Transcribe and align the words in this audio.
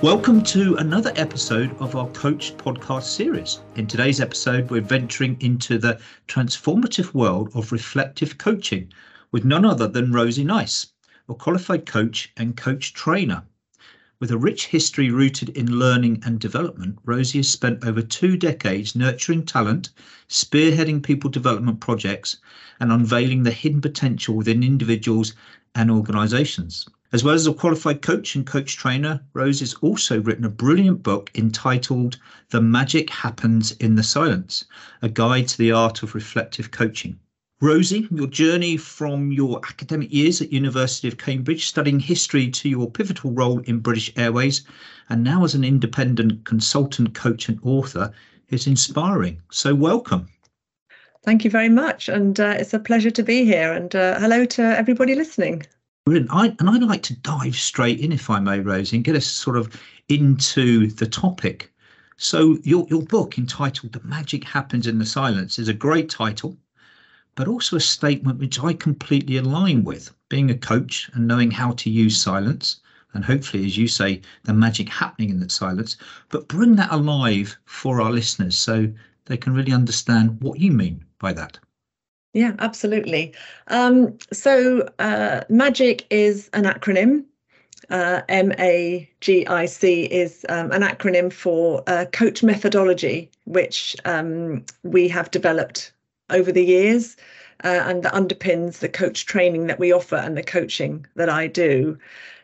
Welcome 0.00 0.44
to 0.44 0.76
another 0.76 1.12
episode 1.16 1.76
of 1.80 1.96
our 1.96 2.06
Coach 2.10 2.56
podcast 2.56 3.02
series. 3.02 3.58
In 3.74 3.88
today's 3.88 4.20
episode, 4.20 4.70
we're 4.70 4.80
venturing 4.80 5.36
into 5.40 5.76
the 5.76 6.00
transformative 6.28 7.14
world 7.14 7.50
of 7.56 7.72
reflective 7.72 8.38
coaching 8.38 8.92
with 9.32 9.44
none 9.44 9.64
other 9.64 9.88
than 9.88 10.12
Rosie 10.12 10.44
Nice, 10.44 10.86
a 11.28 11.34
qualified 11.34 11.84
coach 11.84 12.32
and 12.36 12.56
coach 12.56 12.94
trainer. 12.94 13.42
With 14.20 14.30
a 14.30 14.38
rich 14.38 14.66
history 14.68 15.10
rooted 15.10 15.48
in 15.48 15.80
learning 15.80 16.22
and 16.24 16.38
development, 16.38 17.00
Rosie 17.04 17.40
has 17.40 17.48
spent 17.48 17.84
over 17.84 18.00
two 18.00 18.36
decades 18.36 18.94
nurturing 18.94 19.44
talent, 19.44 19.90
spearheading 20.28 21.02
people 21.02 21.28
development 21.28 21.80
projects, 21.80 22.36
and 22.78 22.92
unveiling 22.92 23.42
the 23.42 23.50
hidden 23.50 23.80
potential 23.80 24.36
within 24.36 24.62
individuals 24.62 25.34
and 25.74 25.90
organizations. 25.90 26.86
As 27.10 27.24
well 27.24 27.34
as 27.34 27.46
a 27.46 27.54
qualified 27.54 28.02
coach 28.02 28.34
and 28.34 28.46
coach 28.46 28.76
trainer, 28.76 29.22
Rose 29.32 29.60
has 29.60 29.72
also 29.80 30.20
written 30.20 30.44
a 30.44 30.50
brilliant 30.50 31.02
book 31.02 31.30
entitled 31.34 32.18
The 32.50 32.60
Magic 32.60 33.08
Happens 33.08 33.72
in 33.72 33.94
the 33.94 34.02
Silence, 34.02 34.66
a 35.00 35.08
guide 35.08 35.48
to 35.48 35.56
the 35.56 35.72
art 35.72 36.02
of 36.02 36.14
reflective 36.14 36.70
coaching. 36.70 37.18
Rosie, 37.62 38.06
your 38.10 38.26
journey 38.26 38.76
from 38.76 39.32
your 39.32 39.58
academic 39.66 40.12
years 40.12 40.42
at 40.42 40.52
University 40.52 41.08
of 41.08 41.16
Cambridge, 41.16 41.66
studying 41.66 41.98
history 41.98 42.50
to 42.50 42.68
your 42.68 42.90
pivotal 42.90 43.32
role 43.32 43.60
in 43.60 43.78
British 43.78 44.12
Airways, 44.14 44.60
and 45.08 45.24
now 45.24 45.44
as 45.44 45.54
an 45.54 45.64
independent 45.64 46.44
consultant, 46.44 47.14
coach, 47.14 47.48
and 47.48 47.58
author 47.62 48.12
is 48.50 48.66
inspiring. 48.66 49.40
So, 49.50 49.74
welcome. 49.74 50.28
Thank 51.24 51.42
you 51.42 51.50
very 51.50 51.70
much. 51.70 52.10
And 52.10 52.38
uh, 52.38 52.56
it's 52.58 52.74
a 52.74 52.78
pleasure 52.78 53.10
to 53.12 53.22
be 53.22 53.46
here. 53.46 53.72
And 53.72 53.94
uh, 53.96 54.20
hello 54.20 54.44
to 54.44 54.62
everybody 54.62 55.14
listening. 55.14 55.66
Brilliant. 56.08 56.30
I, 56.32 56.56
and 56.58 56.70
I'd 56.70 56.82
like 56.82 57.02
to 57.02 57.16
dive 57.16 57.54
straight 57.54 58.00
in, 58.00 58.12
if 58.12 58.30
I 58.30 58.40
may, 58.40 58.60
Rosie, 58.60 58.96
and 58.96 59.04
get 59.04 59.14
us 59.14 59.26
sort 59.26 59.58
of 59.58 59.78
into 60.08 60.86
the 60.86 61.06
topic. 61.06 61.70
So, 62.16 62.56
your, 62.62 62.86
your 62.88 63.02
book 63.02 63.36
entitled 63.36 63.92
The 63.92 64.00
Magic 64.02 64.42
Happens 64.44 64.86
in 64.86 64.98
the 64.98 65.04
Silence 65.04 65.58
is 65.58 65.68
a 65.68 65.74
great 65.74 66.08
title, 66.08 66.56
but 67.34 67.46
also 67.46 67.76
a 67.76 67.80
statement 67.80 68.38
which 68.38 68.58
I 68.58 68.72
completely 68.72 69.36
align 69.36 69.84
with. 69.84 70.10
Being 70.30 70.50
a 70.50 70.56
coach 70.56 71.10
and 71.12 71.28
knowing 71.28 71.50
how 71.50 71.72
to 71.72 71.90
use 71.90 72.18
silence, 72.18 72.80
and 73.12 73.22
hopefully, 73.22 73.66
as 73.66 73.76
you 73.76 73.86
say, 73.86 74.22
the 74.44 74.54
magic 74.54 74.88
happening 74.88 75.28
in 75.28 75.40
that 75.40 75.52
silence, 75.52 75.98
but 76.30 76.48
bring 76.48 76.76
that 76.76 76.90
alive 76.90 77.58
for 77.66 78.00
our 78.00 78.12
listeners 78.12 78.56
so 78.56 78.90
they 79.26 79.36
can 79.36 79.52
really 79.52 79.72
understand 79.72 80.40
what 80.40 80.58
you 80.58 80.72
mean 80.72 81.04
by 81.18 81.34
that. 81.34 81.58
Yeah, 82.34 82.54
absolutely. 82.58 83.34
Um, 83.68 84.16
so, 84.32 84.88
uh, 84.98 85.42
MAGIC 85.48 86.06
is 86.10 86.50
an 86.52 86.64
acronym. 86.64 87.24
Uh, 87.90 88.20
MAGIC 88.28 90.08
is 90.10 90.44
um, 90.48 90.70
an 90.72 90.82
acronym 90.82 91.32
for 91.32 91.82
uh, 91.86 92.04
coach 92.12 92.42
methodology, 92.42 93.30
which 93.44 93.96
um, 94.04 94.64
we 94.82 95.08
have 95.08 95.30
developed 95.30 95.92
over 96.30 96.52
the 96.52 96.64
years 96.64 97.16
uh, 97.64 97.82
and 97.86 98.02
that 98.02 98.12
underpins 98.12 98.78
the 98.80 98.88
coach 98.88 99.26
training 99.26 99.66
that 99.66 99.78
we 99.78 99.92
offer 99.92 100.16
and 100.16 100.36
the 100.36 100.42
coaching 100.42 101.06
that 101.16 101.28
I 101.30 101.46
do. 101.46 101.98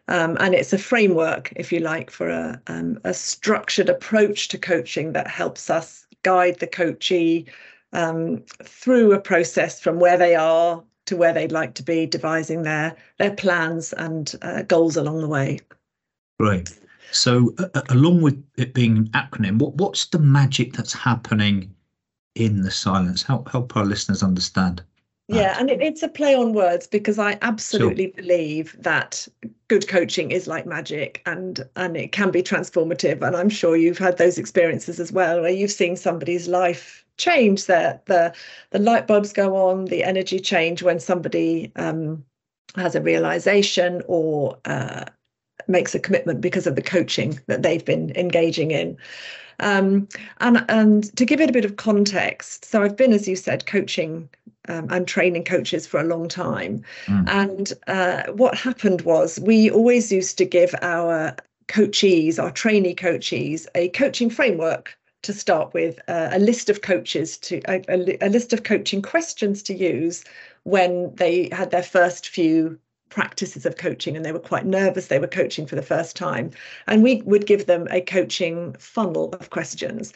Um, 0.08 0.36
and 0.40 0.54
it's 0.54 0.72
a 0.72 0.78
framework, 0.78 1.52
if 1.56 1.72
you 1.72 1.80
like, 1.80 2.10
for 2.10 2.28
a, 2.28 2.60
um, 2.66 2.98
a 3.04 3.14
structured 3.14 3.88
approach 3.88 4.48
to 4.48 4.58
coaching 4.58 5.12
that 5.12 5.28
helps 5.28 5.70
us 5.70 6.06
guide 6.22 6.58
the 6.58 6.66
coachee 6.66 7.46
um, 7.94 8.42
through 8.62 9.12
a 9.12 9.20
process 9.20 9.80
from 9.80 9.98
where 9.98 10.18
they 10.18 10.34
are 10.34 10.82
to 11.06 11.16
where 11.16 11.32
they'd 11.32 11.52
like 11.52 11.74
to 11.74 11.82
be, 11.82 12.06
devising 12.06 12.62
their 12.62 12.96
their 13.18 13.34
plans 13.34 13.92
and 13.94 14.34
uh, 14.42 14.62
goals 14.62 14.96
along 14.96 15.20
the 15.20 15.28
way. 15.28 15.60
Right. 16.38 16.68
So, 17.12 17.54
uh, 17.58 17.82
along 17.90 18.22
with 18.22 18.42
it 18.56 18.74
being 18.74 18.96
an 18.96 19.08
acronym, 19.10 19.58
what 19.58 19.74
what's 19.76 20.06
the 20.06 20.18
magic 20.18 20.72
that's 20.72 20.92
happening 20.92 21.74
in 22.34 22.62
the 22.62 22.70
silence? 22.70 23.22
Help 23.22 23.50
help 23.50 23.76
our 23.76 23.84
listeners 23.84 24.22
understand. 24.22 24.82
Yeah, 25.28 25.56
and 25.58 25.70
it, 25.70 25.80
it's 25.80 26.02
a 26.02 26.08
play 26.08 26.34
on 26.34 26.52
words 26.52 26.86
because 26.86 27.18
I 27.18 27.38
absolutely 27.40 28.12
sure. 28.14 28.22
believe 28.22 28.76
that 28.78 29.26
good 29.68 29.88
coaching 29.88 30.32
is 30.32 30.46
like 30.46 30.66
magic 30.66 31.22
and 31.24 31.64
and 31.76 31.96
it 31.96 32.12
can 32.12 32.30
be 32.30 32.42
transformative. 32.42 33.22
And 33.22 33.36
I'm 33.36 33.48
sure 33.48 33.76
you've 33.76 33.98
had 33.98 34.18
those 34.18 34.36
experiences 34.36 34.98
as 35.00 35.12
well, 35.12 35.40
where 35.40 35.50
you've 35.50 35.70
seen 35.70 35.96
somebody's 35.96 36.48
life 36.48 37.03
change 37.16 37.66
there 37.66 38.00
the 38.06 38.32
the 38.70 38.78
light 38.78 39.06
bulbs 39.06 39.32
go 39.32 39.56
on 39.56 39.84
the 39.86 40.04
energy 40.04 40.38
change 40.38 40.82
when 40.82 40.98
somebody 40.98 41.70
um, 41.76 42.24
has 42.76 42.94
a 42.94 43.00
realization 43.00 44.02
or 44.06 44.58
uh, 44.64 45.04
makes 45.68 45.94
a 45.94 46.00
commitment 46.00 46.40
because 46.40 46.66
of 46.66 46.76
the 46.76 46.82
coaching 46.82 47.38
that 47.46 47.62
they've 47.62 47.84
been 47.84 48.10
engaging 48.16 48.70
in 48.70 48.96
um, 49.60 50.08
and 50.40 50.64
and 50.68 51.16
to 51.16 51.24
give 51.24 51.40
it 51.40 51.48
a 51.50 51.52
bit 51.52 51.64
of 51.64 51.76
context 51.76 52.64
so 52.64 52.82
i've 52.82 52.96
been 52.96 53.12
as 53.12 53.28
you 53.28 53.36
said 53.36 53.66
coaching 53.66 54.28
um, 54.68 54.88
and 54.90 55.06
training 55.06 55.44
coaches 55.44 55.86
for 55.86 56.00
a 56.00 56.04
long 56.04 56.28
time 56.28 56.82
mm. 57.06 57.28
and 57.28 57.72
uh, 57.86 58.24
what 58.32 58.56
happened 58.56 59.02
was 59.02 59.38
we 59.40 59.70
always 59.70 60.10
used 60.10 60.36
to 60.38 60.44
give 60.44 60.74
our 60.82 61.36
coachees 61.68 62.42
our 62.42 62.50
trainee 62.50 62.94
coachees 62.94 63.66
a 63.74 63.88
coaching 63.90 64.28
framework 64.28 64.98
to 65.24 65.32
start 65.32 65.74
with 65.74 65.98
uh, 66.08 66.28
a 66.32 66.38
list 66.38 66.70
of 66.70 66.82
coaches 66.82 67.36
to 67.38 67.60
a, 67.68 67.82
a, 67.88 68.26
a, 68.26 68.28
list 68.28 68.52
of 68.52 68.62
coaching 68.62 69.02
questions 69.02 69.62
to 69.64 69.74
use 69.74 70.24
when 70.62 71.14
they 71.16 71.48
had 71.50 71.70
their 71.70 71.82
first 71.82 72.28
few 72.28 72.78
practices 73.08 73.64
of 73.64 73.76
coaching 73.76 74.16
and 74.16 74.24
they 74.24 74.32
were 74.32 74.38
quite 74.38 74.66
nervous 74.66 75.06
they 75.06 75.18
were 75.18 75.26
coaching 75.26 75.66
for 75.66 75.76
the 75.76 75.82
first 75.82 76.16
time. 76.16 76.50
And 76.86 77.02
we 77.02 77.22
would 77.22 77.46
give 77.46 77.66
them 77.66 77.86
a 77.90 78.00
coaching 78.00 78.74
funnel 78.78 79.32
of 79.40 79.50
questions. 79.50 80.12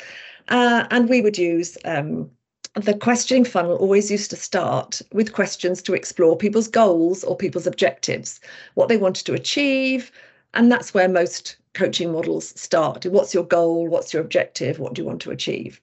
Uh, 0.48 0.86
and 0.90 1.08
we 1.08 1.20
would 1.20 1.38
use 1.38 1.78
um, 1.84 2.30
the 2.74 2.94
questioning 2.94 3.44
funnel 3.44 3.76
always 3.76 4.10
used 4.10 4.30
to 4.30 4.36
start 4.36 5.00
with 5.12 5.32
questions 5.32 5.82
to 5.82 5.94
explore 5.94 6.36
people's 6.36 6.68
goals 6.68 7.24
or 7.24 7.36
people's 7.36 7.66
objectives 7.66 8.40
what 8.74 8.88
they 8.88 8.96
wanted 8.96 9.24
to 9.26 9.34
achieve 9.34 10.12
and 10.58 10.72
that's 10.72 10.92
where 10.92 11.08
most 11.08 11.56
coaching 11.74 12.10
models 12.10 12.52
start. 12.60 13.06
What's 13.06 13.32
your 13.32 13.44
goal? 13.44 13.86
What's 13.86 14.12
your 14.12 14.20
objective? 14.20 14.80
What 14.80 14.92
do 14.92 15.00
you 15.00 15.06
want 15.06 15.22
to 15.22 15.30
achieve? 15.30 15.80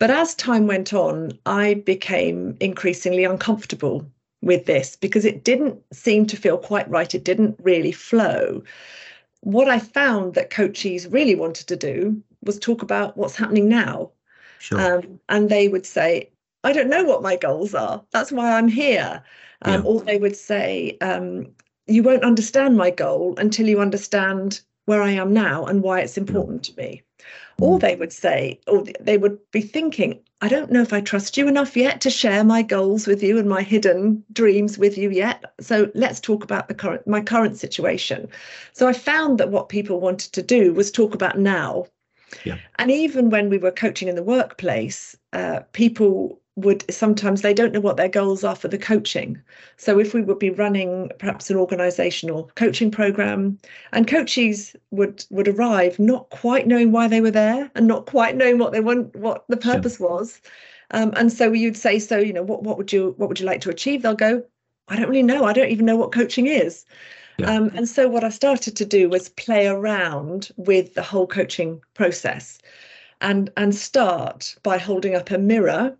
But 0.00 0.10
as 0.10 0.34
time 0.34 0.66
went 0.66 0.92
on, 0.92 1.38
I 1.46 1.74
became 1.74 2.56
increasingly 2.58 3.22
uncomfortable 3.22 4.04
with 4.42 4.66
this 4.66 4.96
because 4.96 5.24
it 5.24 5.44
didn't 5.44 5.80
seem 5.92 6.26
to 6.26 6.36
feel 6.36 6.58
quite 6.58 6.90
right. 6.90 7.14
It 7.14 7.22
didn't 7.22 7.60
really 7.62 7.92
flow. 7.92 8.64
What 9.42 9.68
I 9.68 9.78
found 9.78 10.34
that 10.34 10.50
coaches 10.50 11.06
really 11.06 11.36
wanted 11.36 11.68
to 11.68 11.76
do 11.76 12.20
was 12.42 12.58
talk 12.58 12.82
about 12.82 13.16
what's 13.16 13.36
happening 13.36 13.68
now. 13.68 14.10
Sure. 14.58 14.98
Um, 14.98 15.20
and 15.28 15.48
they 15.48 15.68
would 15.68 15.86
say, 15.86 16.28
I 16.64 16.72
don't 16.72 16.90
know 16.90 17.04
what 17.04 17.22
my 17.22 17.36
goals 17.36 17.72
are. 17.72 18.02
That's 18.10 18.32
why 18.32 18.58
I'm 18.58 18.66
here. 18.66 19.22
Um, 19.62 19.74
yeah. 19.74 19.88
Or 19.88 20.00
they 20.00 20.18
would 20.18 20.36
say, 20.36 20.98
um, 21.00 21.54
You 21.88 22.02
won't 22.02 22.24
understand 22.24 22.76
my 22.76 22.90
goal 22.90 23.34
until 23.38 23.66
you 23.68 23.80
understand 23.80 24.60
where 24.84 25.02
I 25.02 25.10
am 25.10 25.32
now 25.32 25.66
and 25.66 25.82
why 25.82 26.00
it's 26.00 26.16
important 26.16 26.62
to 26.64 26.76
me. 26.76 27.02
Or 27.60 27.78
they 27.78 27.96
would 27.96 28.12
say, 28.12 28.60
or 28.68 28.84
they 29.00 29.18
would 29.18 29.38
be 29.50 29.60
thinking, 29.60 30.20
I 30.40 30.48
don't 30.48 30.70
know 30.70 30.80
if 30.80 30.92
I 30.92 31.00
trust 31.00 31.36
you 31.36 31.48
enough 31.48 31.76
yet 31.76 32.00
to 32.02 32.10
share 32.10 32.44
my 32.44 32.62
goals 32.62 33.08
with 33.08 33.20
you 33.20 33.36
and 33.38 33.48
my 33.48 33.62
hidden 33.62 34.22
dreams 34.32 34.78
with 34.78 34.96
you 34.96 35.10
yet. 35.10 35.44
So 35.60 35.90
let's 35.94 36.20
talk 36.20 36.44
about 36.44 36.68
the 36.68 36.74
current 36.74 37.04
my 37.06 37.20
current 37.20 37.56
situation. 37.56 38.28
So 38.72 38.86
I 38.86 38.92
found 38.92 39.38
that 39.38 39.50
what 39.50 39.68
people 39.68 39.98
wanted 39.98 40.32
to 40.34 40.42
do 40.42 40.72
was 40.72 40.92
talk 40.92 41.14
about 41.14 41.38
now. 41.38 41.86
Yeah. 42.44 42.58
And 42.78 42.92
even 42.92 43.30
when 43.30 43.50
we 43.50 43.58
were 43.58 43.72
coaching 43.72 44.06
in 44.06 44.14
the 44.14 44.22
workplace, 44.22 45.16
uh, 45.32 45.60
people 45.72 46.40
would 46.58 46.84
sometimes 46.92 47.42
they 47.42 47.54
don't 47.54 47.72
know 47.72 47.80
what 47.80 47.96
their 47.96 48.08
goals 48.08 48.42
are 48.42 48.56
for 48.56 48.68
the 48.68 48.78
coaching. 48.78 49.40
So 49.76 49.98
if 49.98 50.12
we 50.12 50.22
would 50.22 50.38
be 50.38 50.50
running 50.50 51.10
perhaps 51.18 51.50
an 51.50 51.56
organizational 51.56 52.50
coaching 52.56 52.90
program 52.90 53.58
and 53.92 54.08
coaches 54.08 54.74
would 54.90 55.24
would 55.30 55.48
arrive 55.48 55.98
not 55.98 56.30
quite 56.30 56.66
knowing 56.66 56.90
why 56.90 57.06
they 57.06 57.20
were 57.20 57.30
there 57.30 57.70
and 57.74 57.86
not 57.86 58.06
quite 58.06 58.36
knowing 58.36 58.58
what 58.58 58.72
they 58.72 58.80
want 58.80 59.14
what 59.14 59.44
the 59.48 59.56
purpose 59.56 59.98
sure. 59.98 60.08
was. 60.08 60.40
Um, 60.90 61.12
and 61.16 61.32
so 61.32 61.52
you'd 61.52 61.76
say, 61.76 61.98
so 61.98 62.18
you 62.18 62.32
know, 62.32 62.42
what 62.42 62.62
what 62.64 62.76
would 62.76 62.92
you 62.92 63.14
what 63.18 63.28
would 63.28 63.38
you 63.38 63.46
like 63.46 63.60
to 63.62 63.70
achieve? 63.70 64.02
They'll 64.02 64.14
go, 64.14 64.42
I 64.88 64.96
don't 64.96 65.08
really 65.08 65.22
know. 65.22 65.44
I 65.44 65.52
don't 65.52 65.70
even 65.70 65.86
know 65.86 65.96
what 65.96 66.12
coaching 66.12 66.46
is. 66.46 66.84
Yeah. 67.38 67.52
Um, 67.52 67.70
and 67.74 67.88
so 67.88 68.08
what 68.08 68.24
I 68.24 68.30
started 68.30 68.74
to 68.76 68.84
do 68.84 69.08
was 69.08 69.28
play 69.28 69.68
around 69.68 70.50
with 70.56 70.94
the 70.94 71.02
whole 71.02 71.26
coaching 71.26 71.80
process 71.94 72.58
and 73.20 73.50
and 73.56 73.74
start 73.74 74.56
by 74.62 74.78
holding 74.78 75.14
up 75.14 75.30
a 75.30 75.38
mirror 75.38 75.96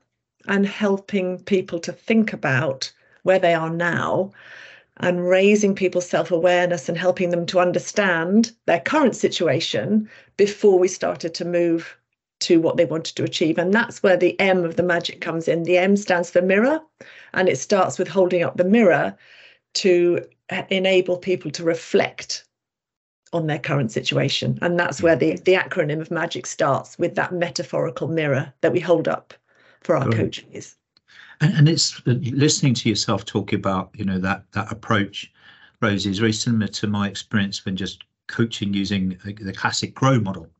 and 0.48 0.66
helping 0.66 1.38
people 1.44 1.78
to 1.80 1.92
think 1.92 2.32
about 2.32 2.90
where 3.22 3.38
they 3.38 3.54
are 3.54 3.70
now 3.70 4.32
and 4.98 5.28
raising 5.28 5.74
people's 5.74 6.08
self 6.08 6.30
awareness 6.30 6.88
and 6.88 6.98
helping 6.98 7.30
them 7.30 7.46
to 7.46 7.60
understand 7.60 8.52
their 8.66 8.80
current 8.80 9.14
situation 9.14 10.08
before 10.36 10.78
we 10.78 10.88
started 10.88 11.34
to 11.34 11.44
move 11.44 11.96
to 12.40 12.60
what 12.60 12.76
they 12.76 12.84
wanted 12.84 13.16
to 13.16 13.24
achieve. 13.24 13.58
And 13.58 13.72
that's 13.72 14.02
where 14.02 14.16
the 14.16 14.38
M 14.40 14.64
of 14.64 14.76
the 14.76 14.82
magic 14.82 15.20
comes 15.20 15.48
in. 15.48 15.64
The 15.64 15.78
M 15.78 15.96
stands 15.96 16.30
for 16.30 16.42
mirror, 16.42 16.80
and 17.34 17.48
it 17.48 17.58
starts 17.58 17.98
with 17.98 18.08
holding 18.08 18.42
up 18.42 18.56
the 18.56 18.64
mirror 18.64 19.16
to 19.74 20.24
uh, 20.50 20.62
enable 20.70 21.18
people 21.18 21.50
to 21.52 21.64
reflect 21.64 22.44
on 23.32 23.46
their 23.46 23.58
current 23.58 23.92
situation. 23.92 24.58
And 24.62 24.78
that's 24.78 25.02
where 25.02 25.16
the, 25.16 25.36
the 25.36 25.54
acronym 25.54 26.00
of 26.00 26.10
MAGIC 26.10 26.46
starts 26.46 26.98
with 26.98 27.14
that 27.16 27.32
metaphorical 27.32 28.08
mirror 28.08 28.52
that 28.62 28.72
we 28.72 28.80
hold 28.80 29.06
up 29.06 29.34
for 29.82 29.96
our 29.96 30.04
Brilliant. 30.04 30.36
coaches. 30.36 30.76
And, 31.40 31.54
and 31.54 31.68
it's 31.68 32.00
uh, 32.06 32.14
listening 32.20 32.74
to 32.74 32.88
yourself 32.88 33.24
talk 33.24 33.52
about, 33.52 33.90
you 33.94 34.04
know, 34.04 34.18
that 34.18 34.44
that 34.52 34.70
approach, 34.72 35.32
Rosie, 35.80 36.10
is 36.10 36.18
very 36.18 36.32
similar 36.32 36.66
to 36.68 36.86
my 36.86 37.08
experience 37.08 37.64
when 37.64 37.76
just 37.76 38.04
coaching 38.26 38.74
using 38.74 39.18
the 39.24 39.52
classic 39.52 39.94
GROW 39.94 40.20
model, 40.20 40.50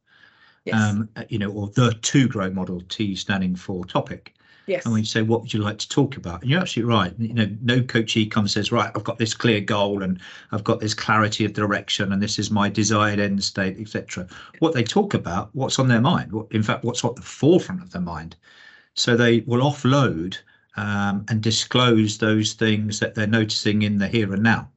Yes. 0.64 0.74
um, 0.76 1.08
uh, 1.16 1.24
you 1.28 1.38
know, 1.38 1.50
or 1.50 1.68
the 1.68 1.90
TGROW 2.02 2.52
model, 2.52 2.80
T 2.88 3.14
standing 3.16 3.56
for 3.56 3.84
topic. 3.86 4.34
yes. 4.66 4.84
And 4.84 4.92
when 4.92 5.00
you 5.00 5.06
say, 5.06 5.22
what 5.22 5.40
would 5.40 5.52
you 5.52 5.60
like 5.60 5.78
to 5.78 5.88
talk 5.88 6.16
about? 6.16 6.42
And 6.42 6.50
you're 6.50 6.60
absolutely 6.60 6.94
right. 6.94 7.12
You 7.18 7.34
know, 7.34 7.48
no 7.62 7.82
coachee 7.82 8.26
comes 8.26 8.54
and 8.54 8.64
says, 8.64 8.72
right, 8.72 8.90
I've 8.94 9.04
got 9.04 9.18
this 9.18 9.34
clear 9.34 9.60
goal 9.60 10.02
and 10.02 10.20
I've 10.52 10.64
got 10.64 10.78
this 10.80 10.94
clarity 10.94 11.44
of 11.44 11.54
direction 11.54 12.12
and 12.12 12.22
this 12.22 12.38
is 12.38 12.50
my 12.50 12.68
desired 12.68 13.18
end 13.18 13.42
state, 13.42 13.78
etc. 13.80 14.26
What 14.58 14.74
they 14.74 14.82
talk 14.84 15.14
about, 15.14 15.48
what's 15.54 15.78
on 15.78 15.88
their 15.88 16.00
mind, 16.02 16.32
what, 16.32 16.46
in 16.50 16.62
fact, 16.62 16.84
what's 16.84 17.04
at 17.04 17.16
the 17.16 17.22
forefront 17.22 17.82
of 17.82 17.90
their 17.90 18.02
mind. 18.02 18.36
So 18.98 19.16
they 19.16 19.40
will 19.40 19.60
offload 19.60 20.38
um, 20.76 21.24
and 21.28 21.40
disclose 21.40 22.18
those 22.18 22.52
things 22.54 22.98
that 23.00 23.14
they're 23.14 23.26
noticing 23.26 23.82
in 23.82 23.98
the 23.98 24.08
here 24.08 24.32
and 24.32 24.42
now. 24.42 24.70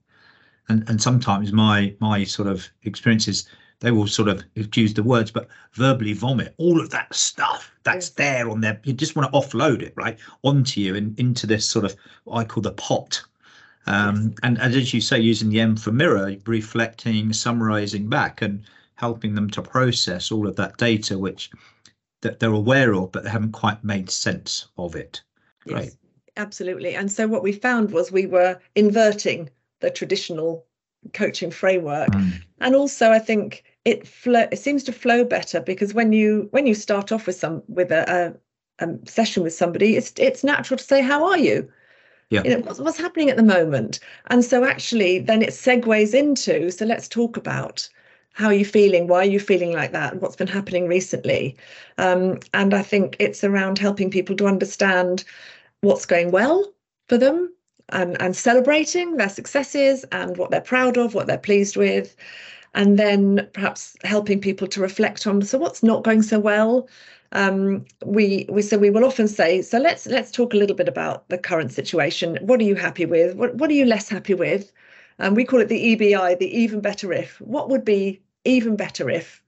And 0.70 0.88
and 0.88 1.02
sometimes 1.02 1.52
my 1.52 1.96
my 2.00 2.24
sort 2.24 2.48
of 2.48 2.70
experiences, 2.84 3.50
they 3.80 3.92
will 3.92 4.08
sort 4.08 4.30
of 4.30 4.44
use 4.76 4.94
the 4.94 5.04
words, 5.04 5.32
but 5.32 5.48
verbally 5.74 6.14
vomit 6.14 6.54
all 6.58 6.80
of 6.80 6.92
that 6.92 7.14
stuff 7.16 7.72
that's 7.84 8.10
Yes. 8.10 8.16
there 8.16 8.50
on 8.50 8.62
their. 8.62 8.80
You 8.84 8.94
just 8.94 9.16
want 9.16 9.32
to 9.32 9.38
offload 9.40 9.82
it 9.82 9.94
right 9.96 10.20
onto 10.44 10.80
you 10.80 10.96
and 10.96 11.20
into 11.20 11.48
this 11.48 11.68
sort 11.68 11.86
of 11.86 11.96
what 12.26 12.38
I 12.38 12.44
call 12.44 12.62
the 12.62 12.74
pot. 12.74 13.24
Um, 13.88 14.36
and, 14.44 14.62
and 14.62 14.76
as 14.76 14.94
you 14.94 15.02
say, 15.02 15.20
using 15.20 15.50
the 15.50 15.60
M 15.60 15.76
for 15.76 15.92
mirror, 15.92 16.36
reflecting, 16.46 17.34
summarizing 17.34 18.08
back, 18.08 18.44
and 18.44 18.64
helping 18.96 19.34
them 19.34 19.50
to 19.50 19.64
process 19.64 20.32
all 20.32 20.48
of 20.48 20.56
that 20.58 20.78
data, 20.78 21.18
which 21.18 21.50
that 22.22 22.40
they're 22.40 22.52
aware 22.52 22.94
of, 22.94 23.12
but 23.12 23.24
they 23.24 23.30
haven't 23.30 23.52
quite 23.52 23.84
made 23.84 24.10
sense 24.10 24.68
of 24.78 24.96
it. 24.96 25.22
Yes, 25.66 25.76
Right. 25.76 25.92
absolutely. 26.38 26.96
And 26.96 27.12
so 27.12 27.28
what 27.28 27.44
we 27.44 27.52
found 27.52 27.92
was 27.92 28.12
we 28.12 28.26
were 28.26 28.60
inverting 28.76 29.50
the 29.80 29.90
traditional 29.90 30.66
coaching 31.14 31.52
framework. 31.52 32.14
Hmm. 32.14 32.30
And 32.60 32.76
also 32.76 33.12
I 33.12 33.20
think 33.20 33.64
it 33.86 34.08
flow 34.08 34.48
it 34.52 34.60
seems 34.60 34.84
to 34.84 34.94
flow 34.94 35.24
better 35.24 35.60
because 35.60 35.94
when 35.94 36.14
you 36.14 36.48
when 36.52 36.68
you 36.68 36.76
start 36.76 37.12
off 37.12 37.26
with 37.26 37.36
some 37.36 37.64
with 37.68 37.92
a, 37.92 38.36
a, 38.80 38.86
a 38.86 38.98
session 39.10 39.44
with 39.44 39.54
somebody, 39.54 39.96
it's 39.96 40.14
it's 40.18 40.44
natural 40.44 40.78
to 40.78 40.84
say, 40.84 41.02
How 41.02 41.26
are 41.26 41.38
you? 41.38 41.72
Yeah. 42.30 42.44
You 42.44 42.52
know, 42.52 42.60
what's, 42.60 42.80
what's 42.80 42.98
happening 42.98 43.30
at 43.30 43.38
the 43.38 43.44
moment? 43.44 44.00
And 44.28 44.46
so 44.46 44.64
actually 44.64 45.20
then 45.20 45.42
it 45.42 45.50
segues 45.50 46.14
into 46.14 46.72
so 46.72 46.86
let's 46.86 47.08
talk 47.08 47.36
about 47.38 47.90
how 48.34 48.48
are 48.48 48.54
you 48.54 48.66
feeling? 48.66 49.08
Why 49.08 49.20
are 49.20 49.30
you 49.30 49.40
feeling 49.40 49.74
like 49.74 49.92
that? 49.92 50.22
What's 50.22 50.36
been 50.36 50.48
happening 50.48 50.88
recently? 50.88 51.58
Um, 51.98 52.40
and 52.54 52.74
I 52.74 52.82
think 52.82 53.16
it's 53.20 53.44
around 53.44 53.78
helping 53.78 54.10
people 54.10 54.36
to 54.38 54.48
understand 54.48 55.24
what's 55.82 56.06
going 56.06 56.32
well 56.32 56.72
for 57.08 57.18
them 57.18 57.54
and, 57.90 58.20
and 58.22 58.36
celebrating 58.36 59.18
their 59.18 59.30
successes 59.30 60.06
and 60.12 60.38
what 60.38 60.52
they're 60.52 60.62
proud 60.62 60.98
of, 60.98 61.14
what 61.14 61.28
they're 61.28 61.38
pleased 61.38 61.76
with. 61.76 62.16
And 62.74 62.98
then 62.98 63.50
perhaps 63.54 63.98
helping 64.04 64.40
people 64.40 64.68
to 64.68 64.80
reflect 64.82 65.28
on 65.28 65.42
so 65.42 65.58
what's 65.58 65.84
not 65.84 66.04
going 66.04 66.22
so 66.22 66.40
well. 66.40 66.88
Um, 67.34 67.86
we 68.06 68.46
we 68.50 68.62
so 68.62 68.78
we 68.78 68.90
will 68.90 69.06
often 69.06 69.28
say 69.28 69.62
so 69.62 69.78
let's 69.78 70.06
let's 70.06 70.32
talk 70.32 70.54
a 70.54 70.58
little 70.58 70.76
bit 70.76 70.88
about 70.88 71.28
the 71.30 71.38
current 71.38 71.72
situation. 71.72 72.38
What 72.42 72.60
are 72.62 72.64
you 72.64 72.76
happy 72.76 73.06
with? 73.06 73.36
What 73.36 73.56
what 73.56 73.70
are 73.70 73.74
you 73.74 73.86
less 73.86 74.08
happy 74.10 74.34
with? 74.34 74.72
And 75.22 75.36
we 75.36 75.46
call 75.46 75.60
it 75.60 75.70
the 75.70 75.96
EBI, 75.96 76.40
the 76.40 76.58
even 76.58 76.82
better 76.82 77.14
if. 77.14 77.40
What 77.40 77.70
would 77.70 77.86
be 77.86 78.20
even 78.44 78.76
better 78.76 79.08
if? 79.08 79.42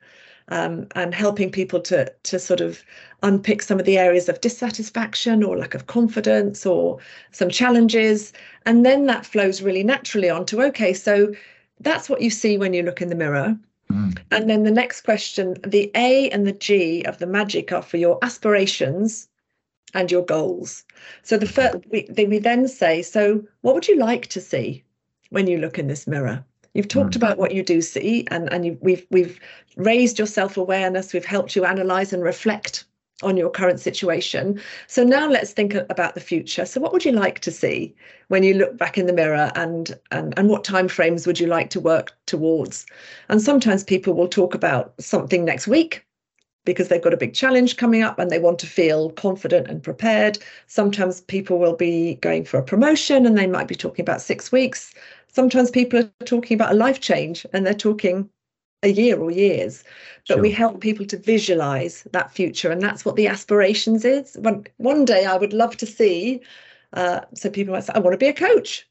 Um, 0.50 0.88
and 0.94 1.16
helping 1.16 1.50
people 1.50 1.80
to 1.82 2.14
to 2.24 2.38
sort 2.38 2.62
of 2.62 2.84
unpick 3.24 3.62
some 3.62 3.80
of 3.80 3.86
the 3.86 3.98
areas 3.98 4.30
of 4.30 4.42
dissatisfaction 4.42 5.42
or 5.42 5.58
lack 5.58 5.74
of 5.74 5.88
confidence 5.88 6.66
or 6.66 7.00
some 7.32 7.50
challenges, 7.50 8.34
and 8.66 8.86
then 8.86 9.08
that 9.08 9.26
flows 9.26 9.62
really 9.64 9.84
naturally 9.84 10.30
onto 10.30 10.62
okay, 10.62 10.94
so 10.94 11.34
that's 11.80 12.10
what 12.10 12.22
you 12.22 12.30
see 12.30 12.58
when 12.58 12.74
you 12.74 12.84
look 12.84 13.02
in 13.02 13.10
the 13.10 13.16
mirror. 13.16 13.58
Mm. 13.90 14.20
And 14.32 14.50
then 14.50 14.64
the 14.64 14.72
next 14.72 15.02
question, 15.02 15.56
the 15.66 15.90
A 15.96 16.30
and 16.30 16.46
the 16.46 16.52
G 16.52 17.04
of 17.04 17.18
the 17.18 17.26
magic 17.26 17.72
are 17.72 17.82
for 17.82 17.98
your 17.98 18.20
aspirations 18.22 19.30
and 19.94 20.12
your 20.12 20.26
goals. 20.26 20.84
So 21.24 21.38
the 21.38 21.48
first 21.48 21.78
we, 21.90 22.08
we 22.16 22.38
then 22.38 22.68
say, 22.68 23.02
so 23.02 23.44
what 23.62 23.74
would 23.74 23.88
you 23.88 23.98
like 23.98 24.28
to 24.28 24.42
see 24.42 24.84
when 25.34 25.48
you 25.48 25.58
look 25.58 25.78
in 25.80 25.88
this 25.88 26.08
mirror? 26.08 26.46
You've 26.74 26.88
talked 26.88 27.14
Mm. 27.14 27.18
about 27.18 27.38
what 27.38 27.54
you 27.54 27.64
do 27.64 27.82
see, 27.82 28.26
and 28.32 28.52
and 28.54 28.66
you, 28.66 28.78
we've 28.82 29.06
we've 29.12 29.40
raised 29.76 30.18
your 30.20 30.28
self 30.28 30.58
awareness. 30.58 31.14
We've 31.14 31.26
helped 31.26 31.56
you 31.56 31.66
analyze 31.66 32.14
and 32.14 32.24
reflect 32.24 32.86
on 33.22 33.38
your 33.38 33.50
current 33.50 33.80
situation. 33.80 34.60
So 34.88 35.04
now 35.04 35.28
let's 35.30 35.52
think 35.54 35.76
about 35.76 36.14
the 36.16 36.20
future. 36.20 36.66
So 36.66 36.82
what 36.82 36.92
would 36.94 37.06
you 37.06 37.12
like 37.12 37.40
to 37.42 37.52
see 37.52 37.96
when 38.28 38.44
you 38.44 38.54
look 38.56 38.78
back 38.78 38.98
in 38.98 39.06
the 39.08 39.14
mirror, 39.14 39.52
and 39.56 39.98
and 40.12 40.34
and 40.38 40.50
what 40.50 40.64
time 40.64 40.88
frames 40.88 41.28
would 41.28 41.40
you 41.40 41.48
like 41.48 41.70
to 41.72 41.80
work 41.80 42.12
towards? 42.26 42.86
And 43.30 43.42
sometimes 43.42 43.84
people 43.84 44.14
will 44.14 44.28
talk 44.28 44.54
about 44.56 44.94
something 45.00 45.46
next 45.46 45.68
week 45.68 46.06
because 46.66 46.88
they've 46.88 47.02
got 47.04 47.14
a 47.14 47.18
big 47.18 47.34
challenge 47.34 47.76
coming 47.78 48.02
up 48.02 48.18
and 48.20 48.32
they 48.32 48.40
want 48.40 48.58
to 48.60 48.68
feel 48.68 49.10
confident 49.12 49.68
and 49.68 49.84
prepared. 49.84 50.38
Sometimes 50.68 51.22
people 51.22 51.60
will 51.60 51.76
be 51.76 52.16
going 52.16 52.46
for 52.46 52.58
a 52.58 52.64
promotion 52.64 53.26
and 53.26 53.38
they 53.38 53.48
might 53.48 53.68
be 53.68 53.76
talking 53.76 54.04
about 54.04 54.22
six 54.22 54.52
weeks. 54.52 54.94
Sometimes 55.34 55.72
people 55.72 56.00
are 56.00 56.26
talking 56.26 56.56
about 56.56 56.72
a 56.72 56.76
life 56.76 57.02
change 57.02 57.46
and 57.54 57.66
they're 57.66 57.74
talking 57.74 58.30
a 58.84 58.90
year 58.90 59.20
or 59.20 59.32
years. 59.32 59.84
But 60.28 60.42
we 60.42 60.52
help 60.52 60.82
people 60.82 61.06
to 61.08 61.18
visualize 61.18 62.04
that 62.12 62.32
future. 62.32 62.72
And 62.72 62.82
that's 62.82 63.04
what 63.04 63.16
the 63.16 63.28
aspirations 63.28 64.06
is. 64.06 64.36
One, 64.36 64.66
one 64.78 65.06
day 65.06 65.26
I 65.26 65.38
would 65.38 65.54
love 65.54 65.76
to 65.78 65.86
see, 65.86 66.42
uh, 66.94 67.22
so 67.34 67.50
people 67.50 67.74
might 67.74 67.86
say, 67.86 67.94
I 67.96 68.00
want 68.00 68.14
to 68.14 68.18
be 68.18 68.28
a 68.28 68.34
coach. 68.34 68.88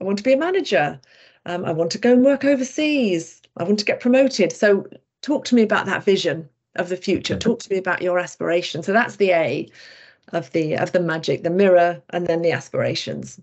I 0.00 0.04
want 0.04 0.18
to 0.18 0.24
be 0.24 0.32
a 0.32 0.38
manager. 0.38 1.00
Um, 1.46 1.64
I 1.64 1.72
want 1.72 1.90
to 1.92 1.98
go 1.98 2.12
and 2.12 2.24
work 2.24 2.44
overseas. 2.44 3.42
I 3.56 3.64
want 3.64 3.78
to 3.78 3.84
get 3.84 4.00
promoted. 4.00 4.52
So 4.52 4.86
talk 5.22 5.44
to 5.46 5.54
me 5.54 5.62
about 5.62 5.86
that 5.86 6.04
vision 6.04 6.48
of 6.76 6.88
the 6.88 6.96
future. 6.96 7.36
Talk 7.36 7.60
to 7.60 7.72
me 7.72 7.78
about 7.78 8.02
your 8.02 8.18
aspiration. 8.18 8.82
So 8.82 8.92
that's 8.92 9.16
the 9.16 9.30
A 9.30 9.68
of 10.32 10.50
the 10.52 10.76
of 10.76 10.92
the 10.92 11.00
magic, 11.00 11.42
the 11.42 11.50
mirror, 11.50 12.02
and 12.10 12.26
then 12.26 12.42
the 12.42 12.52
aspirations. 12.52 13.40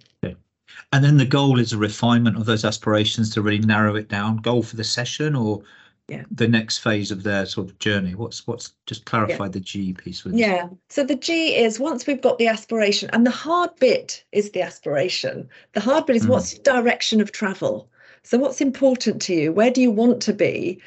And 0.94 1.04
then 1.04 1.18
the 1.18 1.26
goal 1.26 1.60
is 1.60 1.74
a 1.74 1.78
refinement 1.78 2.38
of 2.38 2.46
those 2.46 2.66
aspirations 2.66 3.30
to 3.32 3.42
really 3.42 3.60
narrow 3.60 3.96
it 3.96 4.10
down. 4.10 4.38
Goal 4.38 4.64
for 4.64 4.76
the 4.76 4.84
session 4.84 5.36
or 5.36 5.62
Yeah. 6.08 6.24
the 6.30 6.48
next 6.48 6.80
phase 6.80 7.10
of 7.12 7.24
their 7.24 7.46
sort 7.46 7.70
of 7.70 7.80
journey. 7.80 8.16
What's 8.16 8.46
what's 8.46 8.74
just 8.86 9.06
clarify 9.06 9.48
the 9.48 9.62
G 9.62 9.94
piece 9.94 10.24
with. 10.26 10.34
Yeah. 10.34 10.68
So 10.90 11.04
the 11.04 11.16
G 11.16 11.56
is 11.56 11.80
once 11.80 12.06
we've 12.06 12.22
got 12.22 12.38
the 12.38 12.48
aspiration, 12.48 13.10
and 13.14 13.26
the 13.26 13.32
hard 13.32 13.70
bit 13.80 14.24
is 14.34 14.52
the 14.52 14.62
aspiration. 14.62 15.48
The 15.74 15.80
hard 15.80 16.06
bit 16.08 16.18
is 16.18 16.26
Mm. 16.26 16.30
what's 16.30 16.58
direction 16.60 17.22
of 17.22 17.32
travel. 17.32 17.88
So 18.24 18.38
what's 18.38 18.60
important 18.62 19.22
to 19.24 19.34
you? 19.34 19.52
Where 19.54 19.72
do 19.72 19.82
you 19.82 19.90
want 19.92 20.22
to 20.24 20.34
be? 20.34 20.80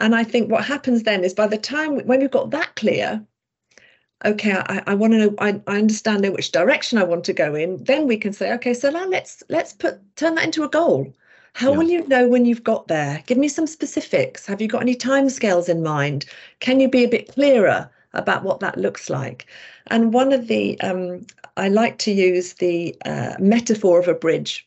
And 0.00 0.14
I 0.16 0.24
think 0.24 0.50
what 0.50 0.64
happens 0.64 1.04
then 1.04 1.22
is 1.22 1.32
by 1.34 1.46
the 1.46 1.58
time 1.58 2.00
when 2.06 2.20
we've 2.20 2.30
got 2.30 2.50
that 2.50 2.74
clear, 2.74 3.22
okay, 4.24 4.52
I, 4.52 4.82
I 4.86 4.94
want 4.94 5.12
to 5.12 5.18
know, 5.18 5.34
I, 5.38 5.60
I 5.66 5.78
understand 5.78 6.24
in 6.24 6.32
which 6.32 6.52
direction 6.52 6.98
I 6.98 7.04
want 7.04 7.24
to 7.24 7.32
go 7.32 7.54
in. 7.54 7.82
Then 7.84 8.06
we 8.06 8.16
can 8.16 8.32
say, 8.32 8.52
okay, 8.54 8.74
so 8.74 8.90
now 8.90 9.06
let's 9.06 9.42
let's 9.48 9.72
put 9.72 10.00
turn 10.16 10.34
that 10.36 10.44
into 10.44 10.64
a 10.64 10.68
goal. 10.68 11.12
How 11.54 11.70
Yeah. 11.70 11.76
will 11.78 11.88
you 11.88 12.06
know 12.08 12.28
when 12.28 12.44
you've 12.46 12.64
got 12.64 12.88
there? 12.88 13.22
Give 13.26 13.38
me 13.38 13.48
some 13.48 13.66
specifics. 13.66 14.46
Have 14.46 14.60
you 14.62 14.68
got 14.68 14.82
any 14.82 14.94
timescales 14.96 15.68
in 15.68 15.82
mind? 15.82 16.24
Can 16.60 16.80
you 16.80 16.88
be 16.88 17.04
a 17.04 17.08
bit 17.08 17.28
clearer 17.32 17.90
about 18.14 18.42
what 18.42 18.60
that 18.60 18.78
looks 18.78 19.10
like? 19.10 19.46
And 19.88 20.12
one 20.14 20.32
of 20.32 20.48
the, 20.48 20.80
um, 20.80 21.26
I 21.56 21.68
like 21.68 21.98
to 21.98 22.12
use 22.12 22.54
the 22.54 22.96
uh, 23.04 23.34
metaphor 23.38 23.98
of 24.00 24.08
a 24.08 24.14
bridge. 24.14 24.66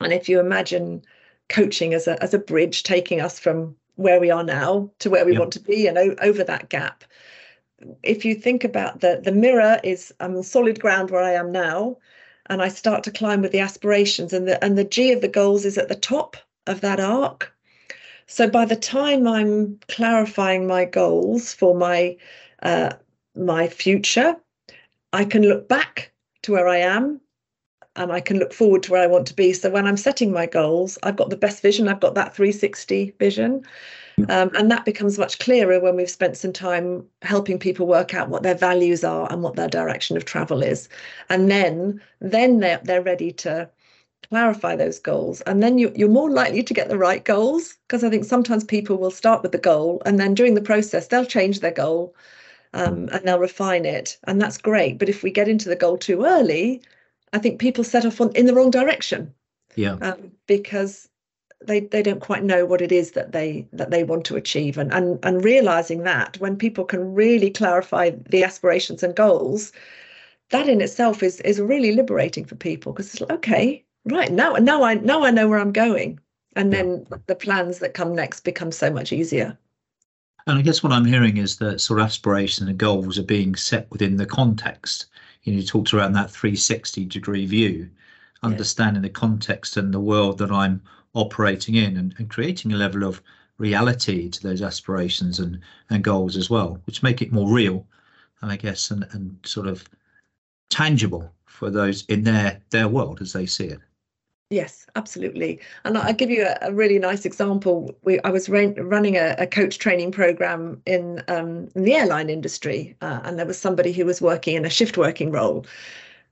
And 0.00 0.12
if 0.12 0.28
you 0.28 0.38
imagine 0.40 1.02
coaching 1.48 1.94
as 1.94 2.06
a, 2.06 2.22
as 2.22 2.34
a 2.34 2.38
bridge 2.38 2.82
taking 2.82 3.20
us 3.20 3.38
from 3.38 3.74
where 3.96 4.20
we 4.20 4.30
are 4.30 4.44
now 4.44 4.90
to 4.98 5.10
where 5.10 5.24
we 5.24 5.38
want 5.38 5.52
to 5.52 5.60
be 5.60 5.86
and 5.86 5.96
o- 5.96 6.16
over 6.20 6.44
that 6.44 6.68
gap, 6.68 7.04
if 8.02 8.24
you 8.24 8.34
think 8.34 8.64
about 8.64 9.00
the, 9.00 9.20
the 9.22 9.32
mirror 9.32 9.80
is 9.82 10.12
I'm 10.20 10.36
on 10.36 10.42
solid 10.42 10.80
ground 10.80 11.10
where 11.10 11.22
I 11.22 11.32
am 11.32 11.52
now, 11.52 11.98
and 12.46 12.62
I 12.62 12.68
start 12.68 13.04
to 13.04 13.10
climb 13.10 13.42
with 13.42 13.52
the 13.52 13.60
aspirations, 13.60 14.32
and 14.32 14.48
the 14.48 14.62
and 14.64 14.76
the 14.76 14.84
G 14.84 15.12
of 15.12 15.20
the 15.20 15.28
goals 15.28 15.64
is 15.64 15.78
at 15.78 15.88
the 15.88 15.94
top 15.94 16.36
of 16.66 16.80
that 16.80 17.00
arc. 17.00 17.52
So 18.26 18.48
by 18.48 18.64
the 18.64 18.76
time 18.76 19.26
I'm 19.26 19.78
clarifying 19.88 20.66
my 20.66 20.84
goals 20.84 21.52
for 21.52 21.74
my 21.74 22.16
uh, 22.62 22.94
my 23.34 23.68
future, 23.68 24.36
I 25.12 25.24
can 25.24 25.42
look 25.42 25.68
back 25.68 26.12
to 26.42 26.52
where 26.52 26.68
I 26.68 26.78
am 26.78 27.20
and 27.96 28.12
I 28.12 28.20
can 28.20 28.38
look 28.38 28.52
forward 28.52 28.82
to 28.84 28.92
where 28.92 29.02
I 29.02 29.06
want 29.06 29.26
to 29.28 29.34
be. 29.34 29.52
So 29.52 29.70
when 29.70 29.86
I'm 29.86 29.96
setting 29.96 30.32
my 30.32 30.46
goals, 30.46 30.98
I've 31.02 31.16
got 31.16 31.30
the 31.30 31.36
best 31.36 31.60
vision, 31.62 31.88
I've 31.88 32.00
got 32.00 32.14
that 32.14 32.34
360 32.34 33.14
vision. 33.18 33.64
Um, 34.28 34.50
and 34.54 34.70
that 34.70 34.84
becomes 34.84 35.18
much 35.18 35.38
clearer 35.38 35.80
when 35.80 35.96
we've 35.96 36.10
spent 36.10 36.36
some 36.36 36.52
time 36.52 37.04
helping 37.22 37.58
people 37.58 37.86
work 37.86 38.14
out 38.14 38.28
what 38.28 38.42
their 38.42 38.54
values 38.54 39.04
are 39.04 39.30
and 39.30 39.42
what 39.42 39.56
their 39.56 39.68
direction 39.68 40.16
of 40.16 40.24
travel 40.24 40.62
is. 40.62 40.88
And 41.28 41.50
then 41.50 42.00
then 42.20 42.60
they're, 42.60 42.80
they're 42.84 43.02
ready 43.02 43.32
to 43.32 43.68
clarify 44.28 44.76
those 44.76 44.98
goals. 44.98 45.40
And 45.42 45.62
then 45.62 45.78
you, 45.78 45.92
you're 45.94 46.08
more 46.08 46.30
likely 46.30 46.62
to 46.62 46.74
get 46.74 46.88
the 46.88 46.98
right 46.98 47.24
goals 47.24 47.74
because 47.86 48.04
i 48.04 48.10
think 48.10 48.24
sometimes 48.24 48.64
people 48.64 48.96
will 48.96 49.10
start 49.10 49.42
with 49.42 49.52
the 49.52 49.58
goal 49.58 50.00
and 50.06 50.18
then 50.18 50.34
during 50.34 50.54
the 50.54 50.60
process 50.60 51.08
they'll 51.08 51.24
change 51.24 51.60
their 51.60 51.72
goal 51.72 52.14
um, 52.74 53.08
and 53.12 53.24
they'll 53.24 53.38
refine 53.38 53.84
it. 53.84 54.18
And 54.24 54.40
that's 54.40 54.56
great. 54.56 54.98
But 54.98 55.08
if 55.08 55.22
we 55.22 55.30
get 55.30 55.48
into 55.48 55.68
the 55.68 55.76
goal 55.76 55.98
too 55.98 56.24
early 56.24 56.82
i 57.32 57.38
think 57.38 57.60
people 57.60 57.84
set 57.84 58.06
off 58.06 58.20
on, 58.20 58.30
in 58.34 58.46
the 58.46 58.54
wrong 58.54 58.70
direction. 58.70 59.34
Yeah. 59.74 59.96
Um, 60.02 60.32
because 60.46 61.08
they 61.66 61.80
they 61.80 62.02
don't 62.02 62.20
quite 62.20 62.44
know 62.44 62.64
what 62.66 62.80
it 62.80 62.92
is 62.92 63.12
that 63.12 63.32
they 63.32 63.66
that 63.72 63.90
they 63.90 64.04
want 64.04 64.24
to 64.26 64.36
achieve. 64.36 64.78
And 64.78 64.92
and 64.92 65.18
and 65.22 65.44
realizing 65.44 66.02
that 66.04 66.38
when 66.38 66.56
people 66.56 66.84
can 66.84 67.14
really 67.14 67.50
clarify 67.50 68.10
the 68.28 68.44
aspirations 68.44 69.02
and 69.02 69.14
goals 69.14 69.72
that 70.52 70.68
in 70.68 70.80
itself 70.80 71.22
is 71.22 71.40
is 71.40 71.60
really 71.60 71.92
liberating 71.92 72.44
for 72.44 72.54
people 72.54 72.92
because 72.92 73.12
it's 73.12 73.20
like 73.20 73.32
okay 73.32 73.84
right 74.04 74.30
now 74.30 74.52
now 74.52 74.84
i 74.84 74.94
now 74.94 75.24
i 75.24 75.30
know 75.30 75.48
where 75.48 75.58
i'm 75.58 75.72
going. 75.72 76.20
And 76.54 76.70
then 76.70 77.06
the 77.28 77.34
plans 77.34 77.78
that 77.78 77.94
come 77.94 78.14
next 78.14 78.40
become 78.40 78.72
so 78.72 78.90
much 78.90 79.10
easier. 79.10 79.58
And 80.46 80.58
i 80.58 80.62
guess 80.62 80.82
what 80.82 80.92
i'm 80.92 81.06
hearing 81.06 81.38
is 81.38 81.56
that 81.56 81.80
sort 81.80 81.98
of 81.98 82.06
aspirations 82.06 82.68
and 82.68 82.78
goals 82.78 83.18
are 83.18 83.24
being 83.24 83.56
set 83.56 83.90
within 83.90 84.16
the 84.16 84.26
context. 84.26 85.06
You 85.42 85.52
know 85.52 85.60
you 85.60 85.66
talked 85.66 85.92
around 85.92 86.12
that 86.12 86.30
360 86.30 87.06
degree 87.06 87.46
view. 87.46 87.90
Understanding 88.44 89.02
yeah. 89.02 89.08
the 89.08 89.14
context 89.14 89.76
and 89.76 89.94
the 89.94 90.00
world 90.00 90.38
that 90.38 90.52
i'm 90.52 90.82
operating 91.14 91.74
in 91.74 91.96
and, 91.96 92.14
and 92.18 92.30
creating 92.30 92.72
a 92.72 92.76
level 92.76 93.04
of 93.04 93.22
reality 93.58 94.28
to 94.28 94.42
those 94.42 94.62
aspirations 94.62 95.38
and 95.38 95.60
and 95.90 96.02
goals 96.02 96.36
as 96.36 96.48
well 96.48 96.80
which 96.84 97.02
make 97.02 97.22
it 97.22 97.32
more 97.32 97.48
real 97.48 97.86
and 98.40 98.50
i 98.50 98.56
guess 98.56 98.90
and 98.90 99.06
and 99.12 99.36
sort 99.44 99.66
of 99.66 99.84
tangible 100.70 101.30
for 101.46 101.70
those 101.70 102.04
in 102.06 102.24
their 102.24 102.60
their 102.70 102.88
world 102.88 103.20
as 103.20 103.32
they 103.32 103.46
see 103.46 103.66
it 103.66 103.80
Yes, 104.52 104.86
absolutely. 104.96 105.58
And 105.84 105.96
I'll 105.96 106.12
give 106.12 106.28
you 106.28 106.44
a, 106.44 106.58
a 106.68 106.74
really 106.74 106.98
nice 106.98 107.24
example. 107.24 107.96
We, 108.02 108.20
I 108.20 108.28
was 108.28 108.50
running 108.50 109.16
a, 109.16 109.34
a, 109.38 109.46
coach 109.46 109.78
training 109.78 110.12
program 110.12 110.82
in, 110.84 111.22
um, 111.28 111.68
in 111.74 111.84
the 111.84 111.94
airline 111.94 112.28
industry, 112.28 112.94
uh, 113.00 113.20
and 113.24 113.38
there 113.38 113.46
was 113.46 113.58
somebody 113.58 113.92
who 113.92 114.04
was 114.04 114.20
working 114.20 114.54
in 114.54 114.66
a 114.66 114.68
shift 114.68 114.98
working 114.98 115.30
role, 115.30 115.64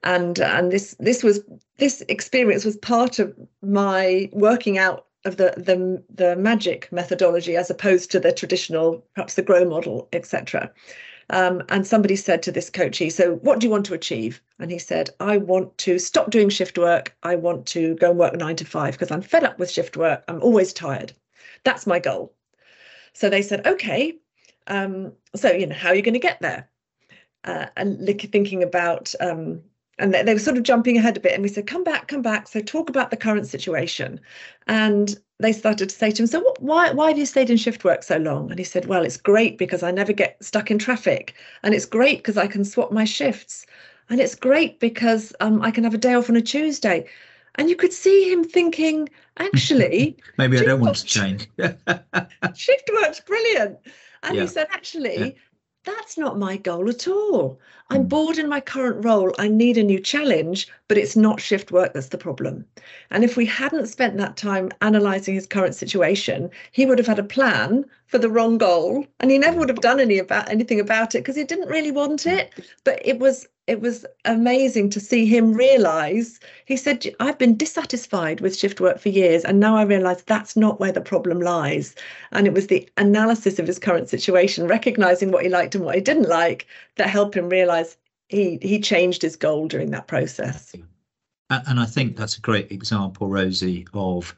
and 0.02 0.38
and 0.40 0.72
this 0.72 0.96
this 0.98 1.22
was 1.22 1.40
this 1.78 2.02
experience 2.08 2.64
was 2.64 2.76
part 2.76 3.18
of 3.18 3.34
my 3.62 4.28
working 4.32 4.78
out 4.78 5.06
of 5.24 5.36
the 5.36 5.54
the 5.56 6.02
the 6.12 6.36
magic 6.36 6.88
methodology 6.90 7.56
as 7.56 7.70
opposed 7.70 8.10
to 8.10 8.20
the 8.20 8.32
traditional, 8.32 9.04
perhaps 9.14 9.34
the 9.34 9.42
grow 9.42 9.64
model, 9.64 10.08
etc. 10.12 10.72
Um, 11.30 11.62
and 11.68 11.86
somebody 11.86 12.16
said 12.16 12.42
to 12.42 12.52
this 12.52 12.70
coachee, 12.70 13.08
So, 13.08 13.36
what 13.36 13.60
do 13.60 13.66
you 13.66 13.70
want 13.70 13.86
to 13.86 13.94
achieve? 13.94 14.42
And 14.58 14.70
he 14.70 14.78
said, 14.78 15.10
I 15.20 15.36
want 15.36 15.76
to 15.78 15.98
stop 15.98 16.30
doing 16.30 16.48
shift 16.48 16.76
work. 16.76 17.16
I 17.22 17.36
want 17.36 17.66
to 17.66 17.94
go 17.96 18.10
and 18.10 18.18
work 18.18 18.34
nine 18.34 18.56
to 18.56 18.64
five 18.64 18.94
because 18.94 19.12
I'm 19.12 19.22
fed 19.22 19.44
up 19.44 19.58
with 19.58 19.70
shift 19.70 19.96
work. 19.96 20.24
I'm 20.26 20.42
always 20.42 20.72
tired. 20.72 21.12
That's 21.62 21.86
my 21.86 22.00
goal. 22.00 22.34
So 23.12 23.30
they 23.30 23.42
said, 23.42 23.66
Okay. 23.66 24.16
Um, 24.66 25.12
so, 25.36 25.50
you 25.52 25.66
know, 25.66 25.74
how 25.74 25.90
are 25.90 25.94
you 25.94 26.02
going 26.02 26.14
to 26.14 26.20
get 26.20 26.40
there? 26.40 26.68
Uh, 27.44 27.66
and 27.76 28.06
thinking 28.32 28.62
about 28.62 29.14
um, 29.20 29.62
and 30.00 30.14
they, 30.14 30.22
they, 30.22 30.32
were 30.32 30.40
sort 30.40 30.56
of 30.56 30.62
jumping 30.62 30.96
ahead 30.96 31.16
a 31.16 31.20
bit 31.20 31.34
and 31.34 31.42
we 31.42 31.48
said 31.48 31.66
come 31.66 31.84
back 31.84 32.08
come 32.08 32.22
back 32.22 32.48
so 32.48 32.60
talk 32.60 32.88
about 32.88 33.10
the 33.10 33.16
current 33.16 33.46
situation. 33.46 34.18
And 34.66 35.16
they 35.38 35.52
started 35.52 35.90
to 35.90 35.94
say 35.94 36.10
to 36.10 36.22
him 36.22 36.26
so 36.26 36.40
what, 36.40 36.60
why, 36.62 36.90
why 36.92 37.08
have 37.08 37.18
you 37.18 37.26
stayed 37.26 37.50
in 37.50 37.56
shift 37.56 37.84
work 37.84 38.02
so 38.02 38.16
long? 38.16 38.50
And 38.50 38.58
he 38.58 38.64
said 38.64 38.86
well 38.86 39.04
it's 39.04 39.16
great 39.16 39.58
because 39.58 39.82
i 39.82 39.90
never 39.90 40.12
get 40.12 40.42
stuck 40.42 40.70
in 40.70 40.78
traffic 40.78 41.34
and 41.62 41.74
it's 41.74 41.84
great 41.84 42.18
because 42.18 42.36
i 42.36 42.46
can 42.46 42.64
swap 42.64 42.90
my 42.90 43.04
shifts 43.04 43.66
and 44.08 44.20
it's 44.20 44.34
great 44.34 44.80
because 44.80 45.32
um, 45.40 45.62
i 45.62 45.70
can 45.70 45.84
have 45.84 45.94
a 45.94 45.98
day 45.98 46.14
off 46.14 46.30
on 46.30 46.36
a 46.36 46.42
tuesday. 46.42 47.06
And 47.56 47.68
you 47.68 47.76
could 47.76 47.92
see 47.92 48.32
him 48.32 48.44
thinking 48.44 49.08
actually 49.38 50.16
maybe 50.38 50.58
i 50.58 50.62
don't 50.62 50.80
want 50.80 50.96
to 50.96 51.04
change. 51.04 51.48
shift 52.54 52.90
work's 52.94 53.20
brilliant. 53.20 53.78
And 54.22 54.36
yeah. 54.36 54.42
he 54.42 54.46
said 54.48 54.68
actually 54.72 55.18
yeah. 55.18 55.30
that's 55.84 56.16
not 56.16 56.38
my 56.38 56.56
goal 56.56 56.88
at 56.88 57.06
all. 57.06 57.60
I'm 57.92 58.04
bored 58.04 58.38
in 58.38 58.48
my 58.48 58.60
current 58.60 59.04
role. 59.04 59.34
I 59.38 59.48
need 59.48 59.76
a 59.76 59.82
new 59.82 59.98
challenge, 59.98 60.68
but 60.86 60.96
it's 60.96 61.16
not 61.16 61.40
shift 61.40 61.72
work 61.72 61.92
that's 61.92 62.08
the 62.08 62.18
problem. 62.18 62.64
And 63.10 63.24
if 63.24 63.36
we 63.36 63.44
hadn't 63.46 63.88
spent 63.88 64.16
that 64.16 64.36
time 64.36 64.70
analyzing 64.80 65.34
his 65.34 65.46
current 65.46 65.74
situation, 65.74 66.50
he 66.70 66.86
would 66.86 66.98
have 66.98 67.08
had 67.08 67.18
a 67.18 67.24
plan 67.24 67.84
for 68.06 68.18
the 68.18 68.30
wrong 68.30 68.58
goal 68.58 69.06
and 69.18 69.30
he 69.30 69.38
never 69.38 69.58
would 69.58 69.68
have 69.68 69.80
done 69.80 69.98
any 69.98 70.18
about 70.18 70.48
anything 70.48 70.78
about 70.78 71.14
it 71.14 71.18
because 71.18 71.36
he 71.36 71.44
didn't 71.44 71.68
really 71.68 71.90
want 71.90 72.26
it. 72.26 72.52
But 72.84 73.00
it 73.04 73.18
was 73.18 73.48
it 73.70 73.80
was 73.80 74.04
amazing 74.24 74.90
to 74.90 74.98
see 74.98 75.24
him 75.26 75.52
realize 75.52 76.40
he 76.64 76.76
said 76.76 77.06
i've 77.20 77.38
been 77.38 77.56
dissatisfied 77.56 78.40
with 78.40 78.56
shift 78.56 78.80
work 78.80 78.98
for 78.98 79.10
years 79.10 79.44
and 79.44 79.60
now 79.60 79.76
i 79.76 79.82
realize 79.84 80.24
that's 80.24 80.56
not 80.56 80.80
where 80.80 80.90
the 80.90 81.00
problem 81.00 81.40
lies 81.40 81.94
and 82.32 82.48
it 82.48 82.52
was 82.52 82.66
the 82.66 82.88
analysis 82.96 83.60
of 83.60 83.68
his 83.68 83.78
current 83.78 84.08
situation 84.08 84.66
recognizing 84.66 85.30
what 85.30 85.44
he 85.44 85.48
liked 85.48 85.76
and 85.76 85.84
what 85.84 85.94
he 85.94 86.00
didn't 86.00 86.28
like 86.28 86.66
that 86.96 87.08
helped 87.08 87.36
him 87.36 87.48
realize 87.48 87.79
he 88.30 88.58
he 88.62 88.80
changed 88.80 89.22
his 89.22 89.36
goal 89.36 89.68
during 89.68 89.90
that 89.90 90.06
process 90.06 90.74
and 91.50 91.80
i 91.80 91.86
think 91.86 92.16
that's 92.16 92.38
a 92.38 92.40
great 92.40 92.70
example 92.72 93.28
rosie 93.28 93.86
of 93.92 94.34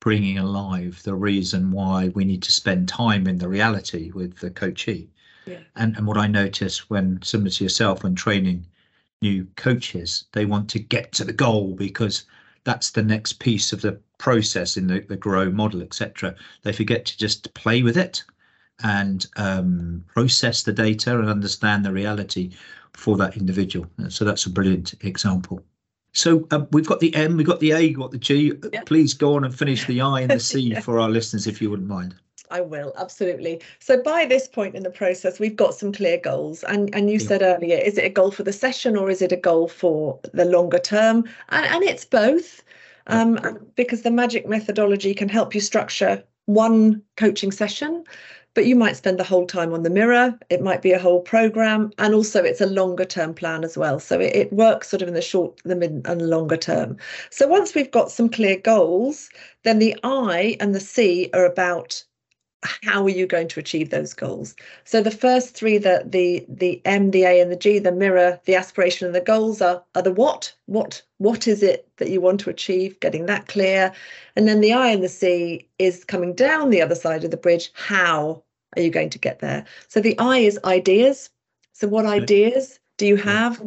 bringing 0.00 0.38
alive 0.38 1.00
the 1.04 1.14
reason 1.14 1.70
why 1.70 2.08
we 2.08 2.24
need 2.24 2.42
to 2.42 2.52
spend 2.52 2.88
time 2.88 3.26
in 3.26 3.38
the 3.38 3.48
reality 3.48 4.10
with 4.12 4.36
the 4.38 4.50
coachee 4.50 5.08
yeah. 5.46 5.58
And 5.76 5.94
and 5.98 6.06
what 6.06 6.16
I 6.16 6.26
notice 6.26 6.88
when 6.88 7.20
similar 7.20 7.50
to 7.50 7.64
yourself 7.64 8.02
when 8.02 8.14
training 8.14 8.64
new 9.24 9.46
coaches. 9.56 10.26
They 10.32 10.44
want 10.44 10.68
to 10.70 10.78
get 10.78 11.12
to 11.12 11.24
the 11.24 11.32
goal 11.32 11.74
because 11.74 12.24
that's 12.64 12.90
the 12.90 13.02
next 13.02 13.34
piece 13.40 13.72
of 13.72 13.80
the 13.80 13.98
process 14.18 14.76
in 14.76 14.86
the, 14.86 15.00
the 15.00 15.16
grow 15.16 15.50
model, 15.50 15.82
etc. 15.82 16.34
They 16.62 16.72
forget 16.72 17.06
to 17.06 17.18
just 17.18 17.52
play 17.54 17.82
with 17.82 17.96
it 17.96 18.22
and 18.82 19.26
um, 19.36 20.04
process 20.08 20.62
the 20.62 20.72
data 20.72 21.18
and 21.18 21.28
understand 21.28 21.84
the 21.84 21.92
reality 21.92 22.50
for 22.96 23.16
that 23.16 23.36
individual. 23.36 23.86
So 24.08 24.24
that's 24.24 24.46
a 24.46 24.50
brilliant 24.50 24.94
example. 25.02 25.62
So 26.12 26.46
uh, 26.52 26.64
we've 26.70 26.86
got 26.86 27.00
the 27.00 27.14
M, 27.14 27.36
we've 27.36 27.46
got 27.46 27.60
the 27.60 27.72
A, 27.72 27.80
we've 27.80 27.96
got 27.96 28.12
the 28.12 28.18
G. 28.18 28.52
Yeah. 28.72 28.82
Please 28.86 29.14
go 29.14 29.34
on 29.34 29.44
and 29.44 29.54
finish 29.54 29.86
the 29.86 30.00
I 30.00 30.20
and 30.20 30.30
the 30.30 30.40
C 30.52 30.60
yeah. 30.60 30.80
for 30.80 30.98
our 31.00 31.10
listeners, 31.10 31.46
if 31.46 31.60
you 31.60 31.70
wouldn't 31.70 31.88
mind. 31.88 32.14
I 32.50 32.60
will 32.60 32.92
absolutely. 32.96 33.60
So 33.80 34.00
by 34.00 34.26
this 34.26 34.46
point 34.46 34.76
in 34.76 34.84
the 34.84 34.90
process, 34.90 35.40
we've 35.40 35.56
got 35.56 35.74
some 35.74 35.92
clear 35.92 36.18
goals. 36.18 36.62
And 36.64 36.94
and 36.94 37.10
you 37.10 37.18
yeah. 37.18 37.26
said 37.26 37.42
earlier, 37.42 37.78
is 37.78 37.98
it 37.98 38.04
a 38.04 38.10
goal 38.10 38.30
for 38.30 38.44
the 38.44 38.52
session 38.52 38.96
or 38.96 39.10
is 39.10 39.22
it 39.22 39.32
a 39.32 39.36
goal 39.36 39.66
for 39.66 40.20
the 40.32 40.44
longer 40.44 40.78
term? 40.78 41.24
And, 41.48 41.66
and 41.66 41.82
it's 41.82 42.04
both, 42.04 42.62
um, 43.08 43.58
because 43.74 44.02
the 44.02 44.10
magic 44.10 44.46
methodology 44.46 45.14
can 45.14 45.28
help 45.28 45.54
you 45.54 45.60
structure 45.60 46.22
one 46.46 47.02
coaching 47.16 47.50
session, 47.50 48.04
but 48.54 48.66
you 48.66 48.76
might 48.76 48.96
spend 48.96 49.18
the 49.18 49.24
whole 49.24 49.46
time 49.46 49.72
on 49.72 49.82
the 49.82 49.90
mirror. 49.90 50.38
It 50.48 50.62
might 50.62 50.82
be 50.82 50.92
a 50.92 50.98
whole 50.98 51.20
program, 51.20 51.92
and 51.98 52.14
also 52.14 52.42
it's 52.42 52.60
a 52.60 52.66
longer 52.66 53.04
term 53.04 53.34
plan 53.34 53.64
as 53.64 53.76
well. 53.76 54.00
So 54.00 54.20
it, 54.20 54.34
it 54.34 54.52
works 54.52 54.88
sort 54.88 55.02
of 55.02 55.08
in 55.08 55.14
the 55.14 55.20
short, 55.22 55.60
the 55.64 55.76
mid, 55.76 56.02
and 56.06 56.30
longer 56.30 56.56
term. 56.56 56.96
So 57.30 57.46
once 57.48 57.74
we've 57.74 57.90
got 57.90 58.10
some 58.10 58.28
clear 58.28 58.56
goals, 58.56 59.28
then 59.64 59.78
the 59.78 59.96
I 60.02 60.56
and 60.60 60.74
the 60.74 60.80
C 60.80 61.30
are 61.34 61.44
about 61.44 62.04
how 62.82 63.04
are 63.04 63.10
you 63.10 63.26
going 63.26 63.48
to 63.48 63.60
achieve 63.60 63.90
those 63.90 64.14
goals? 64.14 64.54
So 64.84 65.02
the 65.02 65.10
first 65.10 65.54
three 65.54 65.78
the 65.78 66.02
the 66.04 66.44
the 66.48 66.80
m 66.84 67.10
the 67.10 67.24
a 67.24 67.40
and 67.40 67.50
the 67.50 67.56
g 67.56 67.78
the 67.78 67.92
mirror 67.92 68.40
the 68.44 68.54
aspiration 68.54 69.06
and 69.06 69.14
the 69.14 69.20
goals 69.20 69.60
are 69.60 69.82
are 69.94 70.02
the 70.02 70.12
what 70.12 70.54
what 70.66 71.02
what 71.18 71.46
is 71.46 71.62
it 71.62 71.88
that 71.98 72.10
you 72.10 72.20
want 72.20 72.40
to 72.40 72.50
achieve 72.50 72.98
getting 73.00 73.26
that 73.26 73.48
clear? 73.48 73.92
And 74.36 74.48
then 74.48 74.60
the 74.60 74.72
i 74.72 74.88
and 74.88 75.02
the 75.02 75.08
c 75.08 75.68
is 75.78 76.04
coming 76.04 76.34
down 76.34 76.70
the 76.70 76.82
other 76.82 76.94
side 76.94 77.24
of 77.24 77.30
the 77.30 77.36
bridge. 77.36 77.70
How 77.74 78.42
are 78.76 78.82
you 78.82 78.90
going 78.90 79.10
to 79.10 79.18
get 79.18 79.40
there? 79.40 79.64
So 79.88 80.00
the 80.00 80.18
i 80.18 80.38
is 80.38 80.58
ideas. 80.64 81.30
So 81.72 81.88
what 81.88 82.06
ideas 82.06 82.78
do 82.98 83.06
you 83.06 83.16
have 83.16 83.60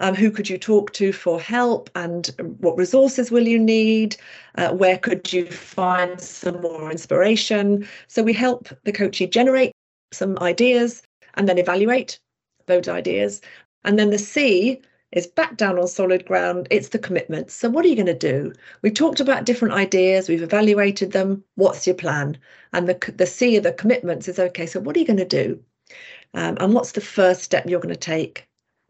um, 0.00 0.14
who 0.14 0.30
could 0.30 0.48
you 0.48 0.58
talk 0.58 0.92
to 0.94 1.12
for 1.12 1.40
help 1.40 1.90
and 1.94 2.30
what 2.60 2.76
resources 2.76 3.30
will 3.30 3.46
you 3.46 3.58
need? 3.58 4.16
Uh, 4.56 4.72
where 4.72 4.98
could 4.98 5.32
you 5.32 5.46
find 5.46 6.20
some 6.20 6.60
more 6.60 6.90
inspiration? 6.90 7.86
So 8.06 8.22
we 8.22 8.32
help 8.32 8.68
the 8.84 8.92
coachee 8.92 9.26
generate 9.26 9.72
some 10.12 10.38
ideas 10.38 11.02
and 11.34 11.48
then 11.48 11.58
evaluate 11.58 12.20
those 12.66 12.88
ideas. 12.88 13.40
And 13.84 13.98
then 13.98 14.10
the 14.10 14.18
C 14.18 14.82
is 15.12 15.26
back 15.26 15.56
down 15.56 15.78
on 15.78 15.88
solid 15.88 16.24
ground. 16.26 16.68
It's 16.70 16.88
the 16.88 16.98
commitments. 16.98 17.54
So, 17.54 17.68
what 17.70 17.84
are 17.84 17.88
you 17.88 17.94
going 17.94 18.06
to 18.06 18.14
do? 18.14 18.52
We've 18.82 18.94
talked 18.94 19.20
about 19.20 19.46
different 19.46 19.74
ideas, 19.74 20.28
we've 20.28 20.42
evaluated 20.42 21.12
them. 21.12 21.44
What's 21.54 21.86
your 21.86 21.96
plan? 21.96 22.38
And 22.72 22.88
the, 22.88 23.12
the 23.16 23.26
C 23.26 23.56
of 23.56 23.62
the 23.62 23.72
commitments 23.72 24.28
is 24.28 24.38
okay, 24.38 24.66
so 24.66 24.80
what 24.80 24.96
are 24.96 25.00
you 25.00 25.06
going 25.06 25.16
to 25.16 25.24
do? 25.24 25.62
Um, 26.34 26.58
and 26.60 26.74
what's 26.74 26.92
the 26.92 27.00
first 27.00 27.42
step 27.42 27.64
you're 27.66 27.80
going 27.80 27.94
to 27.94 27.98
take? 27.98 28.47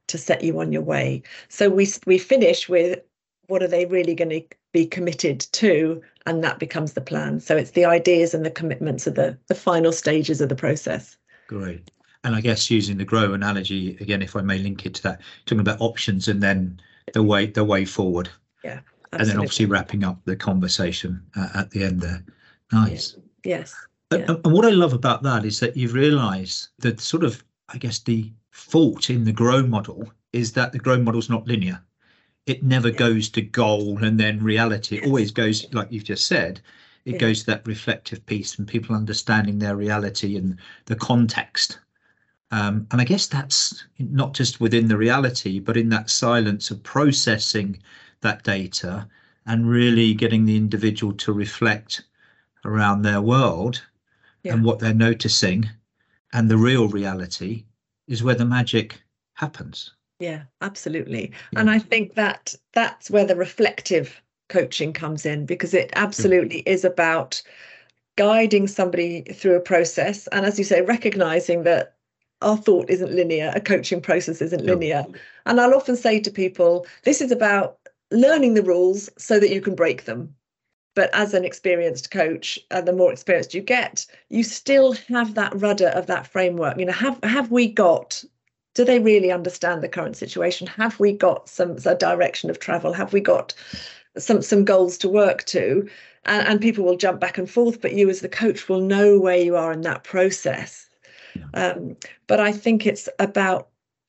To 0.08 0.18
set 0.18 0.42
you 0.42 0.60
on 0.60 0.72
your 0.72 0.82
way. 0.82 1.22
So 1.48 1.68
we 1.70 1.88
we 2.06 2.18
finish 2.18 2.68
with 2.68 3.00
what 3.46 3.62
are 3.62 3.68
they 3.68 3.86
really 3.86 4.14
going 4.14 4.30
to 4.30 4.42
be 4.72 4.86
committed 4.86 5.40
to, 5.40 6.02
and 6.26 6.44
that 6.44 6.58
becomes 6.58 6.92
the 6.92 7.00
plan. 7.00 7.40
So 7.40 7.56
it's 7.56 7.70
the 7.70 7.86
ideas 7.86 8.34
and 8.34 8.44
the 8.44 8.50
commitments 8.50 9.06
of 9.06 9.14
the 9.14 9.38
the 9.46 9.54
final 9.54 9.92
stages 9.92 10.40
of 10.40 10.48
the 10.48 10.56
process. 10.56 11.16
Great. 11.46 11.90
And 12.24 12.34
I 12.34 12.40
guess 12.40 12.70
using 12.70 12.98
the 12.98 13.04
grow 13.04 13.32
analogy 13.32 13.96
again, 14.00 14.22
if 14.22 14.36
I 14.36 14.42
may 14.42 14.58
link 14.58 14.84
it 14.84 14.94
to 14.94 15.02
that, 15.04 15.20
talking 15.46 15.60
about 15.60 15.80
options 15.80 16.28
and 16.28 16.42
then 16.42 16.80
the 17.12 17.22
way 17.22 17.46
the 17.46 17.64
way 17.64 17.84
forward. 17.84 18.28
Yeah. 18.64 18.80
and 19.12 19.26
then 19.26 19.38
obviously 19.38 19.64
wrapping 19.64 20.04
up 20.04 20.20
the 20.24 20.36
conversation 20.36 21.22
uh, 21.36 21.48
at 21.54 21.70
the 21.70 21.84
end 21.84 22.00
there. 22.00 22.22
Nice. 22.72 23.14
Yeah. 23.44 23.58
Yes. 23.58 23.74
And, 24.10 24.20
yeah. 24.20 24.34
and 24.44 24.52
what 24.52 24.66
I 24.66 24.70
love 24.70 24.92
about 24.92 25.22
that 25.22 25.44
is 25.44 25.60
that 25.60 25.76
you've 25.76 25.94
realised 25.94 26.68
that 26.80 27.00
sort 27.00 27.24
of, 27.24 27.42
I 27.68 27.78
guess, 27.78 28.00
the 28.00 28.30
fault 28.58 29.08
in 29.08 29.24
the 29.24 29.32
grow 29.32 29.62
model 29.62 30.12
is 30.32 30.52
that 30.52 30.72
the 30.72 30.78
grow 30.78 30.98
model 30.98 31.20
is 31.20 31.30
not 31.30 31.46
linear. 31.46 31.80
It 32.46 32.62
never 32.62 32.88
yeah. 32.88 32.96
goes 32.96 33.28
to 33.30 33.40
goal 33.40 34.02
and 34.02 34.18
then 34.18 34.42
reality. 34.42 34.96
It 34.96 35.06
always 35.06 35.30
goes, 35.30 35.72
like 35.72 35.92
you've 35.92 36.04
just 36.04 36.26
said, 36.26 36.60
it 37.04 37.12
yeah. 37.12 37.18
goes 37.18 37.40
to 37.40 37.46
that 37.46 37.66
reflective 37.66 38.26
piece 38.26 38.58
and 38.58 38.66
people 38.66 38.96
understanding 38.96 39.58
their 39.58 39.76
reality 39.76 40.36
and 40.36 40.58
the 40.86 40.96
context. 40.96 41.78
Um, 42.50 42.86
and 42.90 43.00
I 43.00 43.04
guess 43.04 43.26
that's 43.26 43.84
not 43.98 44.34
just 44.34 44.60
within 44.60 44.88
the 44.88 44.96
reality, 44.96 45.60
but 45.60 45.76
in 45.76 45.88
that 45.90 46.10
silence 46.10 46.70
of 46.70 46.82
processing 46.82 47.80
that 48.22 48.42
data 48.42 49.08
and 49.46 49.68
really 49.68 50.14
getting 50.14 50.44
the 50.44 50.56
individual 50.56 51.12
to 51.12 51.32
reflect 51.32 52.02
around 52.64 53.02
their 53.02 53.22
world 53.22 53.82
yeah. 54.42 54.52
and 54.52 54.64
what 54.64 54.80
they're 54.80 54.92
noticing 54.92 55.68
and 56.32 56.50
the 56.50 56.58
real 56.58 56.88
reality 56.88 57.64
is 58.08 58.22
where 58.22 58.34
the 58.34 58.44
magic 58.44 59.00
happens. 59.34 59.94
Yeah 60.18 60.42
absolutely. 60.62 61.32
Yeah. 61.52 61.60
and 61.60 61.70
i 61.70 61.78
think 61.78 62.14
that 62.14 62.54
that's 62.72 63.10
where 63.10 63.24
the 63.24 63.36
reflective 63.36 64.20
coaching 64.48 64.92
comes 64.92 65.26
in 65.26 65.46
because 65.46 65.74
it 65.74 65.90
absolutely 65.94 66.60
is 66.60 66.84
about 66.84 67.42
guiding 68.16 68.66
somebody 68.66 69.22
through 69.22 69.54
a 69.54 69.60
process. 69.60 70.26
And 70.28 70.44
as 70.44 70.58
you 70.58 70.64
say 70.64 70.80
recognizing 70.82 71.62
that 71.64 71.94
our 72.42 72.56
thought 72.56 72.90
isn't 72.90 73.12
linear 73.12 73.52
a 73.54 73.60
coaching 73.60 74.00
process 74.00 74.40
isn't 74.40 74.64
linear. 74.64 75.04
And 75.46 75.60
i'll 75.60 75.74
often 75.74 75.96
say 75.96 76.18
to 76.20 76.30
people 76.30 76.86
this 77.04 77.20
is 77.20 77.30
about 77.30 77.78
learning 78.10 78.54
the 78.54 78.62
rules 78.62 79.10
so 79.18 79.38
that 79.38 79.50
you 79.50 79.60
can 79.60 79.74
break 79.74 80.04
them 80.04 80.34
but 80.98 81.14
as 81.14 81.32
an 81.32 81.44
experienced 81.44 82.10
coach 82.10 82.58
and 82.72 82.88
the 82.88 82.92
more 82.92 83.12
experienced 83.12 83.54
you 83.54 83.60
get 83.60 84.04
you 84.30 84.42
still 84.42 84.94
have 84.94 85.34
that 85.34 85.52
rudder 85.54 85.90
of 85.90 86.08
that 86.08 86.26
framework. 86.26 86.76
You 86.76 86.86
know 86.86 86.92
have 86.92 87.20
have 87.22 87.52
we 87.52 87.68
got 87.68 88.24
do 88.74 88.84
they 88.84 88.98
really 88.98 89.30
understand 89.30 89.80
the 89.80 89.88
current 89.88 90.16
situation? 90.16 90.66
Have 90.66 90.98
we 90.98 91.12
got 91.12 91.48
some 91.48 91.76
a 91.86 91.94
direction 91.94 92.50
of 92.50 92.58
travel? 92.58 92.92
Have 92.92 93.12
we 93.12 93.20
got 93.20 93.54
some 94.16 94.42
some 94.42 94.64
goals 94.64 94.98
to 94.98 95.08
work 95.08 95.44
to? 95.44 95.88
And, 96.24 96.48
and 96.48 96.60
people 96.60 96.84
will 96.84 96.96
jump 96.96 97.20
back 97.20 97.38
and 97.38 97.48
forth 97.48 97.80
but 97.80 97.92
you 97.92 98.10
as 98.10 98.20
the 98.20 98.28
coach 98.28 98.68
will 98.68 98.80
know 98.80 99.20
where 99.20 99.38
you 99.38 99.54
are 99.54 99.72
in 99.72 99.82
that 99.82 100.02
process. 100.02 100.88
Yeah. 101.36 101.44
um, 101.62 101.96
but 102.26 102.40
i 102.40 102.50
think 102.50 102.86
it's 102.86 103.08
about 103.18 103.68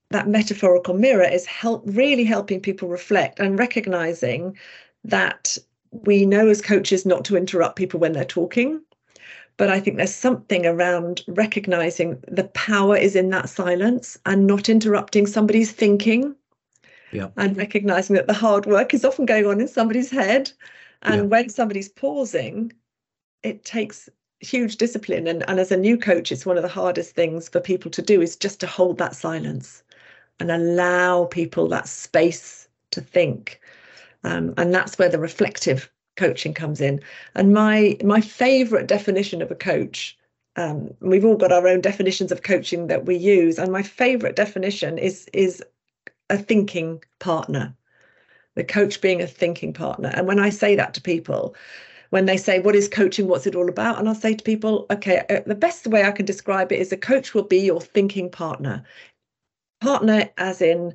that 0.09 0.27
metaphorical 0.27 0.95
mirror 0.95 1.29
is 1.37 1.45
help 1.45 1.83
really 1.85 2.23
helping 2.23 2.59
people 2.61 2.87
reflect 2.87 3.39
and 3.39 3.59
recognizing 3.59 4.57
that 5.03 5.57
we 5.91 6.25
know 6.25 6.47
as 6.47 6.61
coaches 6.61 7.05
not 7.05 7.25
to 7.25 7.37
interrupt 7.37 7.75
people 7.75 7.99
when 7.99 8.13
they're 8.13 8.25
talking 8.25 8.81
but 9.57 9.69
i 9.69 9.79
think 9.79 9.97
there's 9.97 10.13
something 10.13 10.65
around 10.65 11.23
recognizing 11.27 12.21
the 12.27 12.45
power 12.45 12.95
is 12.95 13.15
in 13.15 13.29
that 13.29 13.49
silence 13.49 14.17
and 14.25 14.47
not 14.47 14.69
interrupting 14.69 15.25
somebody's 15.25 15.71
thinking 15.71 16.35
yeah. 17.11 17.27
and 17.37 17.57
recognizing 17.57 18.15
that 18.15 18.27
the 18.27 18.33
hard 18.33 18.65
work 18.65 18.93
is 18.93 19.03
often 19.03 19.25
going 19.25 19.45
on 19.45 19.59
in 19.59 19.67
somebody's 19.67 20.11
head 20.11 20.51
and 21.03 21.15
yeah. 21.15 21.21
when 21.21 21.49
somebody's 21.49 21.89
pausing 21.89 22.71
it 23.43 23.65
takes 23.65 24.09
huge 24.41 24.77
discipline 24.77 25.27
and, 25.27 25.43
and 25.49 25.59
as 25.59 25.71
a 25.71 25.77
new 25.77 25.97
coach 25.97 26.31
it's 26.31 26.45
one 26.45 26.55
of 26.55 26.63
the 26.63 26.69
hardest 26.69 27.15
things 27.15 27.49
for 27.49 27.59
people 27.59 27.91
to 27.91 28.01
do 28.01 28.21
is 28.21 28.35
just 28.35 28.59
to 28.59 28.67
hold 28.67 28.97
that 28.97 29.15
silence 29.15 29.83
and 30.39 30.51
allow 30.51 31.25
people 31.25 31.67
that 31.67 31.87
space 31.87 32.67
to 32.91 33.01
think 33.01 33.59
um, 34.23 34.53
and 34.57 34.73
that's 34.73 34.97
where 34.97 35.09
the 35.09 35.19
reflective 35.19 35.91
coaching 36.17 36.53
comes 36.53 36.81
in. 36.81 37.01
And 37.35 37.53
my 37.53 37.97
my 38.03 38.21
favorite 38.21 38.87
definition 38.87 39.41
of 39.41 39.51
a 39.51 39.55
coach, 39.55 40.17
um, 40.55 40.93
we've 40.99 41.25
all 41.25 41.37
got 41.37 41.51
our 41.51 41.67
own 41.67 41.81
definitions 41.81 42.31
of 42.31 42.43
coaching 42.43 42.87
that 42.87 43.05
we 43.05 43.15
use, 43.15 43.57
and 43.57 43.71
my 43.71 43.83
favorite 43.83 44.35
definition 44.35 44.97
is 44.97 45.27
is 45.33 45.63
a 46.29 46.37
thinking 46.37 47.03
partner. 47.19 47.75
The 48.55 48.63
coach 48.63 48.99
being 49.01 49.21
a 49.21 49.27
thinking 49.27 49.73
partner. 49.73 50.11
And 50.13 50.27
when 50.27 50.39
I 50.39 50.49
say 50.49 50.75
that 50.75 50.93
to 50.95 51.01
people, 51.01 51.55
when 52.09 52.25
they 52.25 52.37
say, 52.37 52.59
What 52.59 52.75
is 52.75 52.87
coaching? 52.87 53.27
What's 53.27 53.47
it 53.47 53.55
all 53.55 53.69
about? 53.69 53.99
And 53.99 54.07
I'll 54.07 54.15
say 54.15 54.33
to 54.33 54.43
people, 54.43 54.85
Okay, 54.91 55.23
uh, 55.29 55.41
the 55.45 55.55
best 55.55 55.87
way 55.87 56.03
I 56.03 56.11
can 56.11 56.25
describe 56.25 56.71
it 56.71 56.79
is 56.79 56.91
a 56.91 56.97
coach 56.97 57.33
will 57.33 57.43
be 57.43 57.59
your 57.59 57.81
thinking 57.81 58.29
partner. 58.29 58.83
Partner, 59.81 60.29
as 60.37 60.61
in, 60.61 60.93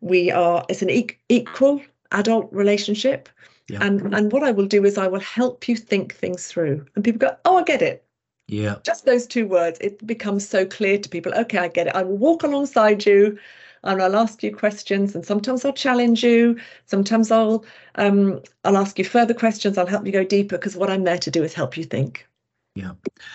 we 0.00 0.30
are, 0.30 0.64
it's 0.68 0.82
an 0.82 0.90
e- 0.90 1.18
equal 1.28 1.80
adult 2.12 2.52
relationship. 2.52 3.28
Yeah. 3.68 3.78
And 3.82 4.14
and 4.14 4.32
what 4.32 4.42
I 4.42 4.52
will 4.52 4.66
do 4.66 4.84
is 4.84 4.96
I 4.96 5.08
will 5.08 5.20
help 5.20 5.68
you 5.68 5.76
think 5.76 6.14
things 6.14 6.46
through. 6.46 6.86
And 6.94 7.04
people 7.04 7.18
go, 7.18 7.36
Oh, 7.44 7.58
I 7.58 7.62
get 7.64 7.82
it. 7.82 8.04
Yeah. 8.48 8.76
Just 8.84 9.04
those 9.04 9.26
two 9.26 9.48
words, 9.48 9.78
it 9.80 10.06
becomes 10.06 10.48
so 10.48 10.64
clear 10.64 10.98
to 10.98 11.08
people. 11.08 11.34
Okay, 11.34 11.58
I 11.58 11.68
get 11.68 11.88
it. 11.88 11.96
I 11.96 12.02
will 12.02 12.16
walk 12.16 12.44
alongside 12.44 13.04
you 13.04 13.38
and 13.82 14.00
I'll 14.00 14.16
ask 14.16 14.42
you 14.42 14.54
questions 14.54 15.14
and 15.14 15.24
sometimes 15.24 15.64
I'll 15.64 15.72
challenge 15.72 16.22
you. 16.22 16.58
Sometimes 16.86 17.30
I'll 17.30 17.64
um 17.96 18.40
I'll 18.64 18.76
ask 18.76 18.98
you 18.98 19.04
further 19.04 19.34
questions. 19.34 19.78
I'll 19.78 19.86
help 19.86 20.06
you 20.06 20.12
go 20.12 20.24
deeper 20.24 20.56
because 20.56 20.76
what 20.76 20.90
I'm 20.90 21.04
there 21.04 21.18
to 21.18 21.30
do 21.30 21.42
is 21.42 21.54
help 21.54 21.76
you 21.76 21.84
think. 21.84 22.26
Yeah. 22.74 22.92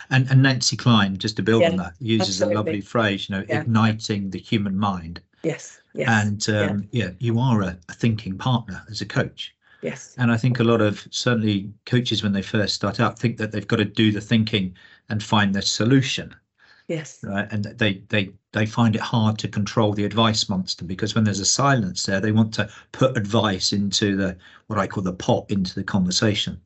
And 0.10 0.30
and 0.30 0.44
Nancy 0.44 0.78
Kline, 0.78 1.18
just 1.18 1.36
to 1.38 1.44
build 1.44 1.64
yeah, 1.64 1.72
on 1.72 1.78
that, 1.78 1.94
uses 2.00 2.42
absolutely. 2.42 2.54
a 2.54 2.58
lovely 2.58 2.82
phrase, 2.82 3.28
you 3.28 3.36
know, 3.36 3.46
yeah. 3.50 3.62
igniting 3.62 4.30
the 4.30 4.40
human 4.40 4.78
mind. 4.78 5.22
Yes. 5.44 5.82
Yes. 5.94 6.08
And 6.10 6.50
um, 6.50 6.88
yeah. 6.92 7.06
yeah. 7.06 7.12
you 7.20 7.40
are 7.40 7.62
a, 7.62 7.78
a, 7.90 7.94
thinking 7.94 8.38
partner 8.38 8.84
as 8.90 9.02
a 9.02 9.06
coach. 9.06 9.54
Yes. 9.82 10.16
And 10.18 10.32
I 10.32 10.38
think 10.38 10.60
a 10.60 10.64
lot 10.64 10.82
of 10.82 11.08
certainly 11.12 11.72
coaches 11.86 12.22
when 12.22 12.34
they 12.34 12.42
first 12.42 12.76
start 12.76 13.00
out 13.00 13.18
think 13.18 13.38
that 13.38 13.52
they've 13.52 13.68
got 13.68 13.78
to 13.78 13.86
do 13.86 14.12
the 14.12 14.22
thinking 14.22 14.76
and 15.10 15.24
find 15.24 15.54
the 15.54 15.62
solution. 15.62 16.36
Yes. 16.88 17.20
Right. 17.24 17.48
And 17.52 17.66
they 17.66 18.04
they 18.10 18.32
they 18.52 18.66
find 18.66 18.96
it 18.96 19.02
hard 19.02 19.38
to 19.40 19.48
control 19.48 19.94
the 19.94 20.06
advice 20.06 20.50
monster 20.50 20.86
because 20.86 21.16
when 21.16 21.24
there's 21.24 21.40
a 21.40 21.46
silence 21.46 22.04
there, 22.04 22.20
they 22.20 22.32
want 22.32 22.54
to 22.56 22.70
put 22.92 23.18
advice 23.18 23.74
into 23.74 24.16
the 24.16 24.38
what 24.68 24.78
I 24.78 24.88
call 24.88 25.04
the 25.04 25.14
pot 25.14 25.46
into 25.50 25.74
the 25.74 25.84
conversation. 25.84 26.60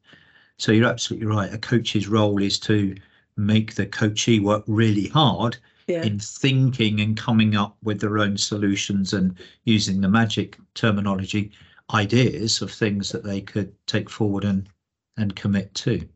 So 0.57 0.71
you're 0.71 0.89
absolutely 0.89 1.27
right. 1.27 1.53
A 1.53 1.57
coach's 1.57 2.07
role 2.07 2.41
is 2.41 2.59
to 2.61 2.95
make 3.37 3.75
the 3.75 3.85
coachee 3.85 4.39
work 4.39 4.63
really 4.67 5.07
hard 5.07 5.57
yeah. 5.87 6.03
in 6.03 6.19
thinking 6.19 6.99
and 7.01 7.17
coming 7.17 7.55
up 7.55 7.77
with 7.83 7.99
their 7.99 8.17
own 8.17 8.37
solutions 8.37 9.13
and 9.13 9.37
using 9.65 10.01
the 10.01 10.09
magic 10.09 10.57
terminology 10.73 11.51
ideas 11.93 12.61
of 12.61 12.71
things 12.71 13.11
that 13.11 13.23
they 13.23 13.41
could 13.41 13.73
take 13.87 14.09
forward 14.09 14.43
and 14.43 14.69
and 15.17 15.35
commit 15.35 15.73
to. 15.75 16.07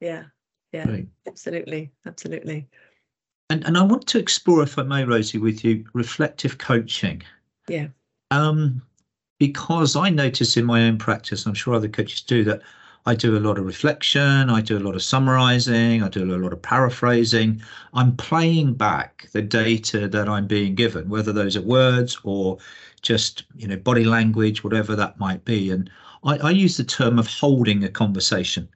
Yeah. 0.00 0.24
Yeah. 0.72 0.86
Great. 0.86 1.08
absolutely. 1.26 1.92
Absolutely. 2.06 2.68
And 3.50 3.64
and 3.64 3.76
i 3.76 3.82
want 3.82 4.06
to 4.08 4.18
explore 4.18 4.62
if 4.62 4.78
i 4.78 4.82
may 4.82 5.04
rosie 5.04 5.38
with 5.38 5.64
you 5.64 5.84
reflective 5.92 6.58
coaching. 6.58 7.22
Yeah. 7.68 7.88
Um 8.30 8.82
because 9.38 9.96
i 9.96 10.08
notice 10.08 10.56
in 10.56 10.64
my 10.64 10.86
own 10.86 10.98
practice 10.98 11.46
i'm 11.46 11.54
sure 11.54 11.74
other 11.74 11.88
coaches 11.88 12.20
do 12.22 12.44
that 12.44 12.62
I 13.04 13.16
do 13.16 13.36
a 13.36 13.40
lot 13.40 13.58
of 13.58 13.66
reflection, 13.66 14.48
I 14.48 14.60
do 14.60 14.78
a 14.78 14.84
lot 14.86 14.94
of 14.94 15.02
summarizing, 15.02 16.02
I 16.04 16.08
do 16.08 16.22
a 16.22 16.38
lot 16.38 16.52
of 16.52 16.62
paraphrasing. 16.62 17.60
I'm 17.94 18.16
playing 18.16 18.74
back 18.74 19.28
the 19.32 19.42
data 19.42 20.06
that 20.08 20.28
I'm 20.28 20.46
being 20.46 20.76
given, 20.76 21.08
whether 21.08 21.32
those 21.32 21.56
are 21.56 21.62
words 21.62 22.16
or 22.22 22.58
just 23.02 23.42
you 23.56 23.66
know 23.66 23.76
body 23.76 24.04
language, 24.04 24.62
whatever 24.62 24.94
that 24.94 25.18
might 25.18 25.44
be. 25.44 25.70
And 25.70 25.90
I, 26.22 26.38
I 26.38 26.50
use 26.50 26.76
the 26.76 26.84
term 26.84 27.18
of 27.18 27.26
holding 27.26 27.82
a 27.82 27.88
conversation. 27.88 28.68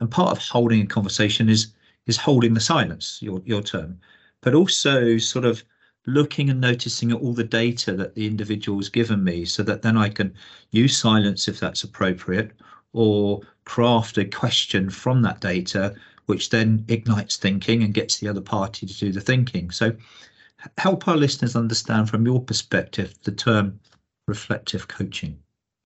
And 0.00 0.10
part 0.10 0.30
of 0.30 0.38
holding 0.46 0.82
a 0.82 0.86
conversation 0.86 1.48
is 1.48 1.68
is 2.06 2.16
holding 2.16 2.54
the 2.54 2.60
silence, 2.60 3.18
your 3.20 3.42
your 3.44 3.62
term, 3.62 3.98
but 4.42 4.54
also 4.54 5.18
sort 5.18 5.44
of 5.44 5.64
looking 6.06 6.50
and 6.50 6.60
noticing 6.60 7.10
at 7.10 7.18
all 7.18 7.32
the 7.32 7.42
data 7.42 7.92
that 7.94 8.14
the 8.14 8.26
individual's 8.28 8.88
given 8.88 9.24
me 9.24 9.44
so 9.44 9.64
that 9.64 9.82
then 9.82 9.96
I 9.96 10.08
can 10.08 10.34
use 10.70 10.96
silence 10.96 11.48
if 11.48 11.58
that's 11.58 11.82
appropriate 11.82 12.52
or 12.92 13.40
craft 13.66 14.16
a 14.16 14.24
question 14.24 14.88
from 14.88 15.20
that 15.22 15.40
data, 15.40 15.94
which 16.24 16.48
then 16.48 16.84
ignites 16.88 17.36
thinking 17.36 17.82
and 17.82 17.92
gets 17.92 18.18
the 18.18 18.28
other 18.28 18.40
party 18.40 18.86
to 18.86 18.94
do 18.94 19.12
the 19.12 19.20
thinking. 19.20 19.70
So 19.70 19.92
help 20.78 21.06
our 21.06 21.16
listeners 21.16 21.54
understand 21.54 22.08
from 22.08 22.24
your 22.24 22.40
perspective 22.40 23.12
the 23.24 23.32
term 23.32 23.78
reflective 24.26 24.88
coaching. 24.88 25.38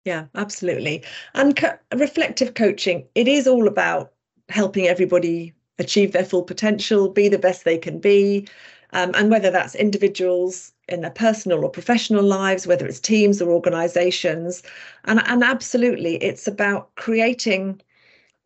Yeah, 0.04 0.26
absolutely. 0.34 1.04
And 1.34 1.56
co- 1.56 1.78
reflective 1.94 2.54
coaching, 2.54 3.06
it 3.14 3.28
is 3.28 3.46
all 3.46 3.66
about 3.66 4.12
helping 4.48 4.86
everybody 4.86 5.52
achieve 5.78 6.12
their 6.12 6.24
full 6.24 6.42
potential, 6.42 7.08
be 7.08 7.28
the 7.28 7.38
best 7.38 7.64
they 7.64 7.78
can 7.78 7.98
be. 7.98 8.46
Um, 8.92 9.12
and 9.14 9.30
whether 9.30 9.50
that's 9.50 9.74
individuals 9.74 10.72
in 10.90 11.00
their 11.00 11.10
personal 11.10 11.64
or 11.64 11.70
professional 11.70 12.22
lives, 12.22 12.66
whether 12.66 12.86
it's 12.86 13.00
teams 13.00 13.40
or 13.40 13.50
organizations. 13.50 14.62
And, 15.04 15.22
and 15.26 15.42
absolutely, 15.42 16.16
it's 16.16 16.46
about 16.46 16.94
creating 16.96 17.80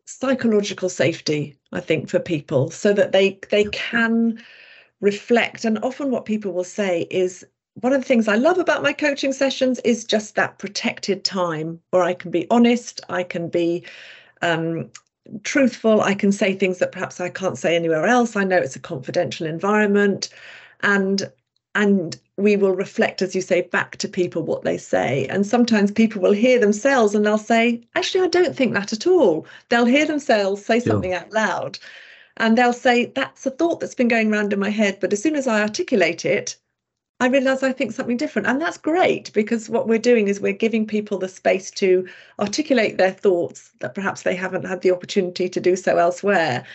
psychological 0.05 0.89
safety, 0.89 1.57
I 1.71 1.79
think, 1.79 2.09
for 2.09 2.19
people 2.19 2.69
so 2.69 2.93
that 2.93 3.11
they 3.11 3.39
they 3.49 3.65
can 3.65 4.43
reflect. 5.01 5.65
And 5.65 5.79
often 5.79 6.11
what 6.11 6.25
people 6.25 6.53
will 6.53 6.63
say 6.63 7.07
is 7.09 7.45
one 7.81 7.93
of 7.93 8.01
the 8.01 8.07
things 8.07 8.27
I 8.27 8.35
love 8.35 8.57
about 8.57 8.83
my 8.83 8.93
coaching 8.93 9.33
sessions 9.33 9.79
is 9.79 10.05
just 10.05 10.35
that 10.35 10.59
protected 10.59 11.25
time 11.25 11.79
where 11.91 12.03
I 12.03 12.13
can 12.13 12.31
be 12.31 12.47
honest, 12.49 13.01
I 13.09 13.23
can 13.23 13.49
be 13.49 13.83
um, 14.41 14.89
truthful, 15.43 16.01
I 16.01 16.13
can 16.13 16.31
say 16.31 16.53
things 16.53 16.77
that 16.77 16.91
perhaps 16.91 17.19
I 17.19 17.29
can't 17.29 17.57
say 17.57 17.75
anywhere 17.75 18.05
else. 18.05 18.35
I 18.35 18.43
know 18.43 18.57
it's 18.57 18.75
a 18.75 18.79
confidential 18.79 19.47
environment, 19.47 20.29
and 20.81 21.31
and 21.73 22.19
we 22.37 22.57
will 22.57 22.73
reflect, 22.73 23.21
as 23.21 23.33
you 23.33 23.41
say, 23.41 23.61
back 23.61 23.97
to 23.97 24.09
people 24.09 24.43
what 24.43 24.63
they 24.63 24.77
say. 24.77 25.25
And 25.27 25.45
sometimes 25.45 25.91
people 25.91 26.21
will 26.21 26.33
hear 26.33 26.59
themselves 26.59 27.15
and 27.15 27.25
they'll 27.25 27.37
say, 27.37 27.81
actually, 27.95 28.25
I 28.25 28.27
don't 28.27 28.55
think 28.55 28.73
that 28.73 28.91
at 28.91 29.07
all. 29.07 29.45
They'll 29.69 29.85
hear 29.85 30.05
themselves 30.05 30.65
say 30.65 30.79
something 30.79 31.11
yeah. 31.11 31.19
out 31.19 31.31
loud 31.31 31.79
and 32.37 32.57
they'll 32.57 32.73
say, 32.73 33.05
that's 33.05 33.45
a 33.45 33.51
thought 33.51 33.79
that's 33.79 33.95
been 33.95 34.09
going 34.09 34.31
around 34.31 34.51
in 34.51 34.59
my 34.59 34.69
head. 34.69 34.97
But 34.99 35.13
as 35.13 35.21
soon 35.21 35.35
as 35.35 35.47
I 35.47 35.61
articulate 35.61 36.25
it, 36.25 36.57
I 37.21 37.27
realize 37.27 37.63
I 37.63 37.71
think 37.71 37.93
something 37.93 38.17
different. 38.17 38.47
And 38.47 38.61
that's 38.61 38.77
great 38.77 39.31
because 39.31 39.69
what 39.69 39.87
we're 39.87 39.99
doing 39.99 40.27
is 40.27 40.41
we're 40.41 40.51
giving 40.51 40.85
people 40.85 41.17
the 41.17 41.29
space 41.29 41.71
to 41.71 42.05
articulate 42.39 42.97
their 42.97 43.11
thoughts 43.11 43.71
that 43.79 43.95
perhaps 43.95 44.23
they 44.23 44.35
haven't 44.35 44.65
had 44.65 44.81
the 44.81 44.91
opportunity 44.91 45.47
to 45.47 45.61
do 45.61 45.77
so 45.77 45.97
elsewhere. 45.97 46.65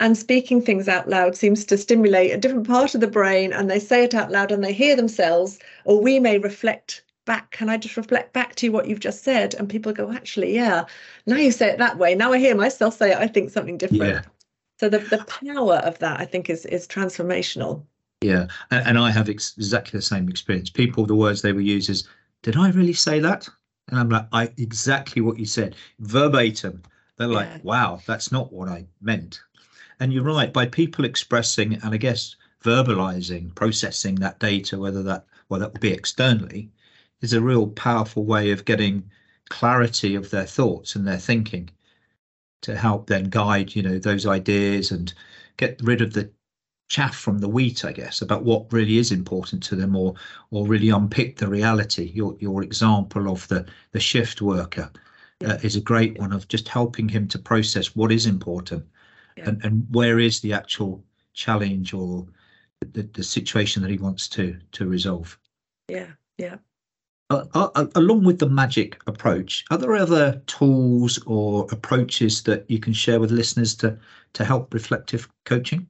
And 0.00 0.18
speaking 0.18 0.60
things 0.60 0.88
out 0.88 1.08
loud 1.08 1.36
seems 1.36 1.64
to 1.66 1.78
stimulate 1.78 2.32
a 2.32 2.36
different 2.36 2.66
part 2.66 2.94
of 2.94 3.00
the 3.00 3.06
brain, 3.06 3.52
and 3.52 3.70
they 3.70 3.78
say 3.78 4.04
it 4.04 4.14
out 4.14 4.30
loud 4.30 4.50
and 4.50 4.62
they 4.62 4.72
hear 4.72 4.96
themselves, 4.96 5.58
or 5.84 6.00
we 6.00 6.18
may 6.18 6.38
reflect 6.38 7.04
back. 7.24 7.52
Can 7.52 7.68
I 7.68 7.76
just 7.76 7.96
reflect 7.96 8.32
back 8.32 8.54
to 8.56 8.66
you 8.66 8.72
what 8.72 8.88
you've 8.88 9.00
just 9.00 9.22
said? 9.22 9.54
And 9.54 9.68
people 9.68 9.92
go, 9.92 10.12
actually, 10.12 10.54
yeah, 10.54 10.84
now 11.26 11.36
you 11.36 11.52
say 11.52 11.68
it 11.70 11.78
that 11.78 11.96
way. 11.96 12.14
Now 12.14 12.32
I 12.32 12.38
hear 12.38 12.56
myself 12.56 12.96
say 12.96 13.12
it, 13.12 13.18
I 13.18 13.28
think 13.28 13.50
something 13.50 13.78
different. 13.78 14.02
Yeah. 14.02 14.22
So 14.80 14.88
the, 14.88 14.98
the 14.98 15.24
power 15.24 15.76
of 15.76 15.98
that, 16.00 16.20
I 16.20 16.24
think, 16.24 16.50
is 16.50 16.66
is 16.66 16.86
transformational. 16.86 17.84
Yeah, 18.20 18.48
and, 18.70 18.88
and 18.88 18.98
I 18.98 19.10
have 19.10 19.28
ex- 19.28 19.54
exactly 19.56 19.98
the 19.98 20.02
same 20.02 20.28
experience. 20.28 20.70
People, 20.70 21.06
the 21.06 21.14
words 21.14 21.42
they 21.42 21.52
will 21.52 21.60
use 21.60 21.88
is, 21.88 22.08
"Did 22.42 22.56
I 22.56 22.70
really 22.70 22.92
say 22.92 23.20
that?" 23.20 23.48
And 23.88 23.98
I'm 23.98 24.08
like, 24.08 24.26
"I 24.32 24.50
exactly 24.56 25.22
what 25.22 25.38
you 25.38 25.46
said, 25.46 25.76
verbatim." 26.00 26.82
They're 27.16 27.28
yeah. 27.28 27.34
like, 27.34 27.64
"Wow, 27.64 28.00
that's 28.06 28.32
not 28.32 28.52
what 28.52 28.68
I 28.68 28.86
meant." 29.00 29.40
And 30.00 30.12
you're 30.12 30.24
right. 30.24 30.52
By 30.52 30.66
people 30.66 31.04
expressing 31.04 31.74
and 31.74 31.94
I 31.94 31.96
guess 31.96 32.36
verbalizing, 32.62 33.54
processing 33.54 34.16
that 34.16 34.40
data, 34.40 34.78
whether 34.78 35.02
that 35.02 35.26
well 35.48 35.60
that 35.60 35.72
would 35.72 35.80
be 35.80 35.92
externally, 35.92 36.70
is 37.20 37.32
a 37.32 37.40
real 37.40 37.68
powerful 37.68 38.24
way 38.24 38.50
of 38.50 38.64
getting 38.64 39.10
clarity 39.48 40.14
of 40.14 40.30
their 40.30 40.46
thoughts 40.46 40.96
and 40.96 41.06
their 41.06 41.18
thinking 41.18 41.70
to 42.62 42.76
help 42.76 43.06
then 43.06 43.24
guide 43.24 43.74
you 43.76 43.82
know 43.82 43.98
those 43.98 44.26
ideas 44.26 44.90
and 44.90 45.12
get 45.58 45.80
rid 45.82 46.00
of 46.00 46.14
the 46.14 46.30
chaff 46.88 47.16
from 47.16 47.38
the 47.38 47.48
wheat, 47.48 47.84
I 47.84 47.92
guess, 47.92 48.22
about 48.22 48.44
what 48.44 48.72
really 48.72 48.98
is 48.98 49.10
important 49.12 49.62
to 49.64 49.76
them, 49.76 49.96
or 49.96 50.14
or 50.50 50.66
really 50.66 50.90
unpick 50.90 51.36
the 51.36 51.48
reality. 51.48 52.10
Your 52.14 52.36
your 52.40 52.62
example 52.62 53.30
of 53.30 53.46
the 53.48 53.66
the 53.92 54.00
shift 54.00 54.42
worker 54.42 54.90
uh, 55.44 55.58
is 55.62 55.76
a 55.76 55.80
great 55.80 56.18
one 56.18 56.32
of 56.32 56.48
just 56.48 56.68
helping 56.68 57.08
him 57.08 57.28
to 57.28 57.38
process 57.38 57.96
what 57.96 58.12
is 58.12 58.26
important, 58.26 58.84
yeah. 59.36 59.48
and 59.48 59.64
and 59.64 59.86
where 59.90 60.18
is 60.18 60.40
the 60.40 60.52
actual 60.52 61.04
challenge 61.32 61.92
or 61.92 62.26
the, 62.92 63.02
the 63.02 63.22
situation 63.22 63.82
that 63.82 63.90
he 63.90 63.98
wants 63.98 64.28
to 64.28 64.58
to 64.72 64.86
resolve. 64.86 65.38
Yeah, 65.88 66.12
yeah. 66.38 66.56
Uh, 67.30 67.44
uh, 67.54 67.86
along 67.94 68.24
with 68.24 68.38
the 68.38 68.48
magic 68.48 69.00
approach, 69.06 69.64
are 69.70 69.78
there 69.78 69.96
other 69.96 70.42
tools 70.46 71.18
or 71.26 71.66
approaches 71.72 72.42
that 72.42 72.70
you 72.70 72.78
can 72.78 72.92
share 72.92 73.18
with 73.18 73.30
listeners 73.30 73.74
to 73.76 73.98
to 74.34 74.44
help 74.44 74.74
reflective 74.74 75.28
coaching? 75.44 75.86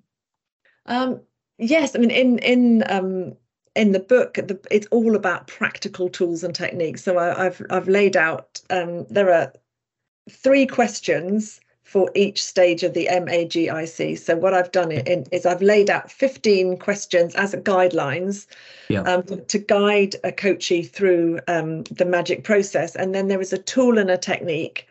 Um, 0.87 1.21
yes, 1.59 1.95
I 1.95 1.99
mean 1.99 2.11
in 2.11 2.39
in 2.39 2.85
um, 2.89 3.37
in 3.75 3.93
the 3.93 4.01
book, 4.01 4.35
the, 4.35 4.59
it's 4.71 4.87
all 4.91 5.17
about 5.17 5.49
practical 5.49 6.09
tools 6.09 6.45
and 6.45 6.55
techniques. 6.55 7.03
So 7.03 7.19
I, 7.19 7.45
have 7.45 7.61
I've 7.71 7.89
laid 7.89 8.17
out 8.17 8.61
um, 8.71 9.05
there 9.11 9.33
are 9.33 9.53
three 10.31 10.67
questions 10.67 11.61
for 11.85 12.11
each 12.15 12.43
stage 12.43 12.83
of 12.83 12.95
the 12.95 13.07
MAGIC. 13.07 14.19
So 14.19 14.37
what 14.37 14.55
I've 14.55 14.73
done 14.73 14.91
in, 14.91 15.27
is 15.31 15.47
I've 15.47 15.63
laid 15.63 15.91
out 15.91 16.11
15 16.11 16.79
questions 16.79 17.35
as 17.35 17.55
guidelines 17.55 18.47
yeah. 18.89 19.03
um, 19.03 19.23
to 19.23 19.59
guide 19.59 20.17
a 20.25 20.33
coachee 20.33 20.83
through 20.83 21.41
um, 21.47 21.85
the 21.85 22.07
magic 22.07 22.43
process. 22.43 22.97
And 22.97 23.15
then 23.15 23.29
there 23.29 23.41
is 23.41 23.53
a 23.53 23.59
tool 23.59 23.99
and 23.99 24.11
a 24.11 24.17
technique 24.19 24.89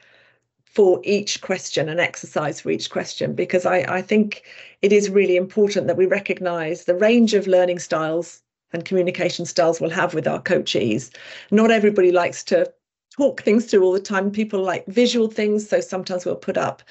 for 0.65 1.01
each 1.03 1.41
question, 1.41 1.89
an 1.89 1.99
exercise 1.99 2.61
for 2.61 2.71
each 2.71 2.89
question, 2.89 3.33
because 3.33 3.65
I, 3.65 3.79
I 3.79 4.01
think 4.01 4.43
it 4.81 4.93
is 4.93 5.09
really 5.09 5.35
important 5.35 5.87
that 5.87 5.97
we 5.97 6.05
recognize 6.05 6.85
the 6.85 6.95
range 6.95 7.33
of 7.33 7.47
learning 7.47 7.79
styles 7.79 8.41
and 8.71 8.85
communication 8.85 9.45
styles 9.45 9.81
we'll 9.81 9.89
have 9.89 10.13
with 10.13 10.27
our 10.27 10.41
coachees. 10.41 11.11
Not 11.51 11.69
everybody 11.69 12.11
likes 12.11 12.43
to 12.45 12.71
talk 13.15 13.41
things 13.41 13.65
through 13.65 13.83
all 13.83 13.91
the 13.91 13.99
time. 13.99 14.31
People 14.31 14.61
like 14.61 14.85
visual 14.87 15.27
things, 15.27 15.69
so 15.69 15.79
sometimes 15.79 16.25
we'll 16.25 16.35
put 16.35 16.57
up, 16.57 16.81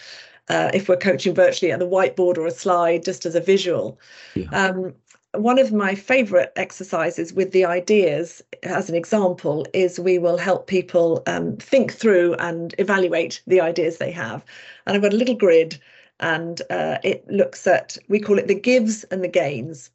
uh, 0.48 0.70
if 0.72 0.88
we're 0.88 0.96
coaching 0.96 1.34
virtually, 1.34 1.72
at 1.72 1.78
the 1.78 1.88
whiteboard 1.88 2.38
or 2.38 2.46
a 2.46 2.50
slide 2.50 3.04
just 3.04 3.26
as 3.26 3.34
a 3.34 3.40
visual. 3.40 3.98
Yeah. 4.34 4.48
Um, 4.52 4.94
one 5.34 5.58
of 5.58 5.72
my 5.72 5.94
favorite 5.94 6.52
exercises 6.56 7.32
with 7.32 7.52
the 7.52 7.64
ideas, 7.64 8.42
as 8.62 8.90
an 8.90 8.94
example, 8.94 9.66
is 9.72 9.98
we 9.98 10.18
will 10.18 10.36
help 10.36 10.66
people 10.66 11.22
um, 11.26 11.56
think 11.56 11.92
through 11.92 12.34
and 12.34 12.74
evaluate 12.78 13.42
the 13.46 13.60
ideas 13.60 13.96
they 13.96 14.12
have. 14.12 14.44
And 14.86 14.94
I've 14.94 15.02
got 15.02 15.14
a 15.14 15.16
little 15.16 15.34
grid, 15.34 15.80
and 16.20 16.60
uh, 16.70 16.98
it 17.02 17.26
looks 17.28 17.66
at, 17.66 17.96
we 18.08 18.20
call 18.20 18.38
it 18.38 18.46
the 18.46 18.54
gives 18.54 19.04
and 19.04 19.24
the 19.24 19.28
gains. 19.28 19.90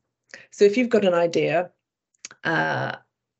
So 0.52 0.66
if 0.66 0.76
you've 0.76 0.90
got 0.90 1.06
an 1.06 1.14
idea, 1.14 1.70
uh, 2.44 2.96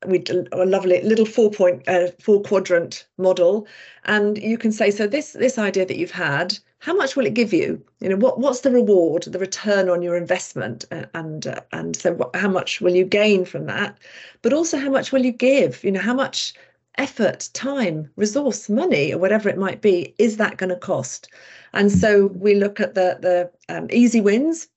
we 0.06 0.24
a 0.52 0.64
lovely 0.64 1.02
little 1.02 1.26
four 1.26 1.50
point 1.50 1.86
uh, 1.88 2.08
four 2.20 2.42
quadrant 2.42 3.06
model. 3.16 3.66
And 4.04 4.38
you 4.38 4.58
can 4.58 4.72
say 4.72 4.90
so 4.90 5.06
this 5.06 5.32
this 5.32 5.58
idea 5.58 5.86
that 5.86 5.98
you've 5.98 6.10
had 6.10 6.58
how 6.80 6.94
much 6.94 7.16
will 7.16 7.26
it 7.26 7.34
give 7.34 7.52
you? 7.52 7.82
You 8.00 8.10
know 8.10 8.16
what 8.16 8.38
what's 8.38 8.60
the 8.60 8.70
reward 8.70 9.24
the 9.24 9.38
return 9.38 9.88
on 9.88 10.02
your 10.02 10.16
investment? 10.16 10.84
Uh, 10.90 11.06
and 11.14 11.46
uh, 11.46 11.60
and 11.72 11.96
so 11.96 12.12
what, 12.12 12.34
how 12.36 12.48
much 12.48 12.80
will 12.80 12.94
you 12.94 13.04
gain 13.04 13.44
from 13.44 13.66
that? 13.66 13.98
But 14.42 14.52
also 14.52 14.78
how 14.78 14.90
much 14.90 15.12
will 15.12 15.24
you 15.24 15.32
give? 15.32 15.82
You 15.82 15.92
know 15.92 16.00
how 16.00 16.14
much 16.14 16.54
effort 16.96 17.48
time 17.52 18.10
resource 18.16 18.68
money 18.68 19.12
or 19.12 19.18
whatever 19.18 19.48
it 19.48 19.58
might 19.58 19.80
be 19.80 20.14
is 20.18 20.36
that 20.36 20.56
going 20.56 20.70
to 20.70 20.76
cost? 20.76 21.28
And 21.72 21.90
so 21.90 22.26
we 22.28 22.54
look 22.54 22.80
at 22.80 22.94
the 22.94 23.18
the 23.20 23.74
um, 23.74 23.88
easy 23.90 24.20
wins. 24.20 24.68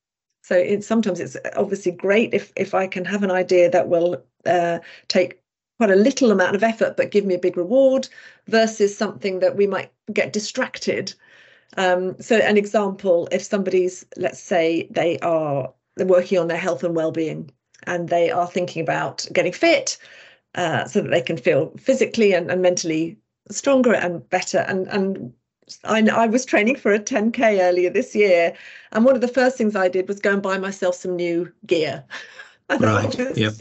So 0.44 0.56
it's 0.56 0.88
sometimes 0.88 1.20
it's 1.20 1.38
obviously 1.56 1.92
great 1.92 2.34
if 2.34 2.52
if 2.56 2.74
i 2.74 2.88
can 2.88 3.06
have 3.06 3.22
an 3.22 3.30
idea 3.32 3.70
that 3.70 3.90
will 3.90 4.24
uh, 4.46 4.80
take 5.08 5.40
quite 5.78 5.92
a 5.92 5.96
little 5.96 6.32
amount 6.32 6.56
of 6.56 6.64
effort 6.64 6.96
but 6.96 7.12
give 7.12 7.26
me 7.26 7.34
a 7.34 7.40
big 7.40 7.58
reward 7.58 8.08
versus 8.48 8.96
something 8.96 9.40
that 9.40 9.56
we 9.56 9.66
might 9.66 9.92
get 10.14 10.32
distracted 10.34 11.14
um, 11.78 12.16
so 12.20 12.38
an 12.38 12.58
example, 12.58 13.28
if 13.32 13.44
somebody's, 13.44 14.06
let's 14.18 14.40
say 14.40 14.88
they 14.92 15.18
are 15.20 15.72
they're 15.96 16.08
working 16.08 16.38
on 16.38 16.48
their 16.48 16.58
health 16.58 16.84
and 16.84 16.96
well-being 16.96 17.52
and 17.86 18.10
they 18.10 18.32
are 18.32 18.48
thinking 18.48 18.82
about 18.82 19.28
getting 19.34 19.52
fit 19.52 19.98
uh, 20.56 20.86
so 20.86 21.02
that 21.02 21.12
they 21.12 21.22
can 21.22 21.38
feel 21.38 21.72
physically 21.78 22.34
and, 22.34 22.50
and 22.50 22.62
mentally 22.62 23.18
stronger 23.50 23.94
and 23.94 24.28
better. 24.30 24.60
And, 24.60 24.88
and 24.88 25.34
I, 25.84 26.08
I 26.08 26.28
was 26.28 26.46
training 26.46 26.78
for 26.78 26.94
a 26.94 27.00
10K 27.00 27.60
earlier 27.60 27.90
this 27.90 28.16
year. 28.16 28.54
And 28.94 29.04
one 29.04 29.16
of 29.16 29.22
the 29.22 29.28
first 29.28 29.58
things 29.58 29.76
I 29.76 29.90
did 29.90 30.08
was 30.08 30.20
go 30.20 30.34
and 30.34 30.42
buy 30.42 30.58
myself 30.58 30.96
some 30.96 31.16
new 31.16 31.52
gear. 31.66 32.04
right. 32.80 33.38
Yep 33.38 33.54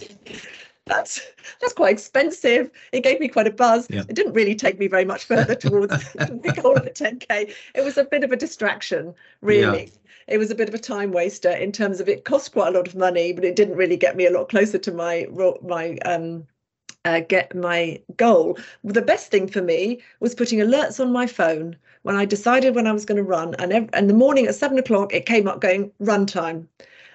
that's 0.90 1.20
that's 1.60 1.72
quite 1.72 1.92
expensive. 1.92 2.70
It 2.92 3.02
gave 3.02 3.20
me 3.20 3.28
quite 3.28 3.46
a 3.46 3.52
buzz. 3.52 3.86
Yeah. 3.88 4.02
It 4.08 4.14
didn't 4.14 4.34
really 4.34 4.54
take 4.54 4.78
me 4.78 4.88
very 4.88 5.04
much 5.04 5.24
further 5.24 5.54
towards 5.54 5.92
the 6.14 6.60
goal 6.60 6.76
of 6.76 6.84
the 6.84 6.90
10k. 6.90 7.54
It 7.74 7.84
was 7.84 7.96
a 7.96 8.04
bit 8.04 8.24
of 8.24 8.32
a 8.32 8.36
distraction, 8.36 9.14
really. 9.40 9.84
Yeah. 9.84 9.90
It 10.28 10.38
was 10.38 10.50
a 10.50 10.54
bit 10.54 10.68
of 10.68 10.74
a 10.74 10.78
time 10.78 11.12
waster 11.12 11.50
in 11.50 11.72
terms 11.72 12.00
of 12.00 12.08
it 12.08 12.24
cost 12.24 12.52
quite 12.52 12.68
a 12.68 12.76
lot 12.76 12.86
of 12.86 12.94
money, 12.94 13.32
but 13.32 13.44
it 13.44 13.56
didn't 13.56 13.76
really 13.76 13.96
get 13.96 14.16
me 14.16 14.26
a 14.26 14.30
lot 14.30 14.48
closer 14.48 14.78
to 14.78 14.92
my 14.92 15.26
my 15.62 15.96
um 16.04 16.46
uh, 17.04 17.20
get 17.20 17.54
my 17.54 18.00
goal. 18.16 18.58
The 18.84 19.00
best 19.00 19.30
thing 19.30 19.48
for 19.48 19.62
me 19.62 20.02
was 20.20 20.34
putting 20.34 20.58
alerts 20.58 21.00
on 21.00 21.12
my 21.12 21.26
phone 21.26 21.76
when 22.02 22.14
I 22.14 22.26
decided 22.26 22.74
when 22.74 22.86
I 22.86 22.92
was 22.92 23.06
going 23.06 23.16
to 23.16 23.22
run, 23.22 23.54
and 23.58 23.72
every, 23.72 23.88
and 23.94 24.08
the 24.08 24.14
morning 24.14 24.46
at 24.46 24.54
seven 24.54 24.78
o'clock 24.78 25.14
it 25.14 25.24
came 25.26 25.48
up 25.48 25.60
going 25.60 25.90
run 25.98 26.26
time, 26.26 26.68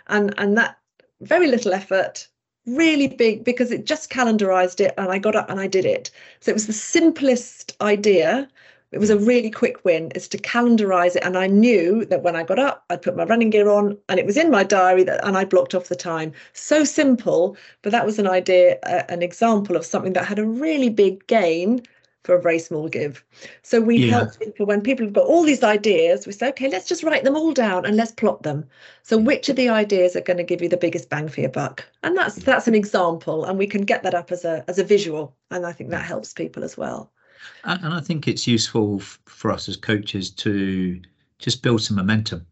and 0.08 0.34
and 0.38 0.58
that 0.58 0.78
very 1.22 1.48
little 1.48 1.74
effort 1.74 2.28
really 2.66 3.08
big 3.08 3.44
because 3.44 3.72
it 3.72 3.86
just 3.86 4.10
calendarized 4.10 4.80
it 4.80 4.94
and 4.98 5.10
I 5.12 5.20
got 5.20 5.36
up 5.36 5.50
and 5.50 5.60
I 5.60 5.68
did 5.68 5.86
it. 5.86 6.12
So 6.40 6.52
it 6.52 6.56
was 6.56 6.68
the 6.68 6.74
simplest 6.74 7.76
idea. 7.82 8.48
It 8.92 9.00
was 9.00 9.10
a 9.10 9.18
really 9.18 9.50
quick 9.52 9.84
win 9.84 10.12
is 10.16 10.28
to 10.30 10.38
calendarize 10.38 11.16
it. 11.16 11.24
And 11.24 11.38
I 11.38 11.48
knew 11.48 12.06
that 12.06 12.24
when 12.24 12.36
I 12.36 12.44
got 12.44 12.60
up, 12.60 12.86
I'd 12.90 13.02
put 13.02 13.16
my 13.16 13.26
running 13.26 13.50
gear 13.50 13.70
on 13.70 13.98
and 14.10 14.20
it 14.20 14.26
was 14.26 14.38
in 14.38 14.52
my 14.52 14.64
diary 14.64 15.04
that 15.04 15.26
and 15.26 15.38
I 15.38 15.46
blocked 15.46 15.76
off 15.76 15.90
the 15.90 15.96
time. 15.96 16.34
So 16.54 16.84
simple, 16.84 17.58
but 17.82 17.92
that 17.92 18.06
was 18.06 18.20
an 18.20 18.28
idea, 18.28 18.80
uh, 18.84 19.04
an 19.10 19.22
example 19.22 19.76
of 19.76 19.86
something 19.86 20.14
that 20.14 20.26
had 20.26 20.40
a 20.40 20.46
really 20.46 20.90
big 20.90 21.26
gain 21.28 21.84
for 22.26 22.36
a 22.36 22.42
very 22.42 22.60
small 22.60 22.88
give. 22.88 23.24
So 23.62 23.80
we 23.80 24.00
Yeah. 24.00 24.10
help 24.10 24.40
people 24.40 24.66
when 24.66 24.82
people 24.82 25.06
have 25.06 25.14
got 25.14 25.28
all 25.28 25.44
these 25.44 25.64
ideas, 25.64 26.26
we 26.26 26.34
say, 26.34 26.50
okay, 26.50 26.70
let's 26.70 26.88
just 26.88 27.04
write 27.04 27.24
them 27.24 27.36
all 27.36 27.54
down 27.54 27.86
and 27.86 27.96
let's 27.96 28.12
plot 28.12 28.44
them. 28.44 28.66
So 29.04 29.18
which 29.18 29.48
of 29.48 29.56
the 29.56 29.70
ideas 29.70 30.16
are 30.16 30.22
going 30.22 30.38
to 30.38 30.44
give 30.44 30.62
you 30.62 30.70
the 30.70 30.78
biggest 30.78 31.10
bang 31.10 31.28
for 31.30 31.42
your 31.42 31.52
buck? 31.52 31.86
And 32.04 32.18
that's 32.18 32.36
that's 32.36 32.68
an 32.68 32.76
example, 32.76 33.46
and 33.46 33.58
we 33.58 33.68
can 33.68 33.84
get 33.84 34.04
that 34.04 34.16
up 34.16 34.32
as 34.32 34.44
a 34.44 34.64
as 34.68 34.80
a 34.80 34.84
visual, 34.84 35.36
and 35.52 35.66
I 35.66 35.72
think 35.72 35.92
that 35.92 36.06
helps 36.06 36.34
people 36.34 36.64
as 36.64 36.76
well. 36.78 37.12
And, 37.64 37.94
I 37.94 38.00
think 38.02 38.28
it's 38.28 38.48
useful 38.48 39.00
for 39.26 39.52
us 39.52 39.70
as 39.70 39.78
coaches 39.78 40.32
to 40.32 41.00
just 41.38 41.62
build 41.62 41.82
some 41.82 41.98
momentum. 41.98 42.46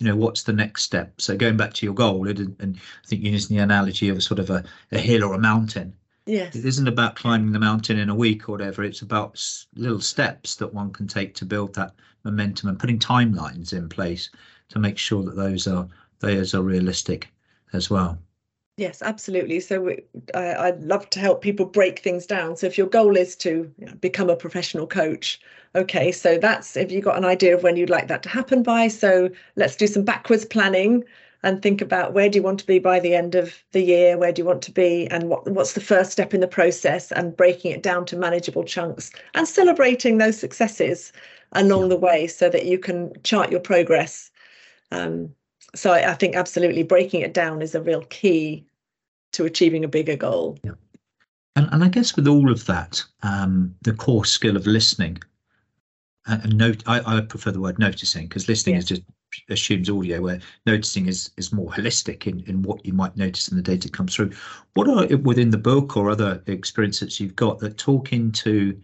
You 0.00 0.08
know, 0.08 0.16
what's 0.16 0.42
the 0.42 0.52
next 0.52 0.82
step? 0.82 1.20
So 1.20 1.36
going 1.36 1.56
back 1.56 1.72
to 1.74 1.86
your 1.86 1.94
goal, 1.94 2.28
and, 2.28 2.54
and 2.60 2.76
I 2.76 3.06
think 3.06 3.22
using 3.22 3.56
the 3.56 3.62
analogy 3.62 4.08
of 4.10 4.22
sort 4.22 4.38
of 4.38 4.50
a, 4.50 4.62
a 4.92 4.98
hill 4.98 5.24
or 5.24 5.34
a 5.34 5.38
mountain. 5.38 5.94
Yes. 6.28 6.54
It 6.54 6.64
isn't 6.64 6.86
about 6.86 7.16
climbing 7.16 7.50
the 7.52 7.58
mountain 7.58 7.98
in 7.98 8.08
a 8.08 8.14
week 8.14 8.48
or 8.48 8.52
whatever. 8.52 8.84
It's 8.84 9.02
about 9.02 9.32
s- 9.32 9.66
little 9.74 10.00
steps 10.00 10.54
that 10.56 10.72
one 10.72 10.92
can 10.92 11.08
take 11.08 11.34
to 11.36 11.44
build 11.44 11.74
that 11.74 11.94
momentum 12.22 12.68
and 12.68 12.78
putting 12.78 13.00
timelines 13.00 13.72
in 13.72 13.88
place 13.88 14.30
to 14.68 14.78
make 14.78 14.98
sure 14.98 15.24
that 15.24 15.34
those 15.36 15.66
are 15.66 15.88
those 16.20 16.54
are 16.54 16.62
realistic 16.62 17.32
as 17.72 17.90
well. 17.90 18.18
Yes, 18.76 19.02
absolutely. 19.02 19.58
So 19.58 19.80
we, 19.80 20.02
I, 20.34 20.54
I'd 20.68 20.82
love 20.84 21.10
to 21.10 21.18
help 21.20 21.42
people 21.42 21.66
break 21.66 21.98
things 21.98 22.26
down. 22.26 22.56
So 22.56 22.66
if 22.66 22.78
your 22.78 22.86
goal 22.86 23.16
is 23.16 23.34
to 23.36 23.72
you 23.76 23.86
know, 23.86 23.94
become 23.94 24.30
a 24.30 24.36
professional 24.36 24.86
coach, 24.86 25.40
okay, 25.74 26.12
so 26.12 26.38
that's 26.38 26.76
if 26.76 26.92
you've 26.92 27.04
got 27.04 27.18
an 27.18 27.24
idea 27.24 27.56
of 27.56 27.64
when 27.64 27.76
you'd 27.76 27.90
like 27.90 28.06
that 28.08 28.22
to 28.22 28.28
happen 28.28 28.62
by. 28.62 28.86
So 28.88 29.30
let's 29.56 29.74
do 29.74 29.88
some 29.88 30.04
backwards 30.04 30.44
planning 30.44 31.02
and 31.42 31.62
think 31.62 31.80
about 31.80 32.14
where 32.14 32.28
do 32.28 32.36
you 32.38 32.42
want 32.42 32.58
to 32.60 32.66
be 32.66 32.78
by 32.78 32.98
the 32.98 33.14
end 33.14 33.34
of 33.34 33.62
the 33.72 33.82
year? 33.82 34.18
Where 34.18 34.32
do 34.32 34.42
you 34.42 34.46
want 34.46 34.62
to 34.62 34.72
be? 34.72 35.06
And 35.08 35.28
what, 35.28 35.48
what's 35.48 35.74
the 35.74 35.80
first 35.80 36.10
step 36.10 36.34
in 36.34 36.40
the 36.40 36.48
process? 36.48 37.12
And 37.12 37.36
breaking 37.36 37.72
it 37.72 37.82
down 37.82 38.04
to 38.06 38.16
manageable 38.16 38.64
chunks 38.64 39.10
and 39.34 39.46
celebrating 39.46 40.18
those 40.18 40.38
successes 40.38 41.12
along 41.52 41.88
the 41.88 41.96
way 41.96 42.26
so 42.26 42.48
that 42.50 42.66
you 42.66 42.78
can 42.78 43.12
chart 43.22 43.50
your 43.50 43.60
progress. 43.60 44.30
Um, 44.90 45.34
so 45.74 45.92
I, 45.92 46.10
I 46.10 46.14
think 46.14 46.34
absolutely 46.34 46.82
breaking 46.82 47.20
it 47.20 47.34
down 47.34 47.62
is 47.62 47.74
a 47.74 47.82
real 47.82 48.02
key 48.02 48.66
to 49.32 49.44
achieving 49.44 49.84
a 49.84 49.88
bigger 49.88 50.16
goal. 50.16 50.58
yeah. 50.64 50.72
And, 51.54 51.68
and 51.72 51.84
I 51.84 51.88
guess 51.88 52.16
with 52.16 52.26
all 52.28 52.50
of 52.50 52.66
that, 52.66 53.02
um, 53.22 53.74
the 53.82 53.92
core 53.92 54.24
skill 54.24 54.56
of 54.56 54.66
listening 54.66 55.18
and, 56.26 56.44
and 56.44 56.56
note, 56.56 56.82
I, 56.86 57.18
I 57.18 57.20
prefer 57.20 57.50
the 57.50 57.60
word 57.60 57.78
noticing 57.78 58.26
because 58.26 58.48
listening 58.48 58.76
Yeah. 58.76 58.80
is 58.80 58.84
just 58.86 59.02
assumes 59.48 59.90
audio, 59.90 60.20
where 60.20 60.40
noticing 60.66 61.06
is 61.06 61.30
is 61.36 61.52
more 61.52 61.70
holistic 61.70 62.26
in, 62.26 62.40
in 62.46 62.62
what 62.62 62.84
you 62.84 62.92
might 62.92 63.16
notice 63.16 63.48
in 63.48 63.56
the 63.56 63.62
data 63.62 63.88
comes 63.88 64.14
through. 64.14 64.32
What 64.74 64.88
are 64.88 65.16
within 65.18 65.50
the 65.50 65.58
book 65.58 65.96
or 65.96 66.10
other 66.10 66.42
experiences 66.46 67.20
you've 67.20 67.36
got 67.36 67.58
that 67.60 67.78
talk 67.78 68.12
into 68.12 68.80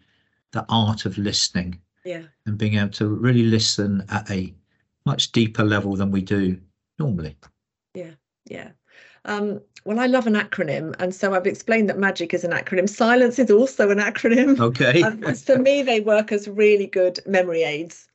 the 0.52 0.64
art 0.68 1.04
of 1.04 1.18
listening 1.18 1.80
Yeah. 2.04 2.22
and 2.46 2.56
being 2.56 2.76
able 2.76 2.90
to 2.92 3.08
really 3.08 3.44
listen 3.44 4.04
at 4.08 4.30
a 4.30 4.54
much 5.04 5.32
deeper 5.32 5.64
level 5.64 5.96
than 5.96 6.10
we 6.10 6.22
do 6.22 6.58
normally? 6.98 7.36
Yeah, 7.94 8.12
yeah. 8.46 8.70
Um, 9.26 9.60
well, 9.84 9.98
I 10.00 10.06
love 10.06 10.26
an 10.26 10.34
acronym. 10.34 10.94
And 10.98 11.14
so 11.14 11.34
I've 11.34 11.46
explained 11.46 11.88
that 11.88 11.98
magic 11.98 12.34
is 12.34 12.44
an 12.44 12.52
acronym. 12.52 12.88
Silence 12.88 13.38
is 13.38 13.50
also 13.50 13.90
an 13.90 13.98
acronym. 13.98 14.58
Okay. 14.60 15.02
Um, 15.02 15.34
for 15.34 15.58
me, 15.58 15.82
they 15.82 16.00
work 16.00 16.32
as 16.32 16.48
really 16.48 16.86
good 16.86 17.18
memory 17.26 17.62
aids. 17.62 18.08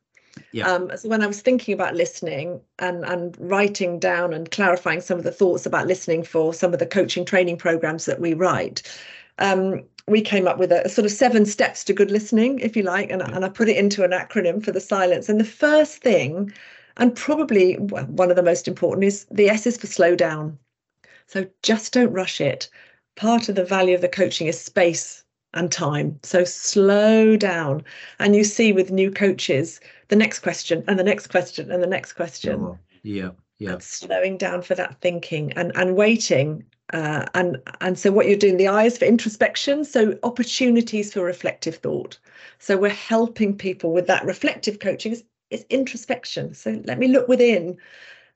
Yeah. 0.52 0.72
Um, 0.72 0.92
so 0.98 1.10
when 1.10 1.22
I 1.22 1.28
was 1.28 1.42
thinking 1.42 1.74
about 1.74 1.96
listening 1.96 2.60
and, 2.80 3.06
and 3.06 3.38
writing 3.40 4.00
down 4.00 4.34
and 4.34 4.50
clarifying 4.50 5.02
some 5.02 5.18
of 5.18 5.24
the 5.24 5.32
thoughts 5.32 5.66
about 5.66 5.88
listening 5.88 6.24
for 6.24 6.54
some 6.54 6.74
of 6.74 6.80
the 6.80 6.88
coaching 6.88 7.24
training 7.24 7.58
programs 7.58 8.06
that 8.06 8.20
we 8.20 8.34
write, 8.34 8.82
um, 9.38 9.84
we 10.08 10.22
came 10.22 10.48
up 10.48 10.58
with 10.58 10.72
a, 10.72 10.90
sort 10.90 11.06
of 11.06 11.12
seven 11.12 11.46
steps 11.46 11.84
to 11.84 11.94
good 11.94 12.10
listening, 12.10 12.60
if 12.60 12.76
you 12.76 12.82
like, 12.82 13.12
and, 13.12 13.22
Yeah. 13.22 13.36
and 13.36 13.46
I 13.46 13.50
put 13.50 13.70
it 13.70 13.78
into 13.78 14.04
an 14.04 14.12
acronym 14.12 14.64
for 14.64 14.72
the 14.72 14.82
silence. 14.82 15.30
And 15.30 15.40
the 15.40 15.46
first 15.46 16.02
thing, 16.02 16.52
and 16.98 17.16
probably 17.16 17.76
one 17.76 18.30
of 18.32 18.36
the 18.36 18.44
most 18.44 18.68
important, 18.68 19.04
is 19.06 19.26
the 19.30 19.50
S 19.50 19.68
is 19.68 19.78
for 19.78 19.88
slow 19.88 20.16
down. 20.16 20.58
So 21.28 21.46
just 21.62 21.94
don't 21.94 22.12
rush 22.12 22.42
it. 22.42 22.70
Part 23.16 23.50
of 23.50 23.56
the 23.56 23.64
value 23.64 23.94
of 23.94 24.02
the 24.02 24.10
coaching 24.10 24.48
is 24.48 24.60
space 24.60 25.24
and 25.54 25.72
time. 25.72 26.20
So 26.24 26.44
slow 26.44 27.38
down. 27.38 27.84
And 28.18 28.36
you 28.36 28.44
see 28.44 28.72
with 28.72 28.92
new 28.92 29.12
coaches, 29.12 29.80
the 30.10 30.16
next 30.16 30.40
question 30.40 30.84
and 30.88 31.00
the 31.00 31.04
next 31.04 31.28
question 31.28 31.72
and 31.72 31.82
the 31.82 31.88
next 31.88 32.14
question. 32.14 32.60
Sure. 32.60 32.80
Yeah. 33.04 33.30
Yeah. 33.60 33.74
And 33.74 33.84
slowing 33.84 34.38
down 34.38 34.62
for 34.62 34.76
that 34.76 35.00
thinking 35.02 35.54
and, 35.54 35.72
and 35.76 35.96
waiting. 35.96 36.64
Uh, 36.92 37.26
and 37.36 37.58
and 37.82 38.00
so 38.00 38.12
what 38.12 38.28
you're 38.28 38.38
doing, 38.38 38.58
the 38.58 38.68
eyes 38.68 38.98
for 38.98 39.06
introspection, 39.06 39.86
so 39.86 40.18
opportunities 40.24 41.14
for 41.14 41.24
reflective 41.24 41.76
thought. 41.76 42.18
So 42.58 42.78
we're 42.78 42.90
helping 42.90 43.56
people 43.56 43.92
with 43.92 44.08
that 44.08 44.26
reflective 44.26 44.80
coaching. 44.80 45.12
is, 45.12 45.24
it's 45.52 45.66
introspection. 45.70 46.54
So 46.54 46.82
let 46.86 46.98
me 46.98 47.08
look 47.08 47.28
within 47.28 47.78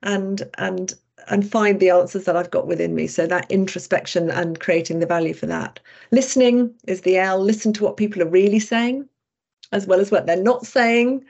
and 0.02 0.42
and 0.58 0.94
and 1.28 1.50
find 1.50 1.80
the 1.80 1.90
answers 1.90 2.24
that 2.24 2.36
I've 2.36 2.50
got 2.50 2.66
within 2.66 2.94
me. 2.94 3.06
So 3.06 3.26
that 3.26 3.50
introspection 3.50 4.30
and 4.30 4.60
creating 4.60 5.00
the 5.00 5.06
value 5.06 5.34
for 5.34 5.46
that. 5.46 5.80
Listening 6.10 6.74
is 6.86 7.00
the 7.00 7.16
L. 7.16 7.40
Listen 7.40 7.72
to 7.72 7.84
what 7.84 7.96
people 7.96 8.22
are 8.22 8.28
really 8.28 8.60
saying, 8.60 9.08
as 9.74 9.86
well 9.86 10.00
as 10.00 10.10
what 10.10 10.26
they're 10.26 10.50
not 10.52 10.64
saying. 10.64 11.24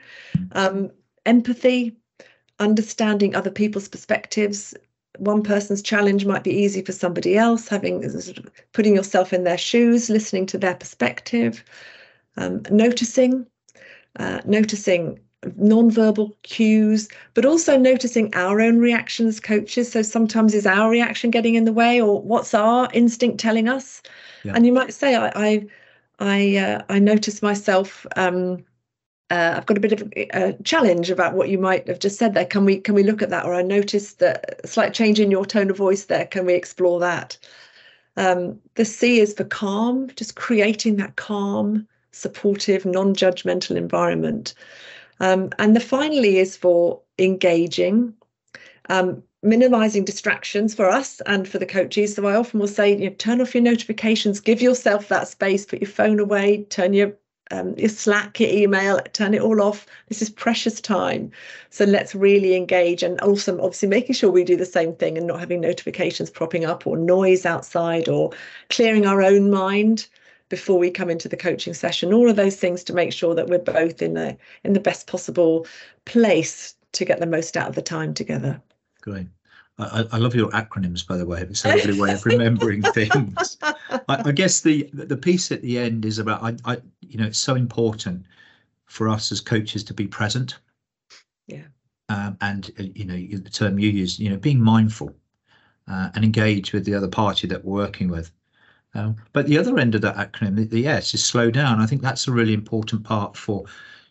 Um, 0.53 0.91
empathy, 1.25 1.97
understanding 2.59 3.35
other 3.35 3.51
people's 3.51 3.89
perspectives. 3.89 4.73
One 5.17 5.43
person's 5.43 5.81
challenge 5.81 6.25
might 6.25 6.43
be 6.43 6.53
easy 6.53 6.81
for 6.81 6.91
somebody 6.91 7.37
else. 7.37 7.67
Having 7.67 8.07
sort 8.09 8.37
of 8.37 8.49
putting 8.71 8.95
yourself 8.95 9.33
in 9.33 9.43
their 9.43 9.57
shoes, 9.57 10.09
listening 10.09 10.45
to 10.47 10.57
their 10.57 10.75
perspective, 10.75 11.63
um, 12.37 12.61
noticing, 12.69 13.45
uh, 14.19 14.39
noticing 14.45 15.19
non-verbal 15.57 16.35
cues 16.41 17.07
but 17.35 17.45
also 17.45 17.77
noticing 17.77 18.33
our 18.33 18.59
own 18.61 18.79
reactions 18.79 19.39
coaches 19.39 19.91
so 19.91 20.01
sometimes 20.01 20.55
is 20.55 20.65
our 20.65 20.89
reaction 20.89 21.29
getting 21.29 21.53
in 21.53 21.65
the 21.65 21.71
way 21.73 22.01
or 22.01 22.19
what's 22.19 22.55
our 22.55 22.89
instinct 22.93 23.39
telling 23.39 23.69
us 23.69 24.01
Yeah. 24.43 24.53
and 24.55 24.65
you 24.65 24.73
might 24.73 24.91
say 24.91 25.13
i 25.15 25.31
i 25.35 25.67
i, 26.19 26.57
uh, 26.57 26.81
I 26.89 26.99
notice 26.99 27.41
myself 27.41 28.05
um 28.15 28.63
uh, 29.31 29.55
I've 29.57 29.65
got 29.65 29.77
a 29.77 29.81
bit 29.81 29.99
of 29.99 30.13
a 30.15 30.53
challenge 30.63 31.09
about 31.09 31.33
what 31.33 31.49
you 31.49 31.57
might 31.57 31.87
have 31.87 31.97
just 31.97 32.19
said 32.19 32.35
there. 32.35 32.45
Can 32.45 32.63
we 32.63 32.77
can 32.77 32.93
we 32.93 33.01
look 33.03 33.21
at 33.23 33.31
that? 33.31 33.45
Or 33.45 33.55
I 33.55 33.63
noticed 33.63 34.19
that 34.19 34.67
slight 34.67 34.93
change 34.93 35.19
in 35.19 35.31
your 35.31 35.45
tone 35.45 35.71
of 35.71 35.77
voice 35.77 36.05
there. 36.05 36.25
Can 36.27 36.45
we 36.45 36.53
explore 36.53 36.99
that? 36.99 37.37
Um, 38.17 38.59
the 38.75 38.85
C 38.85 39.19
is 39.19 39.33
for 39.33 39.43
calm, 39.43 40.09
just 40.15 40.35
creating 40.35 40.97
that 40.97 41.15
calm, 41.15 41.87
supportive, 42.11 42.85
non-judgmental 42.85 43.75
environment. 43.75 44.53
Um, 45.19 45.49
and 45.59 45.75
the 45.75 45.79
finally 45.81 46.37
is 46.37 46.55
for 46.55 47.01
engaging, 47.19 48.13
um, 48.89 49.23
minimizing 49.45 50.03
distractions 50.03 50.73
for 50.73 50.89
us 50.89 51.21
and 51.25 51.47
for 51.47 51.59
the 51.59 51.65
coaches. 51.65 52.15
So 52.15 52.25
I 52.25 52.35
often 52.35 52.59
will 52.59 52.67
say, 52.67 52.97
you 52.97 53.09
know, 53.09 53.15
turn 53.17 53.41
off 53.41 53.53
your 53.53 53.63
notifications, 53.63 54.39
give 54.39 54.61
yourself 54.61 55.07
that 55.09 55.27
space, 55.27 55.65
put 55.65 55.81
your 55.81 55.89
phone 55.89 56.19
away, 56.19 56.63
turn 56.63 56.93
your 56.93 57.13
um, 57.51 57.75
your 57.77 57.89
Slack, 57.89 58.39
your 58.39 58.49
email, 58.49 58.99
turn 59.13 59.35
it 59.35 59.41
all 59.41 59.61
off. 59.61 59.85
This 60.07 60.23
is 60.23 60.31
precious 60.31 60.81
time. 60.81 61.31
So 61.69 61.85
let's 61.85 62.15
really 62.15 62.55
engage 62.55 63.03
and 63.03 63.21
also 63.21 63.53
obviously 63.61 63.87
making 63.87 64.15
sure 64.15 64.31
we 64.31 64.43
do 64.43 64.55
the 64.55 64.65
same 64.65 64.95
thing 64.95 65.15
and 65.15 65.27
not 65.27 65.39
having 65.39 65.61
notifications 65.61 66.31
propping 66.31 66.65
up 66.65 66.87
or 66.87 66.97
noise 66.97 67.45
outside 67.45 68.09
or 68.09 68.31
clearing 68.71 69.05
our 69.05 69.21
own 69.21 69.51
mind 69.51 70.07
before 70.49 70.79
we 70.79 70.89
come 70.89 71.09
into 71.09 71.27
the 71.29 71.37
coaching 71.37 71.73
session 71.73 72.13
all 72.13 72.29
of 72.29 72.35
those 72.35 72.55
things 72.55 72.83
to 72.83 72.93
make 72.93 73.11
sure 73.11 73.33
that 73.33 73.47
we're 73.47 73.57
both 73.57 74.01
in 74.01 74.13
the 74.13 74.37
in 74.63 74.73
the 74.73 74.79
best 74.79 75.07
possible 75.07 75.65
place 76.05 76.75
to 76.91 77.03
get 77.03 77.19
the 77.19 77.25
most 77.25 77.57
out 77.57 77.67
of 77.67 77.75
the 77.75 77.81
time 77.81 78.13
together 78.13 78.61
Great. 79.05 79.27
I, 79.77 80.05
I- 80.13 80.17
love 80.17 80.33
your 80.33 80.49
acronyms, 80.49 81.05
by 81.05 81.15
the 81.15 81.25
way. 81.27 81.41
It's 81.41 81.63
a 81.63 81.75
lovely 81.75 81.99
way 81.99 82.13
of 82.13 82.25
remembering 82.25 82.81
things. 82.93 83.57
I, 83.61 83.75
I 84.07 84.31
guess 84.31 84.61
the 84.61 84.89
the 84.93 85.17
piece 85.17 85.51
at 85.51 85.61
the 85.61 85.77
end 85.77 86.05
is 86.05 86.17
about 86.17 86.41
I, 86.41 86.55
I 86.65 86.77
you 87.01 87.19
know 87.19 87.25
it's 87.27 87.37
so 87.39 87.53
important 87.55 88.25
for 88.85 89.07
us 89.07 89.31
as 89.31 89.41
coaches 89.41 89.83
to 89.85 89.93
be 89.93 90.07
present. 90.07 90.57
Yeah. 91.47 91.65
Um, 92.09 92.35
and 92.41 92.71
uh, 92.79 92.83
you 92.95 93.05
know 93.05 93.37
the 93.37 93.49
term 93.49 93.77
you 93.77 93.91
use, 93.91 94.19
you 94.19 94.29
know, 94.29 94.37
being 94.37 94.59
mindful 94.59 95.13
uh, 95.87 96.09
and 96.15 96.25
engage 96.25 96.73
with 96.73 96.85
the 96.85 96.95
other 96.95 97.07
party 97.07 97.45
that 97.47 97.63
we're 97.63 97.83
working 97.83 98.07
with. 98.07 98.31
Um, 98.95 99.17
but 99.33 99.45
the 99.45 99.59
other 99.59 99.77
end 99.77 99.93
of 99.93 100.01
that 100.01 100.15
acronym, 100.15 100.55
the, 100.55 100.65
the 100.65 100.87
S, 100.87 101.13
is 101.13 101.23
slow 101.23 101.51
down. 101.51 101.79
I 101.79 101.85
think 101.85 102.01
that's 102.01 102.27
a 102.27 102.31
really 102.31 102.53
important 102.53 103.03
part 103.03 103.37
for 103.37 103.65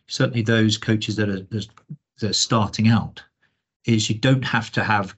certainly 0.06 0.42
those 0.42 0.76
coaches 0.76 1.16
that 1.16 1.28
are 1.28 1.40
that 1.40 1.66
are 2.22 2.32
starting 2.32 2.88
out. 2.88 3.24
Is 3.84 4.08
you 4.08 4.16
don't 4.16 4.44
have 4.44 4.70
to 4.72 4.84
have 4.84 5.14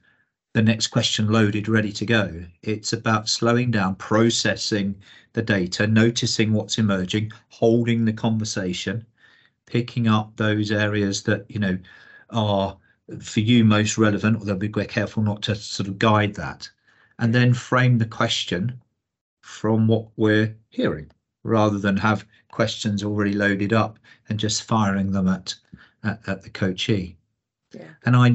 the 0.53 0.61
next 0.61 0.87
question 0.87 1.29
loaded, 1.29 1.67
ready 1.67 1.91
to 1.93 2.05
go. 2.05 2.45
It's 2.63 2.91
about 2.93 3.29
slowing 3.29 3.71
down, 3.71 3.95
processing 3.95 4.95
the 5.33 5.41
data, 5.41 5.87
noticing 5.87 6.51
what's 6.51 6.77
emerging, 6.77 7.31
holding 7.49 8.05
the 8.05 8.13
conversation, 8.13 9.05
picking 9.65 10.07
up 10.07 10.35
those 10.37 10.71
areas 10.71 11.23
that 11.23 11.45
you 11.49 11.59
know 11.59 11.77
are 12.31 12.77
for 13.21 13.39
you 13.39 13.63
most 13.63 13.97
relevant, 13.97 14.37
although 14.37 14.55
be 14.55 14.69
careful 14.69 15.23
not 15.23 15.41
to 15.43 15.55
sort 15.55 15.87
of 15.87 15.99
guide 15.99 16.35
that, 16.35 16.69
and 17.19 17.33
then 17.33 17.53
frame 17.53 17.97
the 17.97 18.05
question 18.05 18.81
from 19.41 19.87
what 19.87 20.07
we're 20.17 20.55
hearing. 20.69 21.09
rather 21.43 21.79
than 21.79 21.97
have 21.97 22.25
questions 22.51 23.03
already 23.03 23.33
loaded 23.33 23.73
up 23.73 23.99
and 24.29 24.39
just 24.39 24.63
firing 24.63 25.11
them 25.11 25.27
at 25.27 25.55
at, 26.03 26.19
at 26.27 26.41
the 26.43 26.49
coachee. 26.49 27.16
Yeah. 27.77 27.87
And 28.05 28.15
I, 28.15 28.27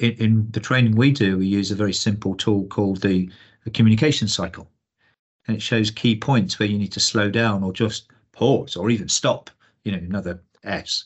in, 0.00 0.12
in 0.18 0.50
the 0.50 0.60
training 0.60 0.94
we 0.94 1.10
do, 1.12 1.38
we 1.38 1.46
use 1.46 1.70
a 1.70 1.76
very 1.76 1.92
simple 1.92 2.34
tool 2.34 2.66
called 2.66 3.00
the, 3.00 3.30
the 3.64 3.70
communication 3.70 4.28
cycle, 4.28 4.68
and 5.46 5.56
it 5.56 5.62
shows 5.62 5.90
key 5.90 6.16
points 6.16 6.58
where 6.58 6.68
you 6.68 6.78
need 6.78 6.92
to 6.92 7.00
slow 7.00 7.30
down 7.30 7.62
or 7.62 7.72
just 7.72 8.10
pause 8.32 8.76
or 8.76 8.90
even 8.90 9.08
stop. 9.08 9.50
You 9.84 9.92
know, 9.92 9.98
another 9.98 10.42
S, 10.62 11.04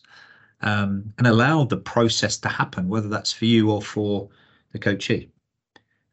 um, 0.63 1.13
and 1.19 1.27
allow 1.27 1.65
the 1.65 1.77
process 1.77 2.37
to 2.39 2.49
happen, 2.49 2.89
whether 2.89 3.09
that's 3.09 3.33
for 3.33 3.45
you 3.45 3.71
or 3.71 3.81
for 3.81 4.29
the 4.73 4.79
coachee. 4.81 5.31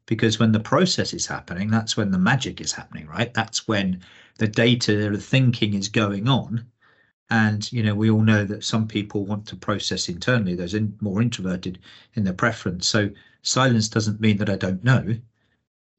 Because 0.06 0.40
when 0.40 0.52
the 0.52 0.60
process 0.60 1.14
is 1.14 1.26
happening, 1.26 1.72
that's 1.72 1.98
when 1.98 2.12
the 2.12 2.20
magic 2.20 2.62
is 2.62 2.72
happening, 2.72 3.08
right? 3.08 3.34
That's 3.34 3.68
when 3.68 4.02
the 4.38 4.48
data, 4.48 5.10
the 5.10 5.18
thinking 5.18 5.74
is 5.74 5.90
going 5.90 6.28
on, 6.28 6.66
and 7.32 7.72
you 7.72 7.82
know, 7.82 7.96
we 7.96 8.12
all 8.12 8.22
know 8.22 8.44
that 8.44 8.64
some 8.64 8.88
people 8.88 9.26
want 9.26 9.48
to 9.48 9.56
process 9.56 10.10
internally. 10.10 10.54
Those 10.54 10.74
in, 10.74 10.96
more 11.00 11.22
introverted 11.22 11.80
in 12.14 12.26
their 12.26 12.34
preference. 12.34 12.88
So 12.88 13.10
silence 13.42 13.88
doesn't 13.88 14.20
mean 14.20 14.38
that 14.38 14.50
I 14.50 14.58
don't 14.58 14.84
know. 14.84 15.16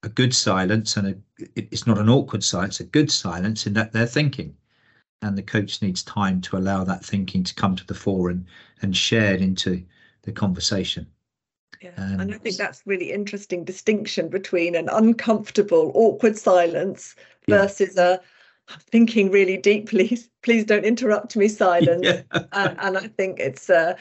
A 0.05 0.09
good 0.11 0.35
silence 0.35 0.97
and 0.97 1.09
a, 1.09 1.11
it, 1.57 1.69
it's 1.71 1.87
not 1.87 1.99
an 1.99 2.11
awkward 2.11 2.45
silence. 2.45 2.81
A 2.81 2.85
good 2.85 3.11
silence 3.11 3.67
in 3.67 3.73
that 3.73 3.93
they're 3.93 4.07
thinking, 4.07 4.55
and 5.23 5.37
the 5.37 5.43
coach 5.43 5.81
needs 5.81 6.03
time 6.03 6.41
to 6.43 6.59
allow 6.59 6.85
that 6.85 7.05
thinking 7.05 7.43
to 7.45 7.55
come 7.55 7.77
to 7.77 7.87
the 7.87 7.95
fore 7.95 8.29
and 8.29 8.45
and 8.83 8.95
shared 8.95 9.41
into 9.41 9.83
the 10.23 10.33
conversation. 10.33 11.07
Yeah. 11.81 11.93
Um, 11.97 12.21
and 12.21 12.35
I 12.35 12.39
think 12.39 12.57
that's 12.57 12.83
really 12.85 13.11
interesting 13.11 13.65
distinction 13.65 14.29
between 14.29 14.75
an 14.75 14.89
uncomfortable, 14.93 15.91
awkward 15.95 16.37
silence 16.37 17.17
versus 17.49 17.95
yeah. 17.97 18.17
a 18.17 18.19
thinking 18.81 19.31
really 19.31 19.57
deeply 19.57 20.19
please 20.43 20.65
don't 20.65 20.85
interrupt 20.85 21.37
me 21.37 21.49
silence 21.49 22.03
yeah. 22.05 22.23
and, 22.53 22.77
and, 22.81 22.99
i 22.99 23.07
think 23.07 23.39
it's 23.39 23.71
uh, 23.71 23.95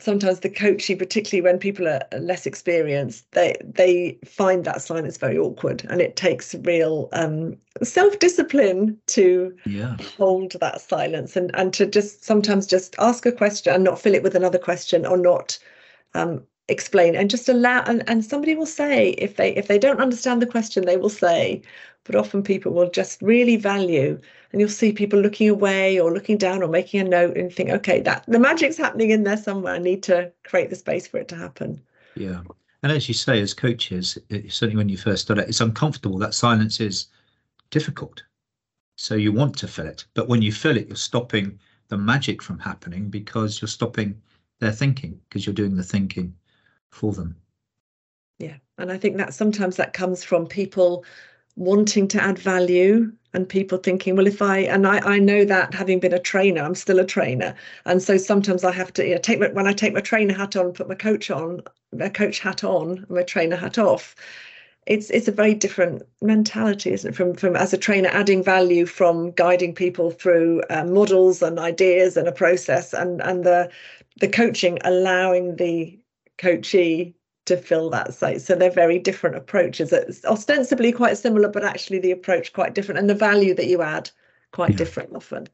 sometimes 0.00 0.40
the 0.40 0.50
coaching 0.50 0.96
particularly 0.96 1.42
when 1.42 1.58
people 1.58 1.88
are 1.88 2.02
less 2.18 2.46
experienced 2.46 3.30
they 3.32 3.56
they 3.62 4.18
find 4.24 4.64
that 4.64 4.80
silence 4.80 5.16
very 5.16 5.36
awkward 5.36 5.84
and 5.90 6.00
it 6.00 6.16
takes 6.16 6.54
real 6.62 7.08
um, 7.12 7.56
self-discipline 7.82 8.96
to 9.06 9.54
yeah. 9.66 9.96
hold 10.16 10.52
that 10.60 10.80
silence 10.80 11.36
and 11.36 11.50
and 11.54 11.72
to 11.72 11.86
just 11.86 12.24
sometimes 12.24 12.66
just 12.66 12.94
ask 12.98 13.26
a 13.26 13.32
question 13.32 13.74
and 13.74 13.84
not 13.84 14.00
fill 14.00 14.14
it 14.14 14.22
with 14.22 14.34
another 14.34 14.58
question 14.58 15.04
or 15.04 15.16
not 15.16 15.58
um, 16.14 16.42
explain 16.68 17.16
and 17.16 17.30
just 17.30 17.48
allow 17.48 17.82
and, 17.84 18.04
and 18.08 18.24
somebody 18.24 18.54
will 18.54 18.66
say 18.66 19.10
if 19.12 19.36
they 19.36 19.54
if 19.56 19.68
they 19.68 19.78
don't 19.78 20.00
understand 20.00 20.42
the 20.42 20.46
question 20.46 20.84
they 20.84 20.98
will 20.98 21.08
say 21.08 21.62
but 22.04 22.14
often 22.14 22.42
people 22.42 22.72
will 22.72 22.90
just 22.90 23.20
really 23.22 23.56
value 23.56 24.18
and 24.50 24.60
you'll 24.60 24.70
see 24.70 24.92
people 24.92 25.20
looking 25.20 25.48
away 25.48 26.00
or 26.00 26.12
looking 26.12 26.38
down 26.38 26.62
or 26.62 26.68
making 26.68 27.00
a 27.00 27.04
note 27.04 27.36
and 27.36 27.52
think 27.52 27.70
okay 27.70 28.00
that 28.00 28.24
the 28.26 28.38
magic's 28.38 28.78
happening 28.78 29.10
in 29.10 29.24
there 29.24 29.36
somewhere. 29.36 29.74
I 29.74 29.78
need 29.78 30.02
to 30.04 30.32
create 30.44 30.70
the 30.70 30.76
space 30.76 31.06
for 31.06 31.18
it 31.18 31.28
to 31.28 31.36
happen. 31.36 31.82
Yeah. 32.16 32.40
And 32.82 32.90
as 32.90 33.08
you 33.08 33.14
say 33.14 33.40
as 33.42 33.52
coaches 33.52 34.16
it, 34.30 34.50
certainly 34.52 34.76
when 34.76 34.88
you 34.88 34.96
first 34.96 35.22
start 35.22 35.38
it 35.38 35.48
it's 35.48 35.60
uncomfortable 35.60 36.18
that 36.18 36.34
silence 36.34 36.80
is 36.80 37.08
difficult. 37.70 38.22
So 38.96 39.14
you 39.14 39.32
want 39.32 39.56
to 39.58 39.68
fill 39.68 39.86
it 39.86 40.04
but 40.14 40.28
when 40.28 40.42
you 40.42 40.52
fill 40.52 40.76
it 40.76 40.88
you're 40.88 40.96
stopping 40.96 41.58
the 41.88 41.98
magic 41.98 42.42
from 42.42 42.58
happening 42.58 43.10
because 43.10 43.60
you're 43.60 43.68
stopping 43.68 44.20
their 44.60 44.72
thinking 44.72 45.20
because 45.28 45.46
you're 45.46 45.54
doing 45.54 45.76
the 45.76 45.82
thinking 45.82 46.34
for 46.90 47.12
them. 47.12 47.36
Yeah 48.38 48.56
and 48.78 48.90
i 48.90 48.96
think 48.96 49.16
that 49.16 49.34
sometimes 49.34 49.76
that 49.76 49.92
comes 49.92 50.24
from 50.24 50.46
people 50.46 51.04
wanting 51.56 52.06
to 52.08 52.22
add 52.22 52.38
value 52.38 53.12
and 53.34 53.48
people 53.48 53.76
thinking 53.76 54.16
well 54.16 54.26
if 54.26 54.40
i 54.40 54.58
and 54.58 54.86
i 54.86 54.98
i 55.00 55.18
know 55.18 55.44
that 55.44 55.74
having 55.74 56.00
been 56.00 56.14
a 56.14 56.18
trainer 56.18 56.62
i'm 56.62 56.74
still 56.74 57.00
a 57.00 57.04
trainer. 57.04 57.54
And 57.84 58.02
so 58.02 58.16
sometimes 58.16 58.64
i 58.64 58.72
have 58.72 58.92
to 58.94 59.06
you 59.06 59.14
know 59.14 59.20
take 59.20 59.40
my, 59.40 59.48
when 59.48 59.66
i 59.66 59.72
take 59.72 59.92
my 59.92 60.00
trainer 60.00 60.34
hat 60.34 60.56
on 60.56 60.72
put 60.72 60.88
my 60.88 60.94
coach 60.94 61.30
on 61.30 61.62
my 61.92 62.08
coach 62.08 62.38
hat 62.38 62.64
on 62.64 63.04
my 63.08 63.22
trainer 63.22 63.56
hat 63.56 63.78
off. 63.78 64.14
It's 64.86 65.10
it's 65.10 65.28
a 65.28 65.32
very 65.32 65.52
different 65.54 66.02
mentality 66.22 66.92
isn't 66.92 67.10
it 67.10 67.16
from 67.16 67.34
from 67.34 67.56
as 67.56 67.72
a 67.74 67.78
trainer 67.78 68.08
adding 68.08 68.42
value 68.42 68.86
from 68.86 69.32
guiding 69.32 69.74
people 69.74 70.10
through 70.10 70.62
uh, 70.70 70.84
models 70.84 71.42
and 71.42 71.58
ideas 71.58 72.16
and 72.16 72.26
a 72.28 72.32
process 72.32 72.94
and 72.94 73.20
and 73.20 73.44
the 73.44 73.68
the 74.20 74.28
coaching 74.28 74.78
allowing 74.84 75.56
the 75.56 75.98
coachee 76.38 77.14
to 77.46 77.56
fill 77.56 77.90
that 77.90 78.14
site. 78.14 78.40
So 78.42 78.54
they're 78.54 78.70
very 78.70 78.98
different 78.98 79.36
approaches. 79.36 79.92
It's 79.92 80.24
ostensibly 80.24 80.92
quite 80.92 81.18
similar, 81.18 81.48
but 81.48 81.64
actually 81.64 81.98
the 81.98 82.12
approach 82.12 82.52
quite 82.52 82.74
different, 82.74 82.98
and 82.98 83.10
the 83.10 83.14
value 83.14 83.54
that 83.54 83.66
you 83.66 83.82
add 83.82 84.10
quite 84.52 84.70
yeah. 84.70 84.76
different 84.76 85.14
often. 85.14 85.48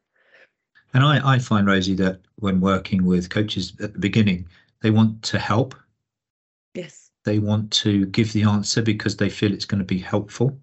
And 0.93 1.03
I, 1.03 1.35
I 1.35 1.39
find 1.39 1.67
Rosie 1.67 1.95
that 1.95 2.21
when 2.37 2.61
working 2.61 3.05
with 3.05 3.31
coaches 3.31 3.73
at 3.81 3.93
the 3.93 3.99
beginning, 3.99 4.47
they 4.81 4.91
want 4.91 5.23
to 5.23 5.39
help. 5.39 5.75
Yes. 6.75 7.11
They 7.25 7.39
want 7.39 7.73
to 7.73 8.07
give 8.07 8.33
the 8.33 8.45
answer 8.45 8.83
because 8.83 9.17
they 9.17 9.31
feel 9.31 9.53
it's 9.53 9.65
going 9.65 9.79
to 9.81 9.85
be 9.85 9.99
helpful. 9.99 10.59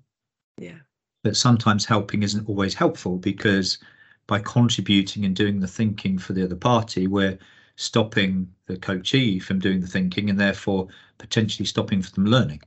Yeah. 0.57 0.79
But 1.23 1.35
sometimes 1.35 1.85
helping 1.85 2.23
isn't 2.23 2.47
always 2.47 2.73
helpful 2.73 3.17
because 3.17 3.79
by 4.27 4.39
contributing 4.39 5.25
and 5.25 5.35
doing 5.35 5.59
the 5.59 5.67
thinking 5.67 6.17
for 6.17 6.33
the 6.33 6.43
other 6.43 6.55
party, 6.55 7.07
we're 7.07 7.37
stopping 7.81 8.47
the 8.67 8.77
coachee 8.77 9.39
from 9.39 9.57
doing 9.57 9.81
the 9.81 9.87
thinking 9.87 10.29
and 10.29 10.39
therefore 10.39 10.87
potentially 11.17 11.65
stopping 11.65 11.99
them 11.99 12.25
learning 12.25 12.61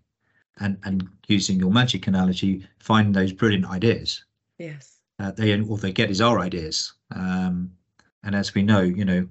and 0.59 0.77
and 0.83 1.09
using 1.29 1.59
your 1.59 1.71
magic 1.71 2.09
analogy 2.09 2.67
finding 2.81 3.13
those 3.13 3.33
brilliant 3.33 3.67
ideas. 3.67 4.25
Yes. 4.59 4.99
Uh, 5.21 5.31
they 5.31 5.59
all 5.61 5.77
they 5.77 5.93
get 5.93 6.11
is 6.11 6.21
our 6.21 6.41
ideas. 6.41 6.95
Um, 7.15 7.71
and 8.25 8.35
as 8.35 8.55
we 8.55 8.63
know 8.65 8.81
you 8.81 9.05
know 9.05 9.27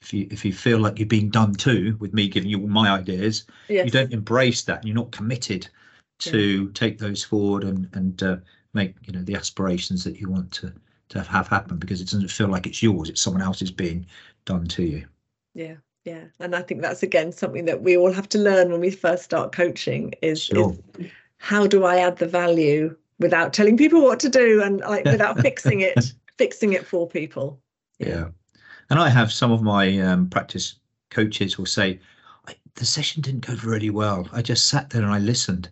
if 0.00 0.14
you 0.14 0.28
if 0.30 0.44
you 0.44 0.52
feel 0.52 0.78
like 0.78 1.00
you're 1.00 1.08
being 1.08 1.30
done 1.30 1.52
to 1.54 1.96
with 1.98 2.14
me 2.14 2.28
giving 2.28 2.48
you 2.48 2.60
all 2.60 2.68
my 2.68 2.90
ideas 2.90 3.44
yes. 3.68 3.86
you 3.86 3.90
don't 3.90 4.12
embrace 4.12 4.62
that. 4.62 4.78
And 4.78 4.84
you're 4.84 4.94
not 4.94 5.10
committed 5.10 5.68
to 6.20 6.64
yeah. 6.64 6.70
take 6.74 6.98
those 6.98 7.24
forward 7.24 7.64
and 7.64 7.88
and 7.94 8.22
uh, 8.22 8.36
make 8.72 8.94
you 9.04 9.12
know 9.12 9.22
the 9.22 9.34
aspirations 9.34 10.04
that 10.04 10.20
you 10.20 10.30
want 10.30 10.52
to 10.52 10.72
to 11.08 11.22
have 11.22 11.48
happen 11.48 11.76
because 11.76 12.00
it 12.00 12.04
doesn't 12.04 12.30
feel 12.30 12.48
like 12.48 12.68
it's 12.68 12.84
yours. 12.84 13.08
It's 13.08 13.20
someone 13.20 13.42
else's 13.42 13.72
being 13.72 14.06
done 14.44 14.66
to 14.68 14.84
you 14.84 15.06
yeah 15.54 15.74
yeah 16.04 16.24
and 16.40 16.54
i 16.54 16.62
think 16.62 16.82
that's 16.82 17.02
again 17.02 17.32
something 17.32 17.64
that 17.64 17.82
we 17.82 17.96
all 17.96 18.12
have 18.12 18.28
to 18.28 18.38
learn 18.38 18.70
when 18.70 18.80
we 18.80 18.90
first 18.90 19.22
start 19.22 19.52
coaching 19.52 20.12
is, 20.22 20.42
sure. 20.42 20.76
is 20.98 21.10
how 21.38 21.66
do 21.66 21.84
i 21.84 21.96
add 21.96 22.16
the 22.18 22.26
value 22.26 22.94
without 23.18 23.52
telling 23.52 23.76
people 23.76 24.02
what 24.02 24.20
to 24.20 24.28
do 24.28 24.62
and 24.62 24.80
like 24.80 25.04
without 25.04 25.38
fixing 25.40 25.80
it 25.80 26.12
fixing 26.38 26.72
it 26.72 26.86
for 26.86 27.08
people 27.08 27.60
yeah. 27.98 28.08
yeah. 28.08 28.28
and 28.90 28.98
i 28.98 29.08
have 29.08 29.32
some 29.32 29.52
of 29.52 29.62
my 29.62 29.98
um, 30.00 30.28
practice 30.28 30.76
coaches 31.10 31.56
will 31.56 31.66
say 31.66 31.98
the 32.76 32.84
session 32.84 33.22
didn't 33.22 33.46
go 33.46 33.54
really 33.64 33.90
well 33.90 34.28
i 34.32 34.42
just 34.42 34.68
sat 34.68 34.90
there 34.90 35.02
and 35.02 35.12
i 35.12 35.18
listened 35.18 35.68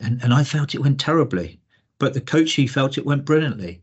and 0.00 0.22
and 0.22 0.32
i 0.32 0.42
felt 0.42 0.74
it 0.74 0.80
went 0.80 0.98
terribly 0.98 1.60
but 1.98 2.14
the 2.14 2.20
coachee 2.20 2.66
felt 2.66 2.98
it 2.98 3.06
went 3.06 3.24
brilliantly 3.24 3.82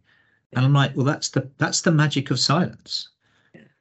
and 0.53 0.65
i'm 0.65 0.73
like 0.73 0.95
well 0.95 1.05
that's 1.05 1.29
the 1.29 1.47
that's 1.59 1.81
the 1.81 1.91
magic 1.91 2.31
of 2.31 2.39
silence 2.39 3.09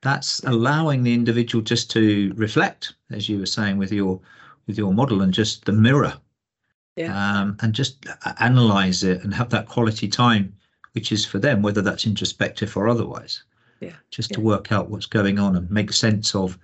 that's 0.02 0.40
allowing 0.44 1.02
the 1.02 1.14
individual 1.14 1.62
just 1.62 1.90
to 1.92 2.32
reflect, 2.36 2.94
as 3.10 3.28
you 3.28 3.38
were 3.38 3.46
saying 3.46 3.78
with 3.78 3.92
your 3.92 4.20
with 4.66 4.76
your 4.76 4.92
model, 4.92 5.22
and 5.22 5.32
just 5.32 5.64
the 5.64 5.72
mirror, 5.72 6.14
yeah. 6.96 7.40
um, 7.40 7.56
and 7.60 7.72
just 7.72 8.06
analyze 8.38 9.02
it 9.02 9.24
and 9.24 9.34
have 9.34 9.50
that 9.50 9.68
quality 9.68 10.08
time, 10.08 10.54
which 10.92 11.12
is 11.12 11.24
for 11.24 11.38
them, 11.38 11.62
whether 11.62 11.82
that's 11.82 12.06
introspective 12.06 12.76
or 12.76 12.88
otherwise. 12.88 13.44
Yeah. 13.80 13.94
Just 14.10 14.30
yeah. 14.30 14.36
to 14.36 14.40
work 14.40 14.70
out 14.70 14.90
what's 14.90 15.06
going 15.06 15.38
on 15.38 15.56
and 15.56 15.70
make 15.70 15.92
sense 15.92 16.34
of, 16.34 16.58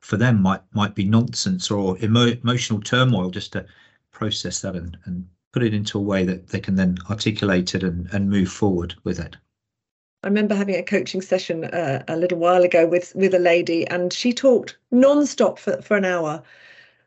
for 0.00 0.16
them 0.16 0.42
might 0.42 0.62
might 0.72 0.94
be 0.94 1.04
nonsense 1.04 1.70
or 1.70 1.98
emo- 2.02 2.36
emotional 2.42 2.80
turmoil, 2.80 3.30
just 3.30 3.52
to 3.52 3.66
process 4.10 4.60
that 4.62 4.76
and, 4.76 4.98
and 5.04 5.26
put 5.52 5.62
it 5.62 5.74
into 5.74 5.98
a 5.98 6.02
way 6.02 6.24
that 6.24 6.48
they 6.48 6.60
can 6.60 6.74
then 6.74 6.96
articulate 7.08 7.74
it 7.74 7.82
and, 7.82 8.08
and 8.12 8.28
move 8.30 8.48
forward 8.50 8.94
with 9.04 9.18
it. 9.18 9.36
I 10.24 10.26
remember 10.26 10.54
having 10.54 10.74
a 10.74 10.82
coaching 10.82 11.20
session 11.22 11.64
uh, 11.64 12.02
a 12.08 12.16
little 12.16 12.38
while 12.38 12.64
ago 12.64 12.86
with 12.86 13.14
with 13.14 13.34
a 13.34 13.38
lady, 13.38 13.86
and 13.86 14.12
she 14.12 14.32
talked 14.32 14.76
non-stop 14.90 15.58
for, 15.58 15.80
for 15.80 15.96
an 15.96 16.04
hour, 16.04 16.42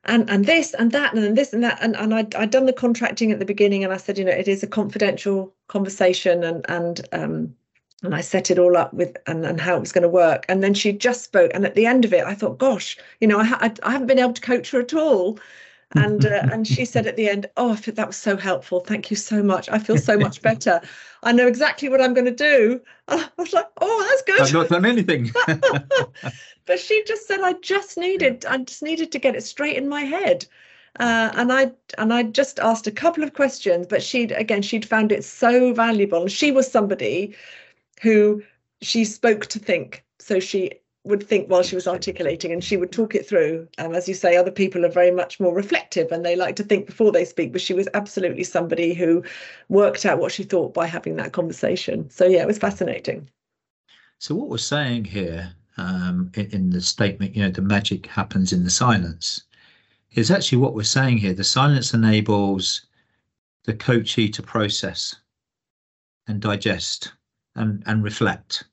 and 0.05 0.29
and 0.29 0.45
this 0.45 0.73
and 0.73 0.91
that 0.93 1.13
and 1.13 1.37
this 1.37 1.53
and 1.53 1.63
that, 1.63 1.77
and 1.81 1.95
and 1.97 2.13
I'd, 2.13 2.33
I'd 2.35 2.51
done 2.51 2.67
the 2.67 2.73
contracting 2.73 3.31
at 3.31 3.39
the 3.39 3.45
beginning, 3.45 3.83
and 3.83 3.93
I 3.93 3.97
said, 3.97 4.17
you 4.17 4.25
know, 4.25 4.31
it 4.31 4.47
is 4.47 4.63
a 4.63 4.67
confidential 4.67 5.53
conversation, 5.67 6.43
and 6.43 6.65
and 6.69 7.01
um, 7.11 7.55
and 8.03 8.15
I 8.15 8.21
set 8.21 8.49
it 8.49 8.57
all 8.57 8.77
up 8.77 8.93
with 8.93 9.17
and, 9.27 9.45
and 9.45 9.59
how 9.59 9.75
it 9.75 9.81
was 9.81 9.91
going 9.91 10.03
to 10.03 10.09
work, 10.09 10.45
and 10.47 10.63
then 10.63 10.73
she 10.73 10.93
just 10.93 11.23
spoke, 11.23 11.51
and 11.53 11.65
at 11.65 11.75
the 11.75 11.85
end 11.85 12.05
of 12.05 12.13
it, 12.13 12.23
I 12.25 12.33
thought, 12.33 12.59
gosh, 12.59 12.97
you 13.19 13.27
know, 13.27 13.39
I 13.39 13.43
ha- 13.43 13.73
I 13.83 13.91
haven't 13.91 14.07
been 14.07 14.19
able 14.19 14.33
to 14.33 14.41
coach 14.41 14.71
her 14.71 14.79
at 14.79 14.93
all, 14.93 15.37
and 15.95 16.25
uh, 16.25 16.47
and 16.51 16.67
she 16.67 16.85
said 16.85 17.07
at 17.07 17.15
the 17.15 17.29
end 17.29 17.47
oh 17.57 17.75
that 17.75 18.07
was 18.07 18.17
so 18.17 18.37
helpful. 18.37 18.79
Thank 18.79 19.09
you 19.09 19.17
so 19.17 19.43
much. 19.43 19.69
I 19.69 19.79
feel 19.79 19.97
so 19.97 20.17
much 20.17 20.41
better. 20.41 20.81
I 21.23 21.31
know 21.31 21.47
exactly 21.47 21.89
what 21.89 22.01
i'm 22.01 22.13
going 22.13 22.25
to 22.25 22.31
do 22.31 22.81
i 23.07 23.27
was 23.37 23.53
like 23.53 23.67
oh 23.79 24.07
that's 24.09 24.21
good. 24.23 24.41
I've 24.41 24.53
not 24.53 24.69
done 24.69 24.85
anything. 24.85 25.31
But 26.67 26.79
she 26.79 27.03
just 27.05 27.27
said 27.27 27.41
i 27.41 27.53
just 27.53 27.97
needed 27.97 28.45
i 28.45 28.57
just 28.57 28.83
needed 28.83 29.11
to 29.11 29.19
get 29.19 29.35
it 29.35 29.43
straight 29.43 29.77
in 29.77 29.89
my 29.89 30.01
head. 30.01 30.45
Uh, 30.99 31.31
and 31.35 31.53
I 31.53 31.71
and 31.97 32.13
I 32.13 32.23
just 32.23 32.59
asked 32.59 32.85
a 32.85 32.91
couple 32.91 33.23
of 33.23 33.33
questions, 33.33 33.87
but 33.87 34.03
she'd 34.03 34.31
again 34.33 34.61
she'd 34.61 34.85
found 34.85 35.11
it 35.11 35.23
so 35.23 35.73
valuable. 35.73 36.21
And 36.21 36.31
She 36.31 36.51
was 36.51 36.69
somebody 36.69 37.35
who 38.01 38.43
she 38.81 39.05
spoke 39.05 39.45
to 39.47 39.59
think, 39.59 40.03
so 40.19 40.39
she 40.39 40.71
would 41.03 41.27
think 41.27 41.49
while 41.49 41.63
she 41.63 41.75
was 41.75 41.87
articulating 41.87 42.51
and 42.51 42.63
she 42.63 42.77
would 42.77 42.91
talk 42.91 43.15
it 43.15 43.27
through. 43.27 43.67
Um, 43.79 43.95
as 43.95 44.07
you 44.07 44.13
say, 44.13 44.35
other 44.35 44.51
people 44.51 44.85
are 44.85 44.89
very 44.89 45.09
much 45.09 45.39
more 45.39 45.53
reflective 45.53 46.11
and 46.11 46.23
they 46.23 46.35
like 46.35 46.55
to 46.57 46.63
think 46.63 46.85
before 46.85 47.11
they 47.11 47.25
speak, 47.25 47.51
but 47.51 47.61
she 47.61 47.73
was 47.73 47.87
absolutely 47.93 48.43
somebody 48.43 48.93
who 48.93 49.23
worked 49.69 50.05
out 50.05 50.19
what 50.19 50.31
she 50.31 50.43
thought 50.43 50.73
by 50.73 50.85
having 50.85 51.15
that 51.15 51.33
conversation. 51.33 52.09
So, 52.09 52.25
yeah, 52.27 52.41
it 52.41 52.47
was 52.47 52.59
fascinating. 52.59 53.29
So, 54.19 54.35
what 54.35 54.49
we're 54.49 54.57
saying 54.57 55.05
here 55.05 55.55
um, 55.77 56.31
in, 56.35 56.45
in 56.51 56.69
the 56.69 56.81
statement, 56.81 57.35
you 57.35 57.41
know, 57.41 57.51
the 57.51 57.61
magic 57.63 58.05
happens 58.05 58.53
in 58.53 58.63
the 58.63 58.69
silence, 58.69 59.43
is 60.13 60.29
actually 60.29 60.59
what 60.59 60.75
we're 60.75 60.83
saying 60.83 61.17
here. 61.17 61.33
The 61.33 61.43
silence 61.43 61.93
enables 61.93 62.85
the 63.63 63.73
coachee 63.73 64.29
to 64.29 64.43
process 64.43 65.15
and 66.27 66.39
digest 66.41 67.13
and, 67.55 67.81
and 67.87 68.03
reflect 68.03 68.65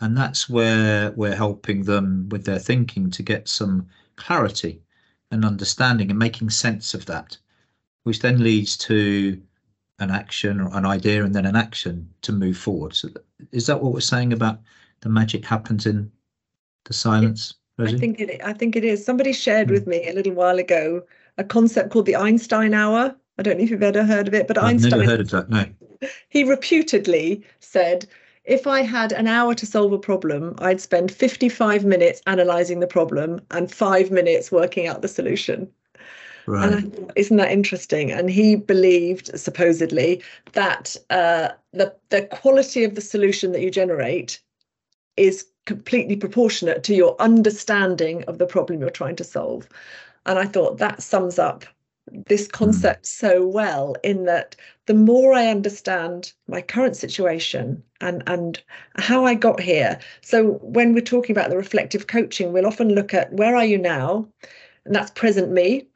and 0.00 0.16
that's 0.16 0.48
where 0.48 1.12
we're 1.12 1.34
helping 1.34 1.84
them 1.84 2.28
with 2.30 2.44
their 2.44 2.58
thinking 2.58 3.10
to 3.10 3.22
get 3.22 3.48
some 3.48 3.86
clarity 4.16 4.80
and 5.30 5.44
understanding 5.44 6.10
and 6.10 6.18
making 6.18 6.50
sense 6.50 6.94
of 6.94 7.06
that 7.06 7.36
which 8.04 8.20
then 8.20 8.42
leads 8.42 8.76
to 8.76 9.40
an 9.98 10.10
action 10.10 10.60
or 10.60 10.70
an 10.76 10.84
idea 10.84 11.24
and 11.24 11.34
then 11.34 11.46
an 11.46 11.56
action 11.56 12.08
to 12.22 12.32
move 12.32 12.56
forward 12.56 12.94
so 12.94 13.08
is 13.52 13.66
that 13.66 13.82
what 13.82 13.92
we're 13.92 14.00
saying 14.00 14.32
about 14.32 14.60
the 15.00 15.08
magic 15.08 15.44
happens 15.44 15.86
in 15.86 16.10
the 16.84 16.92
silence 16.92 17.54
Rosie? 17.78 17.96
i 17.96 17.98
think 17.98 18.20
it 18.20 18.40
i 18.44 18.52
think 18.52 18.76
it 18.76 18.84
is 18.84 19.04
somebody 19.04 19.32
shared 19.32 19.68
mm. 19.68 19.72
with 19.72 19.86
me 19.86 20.08
a 20.08 20.12
little 20.12 20.34
while 20.34 20.58
ago 20.58 21.02
a 21.38 21.44
concept 21.44 21.90
called 21.90 22.06
the 22.06 22.16
einstein 22.16 22.74
hour 22.74 23.14
i 23.38 23.42
don't 23.42 23.58
know 23.58 23.64
if 23.64 23.70
you've 23.70 23.82
ever 23.82 24.04
heard 24.04 24.28
of 24.28 24.34
it 24.34 24.46
but 24.46 24.58
I've 24.58 24.64
einstein 24.64 24.90
never 24.90 25.04
heard 25.04 25.20
of 25.20 25.30
that 25.30 25.48
no 25.48 25.66
he 26.28 26.44
reputedly 26.44 27.42
said 27.60 28.06
if 28.46 28.66
I 28.66 28.82
had 28.82 29.12
an 29.12 29.26
hour 29.26 29.54
to 29.54 29.66
solve 29.66 29.92
a 29.92 29.98
problem, 29.98 30.54
I'd 30.58 30.80
spend 30.80 31.10
55 31.10 31.84
minutes 31.84 32.22
analyzing 32.26 32.80
the 32.80 32.86
problem 32.86 33.40
and 33.50 33.70
five 33.70 34.10
minutes 34.10 34.52
working 34.52 34.86
out 34.86 35.02
the 35.02 35.08
solution. 35.08 35.68
Right. 36.46 36.72
And 36.72 36.94
thought, 36.94 37.12
isn't 37.16 37.36
that 37.38 37.50
interesting? 37.50 38.12
And 38.12 38.30
he 38.30 38.54
believed, 38.54 39.36
supposedly, 39.38 40.22
that 40.52 40.94
uh, 41.10 41.48
the 41.72 41.92
the 42.10 42.22
quality 42.22 42.84
of 42.84 42.94
the 42.94 43.00
solution 43.00 43.50
that 43.50 43.62
you 43.62 43.70
generate 43.70 44.40
is 45.16 45.46
completely 45.64 46.14
proportionate 46.14 46.84
to 46.84 46.94
your 46.94 47.20
understanding 47.20 48.22
of 48.24 48.38
the 48.38 48.46
problem 48.46 48.80
you're 48.80 48.90
trying 48.90 49.16
to 49.16 49.24
solve. 49.24 49.68
And 50.24 50.38
I 50.38 50.46
thought 50.46 50.78
that 50.78 51.02
sums 51.02 51.38
up 51.38 51.64
this 52.10 52.46
hmm. 52.46 52.52
concept 52.52 53.04
mm. 53.04 53.06
so 53.06 53.46
well 53.46 53.96
in 54.02 54.24
that 54.24 54.56
the 54.86 54.94
more 54.94 55.32
I 55.32 55.48
understand 55.48 56.32
my 56.46 56.62
current 56.62 56.96
situation 56.96 57.82
and 58.00 58.22
and 58.26 58.62
how 58.96 59.24
I 59.24 59.34
got 59.34 59.60
here. 59.60 59.98
So 60.20 60.52
when 60.62 60.94
we're 60.94 61.00
talking 61.00 61.34
about 61.36 61.50
the 61.50 61.56
reflective 61.56 62.06
coaching, 62.06 62.52
we'll 62.52 62.66
often 62.66 62.90
look 62.90 63.12
at 63.12 63.32
where 63.32 63.56
are 63.56 63.64
you 63.64 63.78
now, 63.78 64.28
and 64.84 64.94
that's 64.94 65.10
present 65.10 65.50
me, 65.50 65.86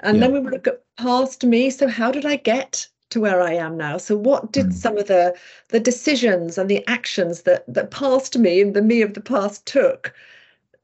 and 0.00 0.16
yeah. 0.16 0.20
then 0.20 0.32
we 0.32 0.40
will 0.40 0.50
look 0.50 0.66
at 0.66 0.82
past 0.96 1.44
me. 1.44 1.70
So 1.70 1.88
how 1.88 2.10
did 2.10 2.26
I 2.26 2.36
get 2.36 2.86
to 3.10 3.20
where 3.20 3.40
I 3.40 3.54
am 3.54 3.76
now? 3.76 3.96
So 3.96 4.16
what 4.16 4.52
did 4.52 4.66
mm. 4.66 4.72
some 4.74 4.98
of 4.98 5.06
the 5.06 5.34
the 5.68 5.80
decisions 5.80 6.58
and 6.58 6.68
the 6.68 6.86
actions 6.86 7.42
that 7.42 7.64
that 7.72 7.90
past 7.90 8.36
me 8.38 8.60
and 8.60 8.74
the 8.74 8.82
me 8.82 9.02
of 9.02 9.14
the 9.14 9.20
past 9.20 9.64
took 9.66 10.12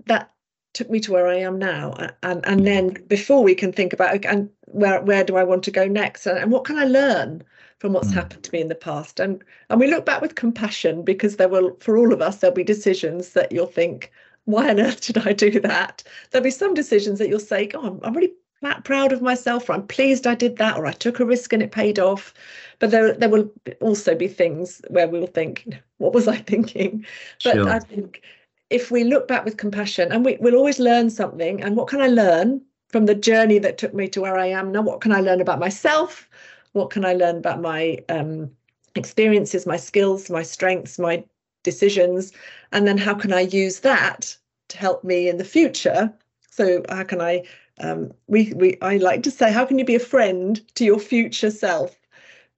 that 0.06 0.30
took 0.72 0.90
me 0.90 1.00
to 1.00 1.12
where 1.12 1.26
I 1.26 1.36
am 1.36 1.58
now 1.58 1.94
and 2.22 2.44
and 2.46 2.66
then 2.66 2.96
before 3.06 3.42
we 3.42 3.54
can 3.54 3.72
think 3.72 3.92
about 3.92 4.24
and 4.24 4.48
where 4.66 5.00
where 5.02 5.24
do 5.24 5.36
I 5.36 5.44
want 5.44 5.64
to 5.64 5.70
go 5.70 5.86
next 5.86 6.26
and, 6.26 6.38
and 6.38 6.50
what 6.50 6.64
can 6.64 6.78
I 6.78 6.84
learn 6.84 7.42
from 7.78 7.92
what's 7.92 8.08
mm. 8.08 8.14
happened 8.14 8.44
to 8.44 8.52
me 8.52 8.60
in 8.60 8.68
the 8.68 8.74
past 8.74 9.18
and 9.18 9.42
and 9.68 9.80
we 9.80 9.90
look 9.90 10.06
back 10.06 10.20
with 10.20 10.34
compassion 10.34 11.02
because 11.02 11.36
there 11.36 11.48
will 11.48 11.76
for 11.80 11.96
all 11.96 12.12
of 12.12 12.22
us 12.22 12.36
there'll 12.36 12.54
be 12.54 12.64
decisions 12.64 13.32
that 13.32 13.50
you'll 13.50 13.66
think 13.66 14.12
why 14.44 14.70
on 14.70 14.80
earth 14.80 15.00
did 15.00 15.18
I 15.18 15.32
do 15.32 15.58
that 15.60 16.02
there'll 16.30 16.44
be 16.44 16.50
some 16.50 16.74
decisions 16.74 17.18
that 17.18 17.28
you'll 17.28 17.40
say 17.40 17.68
oh 17.74 17.86
I'm, 17.86 18.00
I'm 18.04 18.14
really 18.14 18.34
proud 18.84 19.10
of 19.10 19.22
myself 19.22 19.68
or 19.68 19.72
I'm 19.72 19.86
pleased 19.86 20.26
I 20.26 20.34
did 20.34 20.58
that 20.58 20.76
or 20.76 20.86
I 20.86 20.92
took 20.92 21.18
a 21.18 21.24
risk 21.24 21.52
and 21.52 21.62
it 21.62 21.72
paid 21.72 21.98
off 21.98 22.32
but 22.78 22.90
there 22.90 23.14
there 23.14 23.28
will 23.28 23.50
also 23.80 24.14
be 24.14 24.28
things 24.28 24.82
where 24.88 25.08
we'll 25.08 25.26
think 25.26 25.66
what 25.98 26.12
was 26.12 26.28
I 26.28 26.36
thinking 26.52 27.04
but 27.42 27.54
sure. 27.54 27.68
I 27.68 27.80
think 27.80 28.22
if 28.70 28.90
we 28.90 29.04
look 29.04 29.26
back 29.26 29.44
with 29.44 29.56
compassion 29.56 30.10
and 30.12 30.24
we, 30.24 30.38
we'll 30.40 30.54
always 30.54 30.78
learn 30.78 31.10
something 31.10 31.62
and 31.62 31.76
what 31.76 31.88
can 31.88 32.00
i 32.00 32.06
learn 32.06 32.62
from 32.88 33.06
the 33.06 33.14
journey 33.14 33.58
that 33.58 33.78
took 33.78 33.94
me 33.94 34.08
to 34.08 34.20
where 34.20 34.38
i 34.38 34.46
am 34.46 34.72
now? 34.72 34.82
What 34.82 35.00
can 35.00 35.12
i 35.12 35.20
learn 35.20 35.40
about 35.40 35.58
myself? 35.58 36.28
What 36.72 36.90
can 36.90 37.04
i 37.04 37.12
learn 37.12 37.36
about 37.36 37.60
my 37.60 37.98
um, 38.08 38.50
experiences 38.94 39.66
my 39.66 39.76
skills 39.76 40.30
my 40.30 40.42
strengths 40.42 40.98
my 40.98 41.24
decisions? 41.62 42.32
And 42.72 42.86
then 42.86 42.98
how 42.98 43.14
can 43.14 43.32
i 43.32 43.40
use 43.40 43.80
that 43.80 44.36
to 44.68 44.78
help 44.78 45.04
me 45.04 45.28
in 45.28 45.38
the 45.38 45.44
future? 45.44 46.12
So 46.50 46.82
how 46.88 47.04
can 47.04 47.20
i 47.20 47.44
um, 47.80 48.12
we, 48.28 48.52
we 48.54 48.78
i 48.82 48.98
like 48.98 49.22
to 49.24 49.30
say 49.30 49.50
how 49.52 49.64
can 49.64 49.78
you 49.78 49.84
be 49.84 49.94
a 49.96 50.00
friend 50.00 50.60
to 50.76 50.84
your 50.84 51.00
future 51.00 51.50
self? 51.50 51.96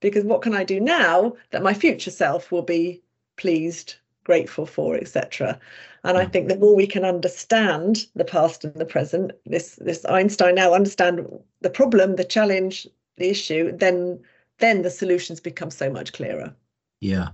Because 0.00 0.24
what 0.24 0.42
can 0.42 0.54
i 0.54 0.64
do 0.64 0.78
now 0.78 1.34
that 1.50 1.62
my 1.62 1.72
future 1.74 2.10
self 2.10 2.52
will 2.52 2.62
be 2.62 3.02
pleased 3.36 3.96
grateful 4.24 4.66
for 4.66 4.94
etc 4.94 5.58
and 6.04 6.18
I 6.18 6.26
think 6.26 6.48
the 6.48 6.58
more 6.58 6.74
we 6.74 6.86
can 6.86 7.04
understand 7.04 8.06
the 8.14 8.24
past 8.24 8.64
and 8.64 8.74
the 8.74 8.84
present, 8.84 9.32
this 9.46 9.76
this 9.76 10.04
Einstein 10.06 10.58
hour 10.58 10.74
understand 10.74 11.26
the 11.60 11.70
problem, 11.70 12.16
the 12.16 12.24
challenge, 12.24 12.88
the 13.16 13.28
issue, 13.28 13.76
then 13.76 14.20
then 14.58 14.82
the 14.82 14.90
solutions 14.90 15.40
become 15.40 15.70
so 15.70 15.90
much 15.90 16.12
clearer. 16.12 16.54
Yeah. 17.00 17.28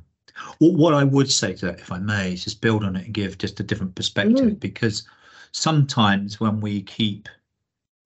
Well, 0.60 0.76
what 0.76 0.94
I 0.94 1.04
would 1.04 1.30
say 1.30 1.54
to 1.54 1.66
that, 1.66 1.80
if 1.80 1.90
I 1.90 1.98
may, 1.98 2.34
is 2.34 2.44
just 2.44 2.60
build 2.60 2.84
on 2.84 2.94
it 2.94 3.06
and 3.06 3.14
give 3.14 3.38
just 3.38 3.58
a 3.58 3.64
different 3.64 3.94
perspective 3.94 4.52
mm. 4.52 4.60
because 4.60 5.06
sometimes 5.52 6.38
when 6.38 6.60
we 6.60 6.82
keep 6.82 7.28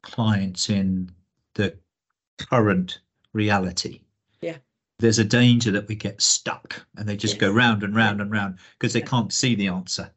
clients 0.02 0.70
in 0.70 1.10
the 1.54 1.76
current 2.38 3.00
reality, 3.32 4.00
yeah, 4.40 4.56
there's 5.00 5.18
a 5.18 5.24
danger 5.24 5.72
that 5.72 5.88
we 5.88 5.96
get 5.96 6.22
stuck 6.22 6.86
and 6.96 7.08
they 7.08 7.16
just 7.16 7.34
yes. 7.34 7.40
go 7.40 7.52
round 7.52 7.82
and 7.82 7.96
round 7.96 8.20
and 8.20 8.30
round 8.30 8.58
because 8.78 8.92
they 8.92 9.00
yeah. 9.00 9.06
can't 9.06 9.32
see 9.32 9.54
the 9.54 9.68
answer 9.68 10.10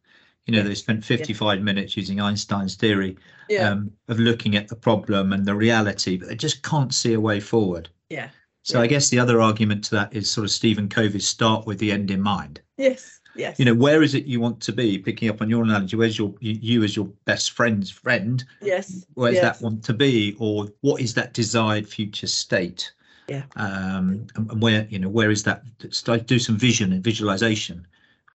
you 0.46 0.56
know, 0.56 0.62
they 0.62 0.76
spent 0.76 1.04
55 1.04 1.58
yeah. 1.58 1.64
minutes 1.64 1.98
using 1.98 2.22
Einstein's 2.22 2.76
theory 2.76 3.18
yeah. 3.50 3.70
um, 3.70 3.92
of 4.08 4.20
looking 4.20 4.56
at 4.56 4.68
the 4.68 4.76
problem 4.76 5.34
and 5.34 5.46
the 5.46 5.56
reality, 5.56 6.18
but 6.18 6.30
they 6.30 6.36
just 6.36 6.62
can't 6.62 6.94
see 6.94 7.14
a 7.14 7.20
way 7.20 7.40
forward. 7.40 7.90
Yeah. 8.10 8.30
So 8.62 8.78
yeah. 8.78 8.84
I 8.84 8.88
guess 8.88 9.10
the 9.10 9.20
other 9.20 9.42
argument 9.42 9.84
to 9.86 9.92
that 9.96 10.14
is 10.14 10.30
sort 10.30 10.46
of 10.46 10.52
Stephen 10.52 10.88
Covey's 10.88 11.28
start 11.28 11.66
with 11.66 11.80
the 11.80 11.92
end 11.92 12.12
in 12.12 12.22
mind. 12.22 12.62
Yes. 12.78 13.20
Yes. 13.36 13.60
You 13.60 13.66
know, 13.66 13.74
where 13.74 14.02
is 14.02 14.16
it 14.16 14.26
you 14.26 14.40
want 14.40 14.62
to 14.62 14.72
be? 14.72 14.98
Picking 14.98 15.30
up 15.30 15.42
on 15.42 15.50
your 15.50 15.64
analogy, 15.64 15.98
where's 15.98 16.18
your 16.18 16.34
you, 16.40 16.54
you 16.62 16.84
as 16.84 16.96
your 16.96 17.06
best 17.26 17.52
friend's 17.52 17.90
friend? 17.90 18.44
Yes. 18.62 19.06
Where's 19.16 19.36
yes. 19.36 19.44
that 19.44 19.64
want 19.64 19.84
to 19.84 19.94
be, 19.94 20.36
or 20.40 20.68
what 20.82 21.02
is 21.02 21.14
that 21.16 21.34
desired 21.34 21.88
future 21.88 22.28
state? 22.28 22.94
Yeah. 23.28 23.44
Um, 23.58 24.26
and, 24.36 24.50
and 24.52 24.62
where 24.62 24.88
you 24.90 25.00
know 25.00 25.10
where 25.10 25.32
is 25.32 25.44
that? 25.44 25.64
Start 25.90 26.28
do 26.28 26.40
some 26.40 26.58
vision 26.58 26.94
and 26.94 27.04
visualization 27.04 27.86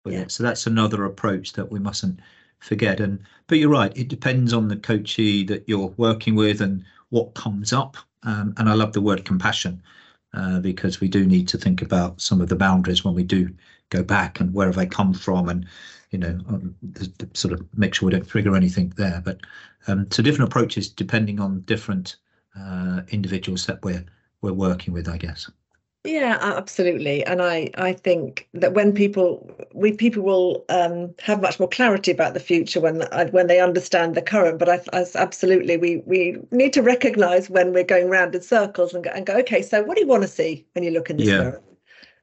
with 0.10 0.18
yeah. 0.18 0.24
it. 0.24 0.32
So 0.32 0.43
that's 0.43 0.68
another 0.68 1.05
approach 1.05 1.53
that 1.53 1.72
we 1.72 1.80
mustn't 1.80 2.20
forget. 2.60 2.99
And 2.99 3.20
but 3.47 3.57
you're 3.57 3.70
right, 3.70 3.95
it 3.97 4.07
depends 4.07 4.53
on 4.53 4.68
the 4.68 4.76
coachee 4.76 5.43
that 5.45 5.68
you're 5.68 5.93
working 5.97 6.36
with 6.36 6.62
and 6.62 6.84
what 7.10 7.34
comes 7.34 7.74
up. 7.74 7.97
Um, 8.24 8.53
and 8.57 8.70
I 8.70 8.74
love 8.74 8.93
the 8.93 9.01
word 9.01 9.26
compassion 9.26 9.82
uh, 10.34 10.60
because 10.60 10.99
we 10.99 11.07
do 11.07 11.26
need 11.26 11.47
to 11.49 11.57
think 11.57 11.82
about 11.82 12.22
some 12.22 12.41
of 12.41 12.49
the 12.49 12.55
boundaries 12.55 13.03
when 13.03 13.16
we 13.16 13.24
do 13.24 13.49
go 13.89 14.03
back 14.03 14.39
and 14.39 14.53
where 14.53 14.68
have 14.68 14.76
they 14.76 14.86
come 14.86 15.14
from 15.14 15.49
and 15.49 15.66
you 16.12 16.20
know 16.20 16.38
um, 16.47 16.76
sort 17.34 17.53
of 17.53 17.66
make 17.78 17.93
sure 17.93 18.07
we 18.07 18.12
don't 18.12 18.28
trigger 18.28 18.55
anything 18.55 18.93
there. 18.97 19.22
But 19.24 19.39
um, 19.88 20.07
so 20.12 20.22
different 20.22 20.51
approaches 20.51 20.89
depending 20.89 21.39
on 21.39 21.62
different 21.62 22.18
uh, 22.60 23.01
individuals 23.10 23.66
that 23.68 23.84
we're 23.84 24.05
we're 24.41 24.53
working 24.53 24.93
with, 24.93 25.07
I 25.07 25.18
guess. 25.18 25.49
Yeah, 26.06 26.38
absolutely. 26.39 27.26
And 27.26 27.41
I, 27.41 27.70
I 27.76 27.91
think 27.91 28.47
that 28.54 28.74
when 28.74 28.93
people 28.93 29.52
we 29.74 29.91
people 29.91 30.24
will 30.24 30.64
um, 30.70 31.14
have 31.22 31.41
much 31.41 31.60
more 31.60 31.68
clarity 31.68 32.12
about 32.12 32.34
the 32.34 32.39
future 32.39 32.80
when 32.80 33.02
uh, 33.02 33.28
when 33.32 33.47
they 33.47 33.60
understand 33.60 34.16
the 34.16 34.22
current. 34.22 34.60
But 34.60 34.70
I, 34.70 34.80
I 34.93 35.06
absolutely 35.16 35.76
we 35.76 35.97
we 36.06 36.38
need 36.52 36.72
to 36.74 36.82
recognise 36.82 37.50
when 37.50 37.74
we're 37.74 37.84
going 37.84 38.10
round 38.10 38.34
in 38.34 38.41
circles 38.41 38.93
and 38.93 39.04
go, 39.04 39.10
and 39.10 39.26
go 39.26 39.36
okay. 39.39 39.62
So 39.62 39.84
what 39.84 39.95
do 39.95 40.02
you 40.02 40.08
want 40.08 40.24
to 40.24 40.30
see 40.30 40.66
when 40.74 40.86
you 40.86 40.91
look 40.91 41.10
in 41.10 41.18
the 41.18 41.26
yeah. 41.26 41.38
mirror? 41.38 41.62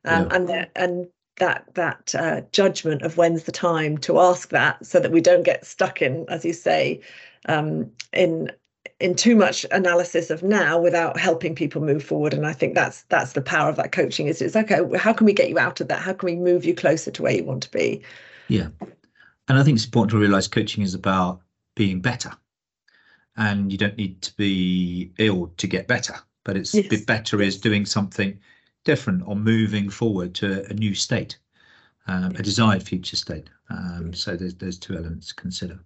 Um, 0.07 0.29
yeah. 0.29 0.37
And 0.37 0.68
and 0.74 1.09
that 1.37 1.66
that 1.74 2.14
uh, 2.14 2.41
judgment 2.53 3.03
of 3.03 3.18
when's 3.18 3.45
the 3.45 3.53
time 3.53 3.99
to 3.99 4.18
ask 4.18 4.49
that, 4.51 4.85
so 4.87 5.01
that 5.01 5.12
we 5.12 5.20
don't 5.20 5.43
get 5.43 5.66
stuck 5.66 6.01
in, 6.01 6.24
as 6.31 6.47
you 6.47 6.55
say, 6.55 7.01
um, 7.47 7.91
in 8.14 8.51
in 8.99 9.14
too 9.14 9.36
much 9.36 9.66
analysis 9.72 10.30
of 10.30 10.42
now 10.42 10.80
without 10.80 11.18
helping 11.18 11.55
people 11.55 11.82
move 11.82 12.03
forward 12.03 12.32
and 12.32 12.47
i 12.47 12.53
think 12.53 12.74
that's 12.74 13.03
that's 13.05 13.32
the 13.34 13.42
power 13.42 13.68
of 13.68 13.76
that 13.76 13.92
coaching 13.92 14.26
is 14.26 14.40
it's 14.40 14.57
okay 14.57 14.80
how 14.97 15.12
can 15.12 15.26
we 15.26 15.32
get 15.32 15.49
you 15.49 15.59
out 15.59 15.80
of 15.80 15.88
that 15.88 16.01
how 16.01 16.12
can 16.12 16.26
we 16.26 16.36
move 16.36 16.64
you 16.64 16.74
closer 16.74 17.11
to 17.11 17.22
where 17.22 17.32
you 17.32 17.44
want 17.44 17.62
to 17.62 17.70
be 17.70 18.03
yeah 18.49 18.68
and 19.49 19.59
i 19.59 19.62
think 19.62 19.76
it's 19.76 19.84
important 19.84 20.11
to 20.11 20.18
realize 20.18 20.49
coaching 20.49 20.82
is 20.82 20.94
about 20.94 21.40
being 21.74 22.01
better 22.01 22.32
and 23.36 23.70
you 23.70 23.78
don't 23.78 23.97
need 23.97 24.22
to 24.22 24.34
be 24.36 25.12
ill 25.18 25.53
to 25.59 25.66
get 25.66 25.86
better. 25.86 26.14
But 26.44 26.57
it's 26.57 26.74
yes. 26.74 27.05
better 27.05 27.42
is 27.42 27.59
doing 27.61 27.84
something 27.84 28.38
different 28.84 29.26
or 29.26 29.34
moving 29.34 29.90
forward 29.90 30.34
to 30.36 30.64
a 30.70 30.74
new 30.74 30.94
state, 30.94 31.38
um, 32.07 32.32
a 32.36 32.42
desired 32.42 32.82
future 32.82 33.16
state. 33.16 33.51
Um, 33.68 34.14
so 34.14 34.36
there's 34.36 34.55
there's 34.55 34.78
two 34.78 34.97
elements 34.97 35.28
to 35.28 35.34
consider. 35.34 35.78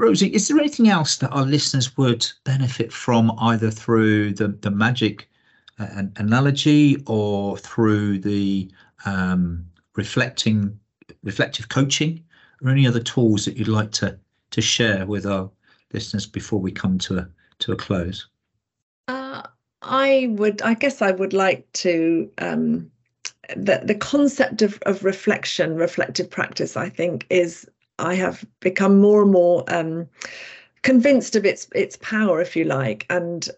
Rosie, 0.00 0.34
is 0.34 0.48
there 0.48 0.58
anything 0.58 0.88
else 0.88 1.16
that 1.16 1.30
our 1.30 1.44
listeners 1.44 1.96
would 1.96 2.26
benefit 2.44 2.92
from 2.92 3.32
either 3.38 3.70
through 3.70 4.32
the 4.34 4.48
the 4.48 4.70
magic 4.70 5.28
uh, 5.78 6.04
analogy 6.16 7.02
or 7.06 7.56
through 7.56 8.18
the 8.18 8.70
um, 9.04 9.64
reflecting 9.96 10.78
reflective 11.22 11.68
coaching, 11.68 12.22
or 12.62 12.70
any 12.70 12.86
other 12.86 13.00
tools 13.00 13.44
that 13.44 13.56
you'd 13.56 13.68
like 13.68 13.90
to 13.92 14.18
to 14.50 14.60
share 14.60 15.04
with 15.06 15.26
our 15.26 15.50
listeners 15.92 16.26
before 16.26 16.60
we 16.60 16.72
come 16.72 16.98
to 16.98 17.18
a 17.18 17.28
to 17.58 17.72
a 17.72 17.76
close? 17.76 18.26
Uh, 19.08 19.42
I 19.82 20.28
would, 20.30 20.62
I 20.62 20.74
guess, 20.74 21.02
I 21.02 21.10
would 21.10 21.32
like 21.32 21.70
to. 21.74 22.30
Um, 22.38 22.90
the 23.56 23.80
the 23.82 23.94
concept 23.94 24.62
of 24.62 24.78
of 24.82 25.04
reflection, 25.04 25.76
reflective 25.76 26.30
practice, 26.30 26.76
I 26.76 26.88
think, 26.88 27.26
is 27.30 27.68
I 27.98 28.14
have 28.14 28.44
become 28.60 29.00
more 29.00 29.22
and 29.22 29.30
more 29.30 29.64
um, 29.68 30.08
convinced 30.82 31.36
of 31.36 31.44
its 31.44 31.68
its 31.74 31.96
power, 31.96 32.40
if 32.40 32.56
you 32.56 32.64
like, 32.64 33.06
and 33.10 33.48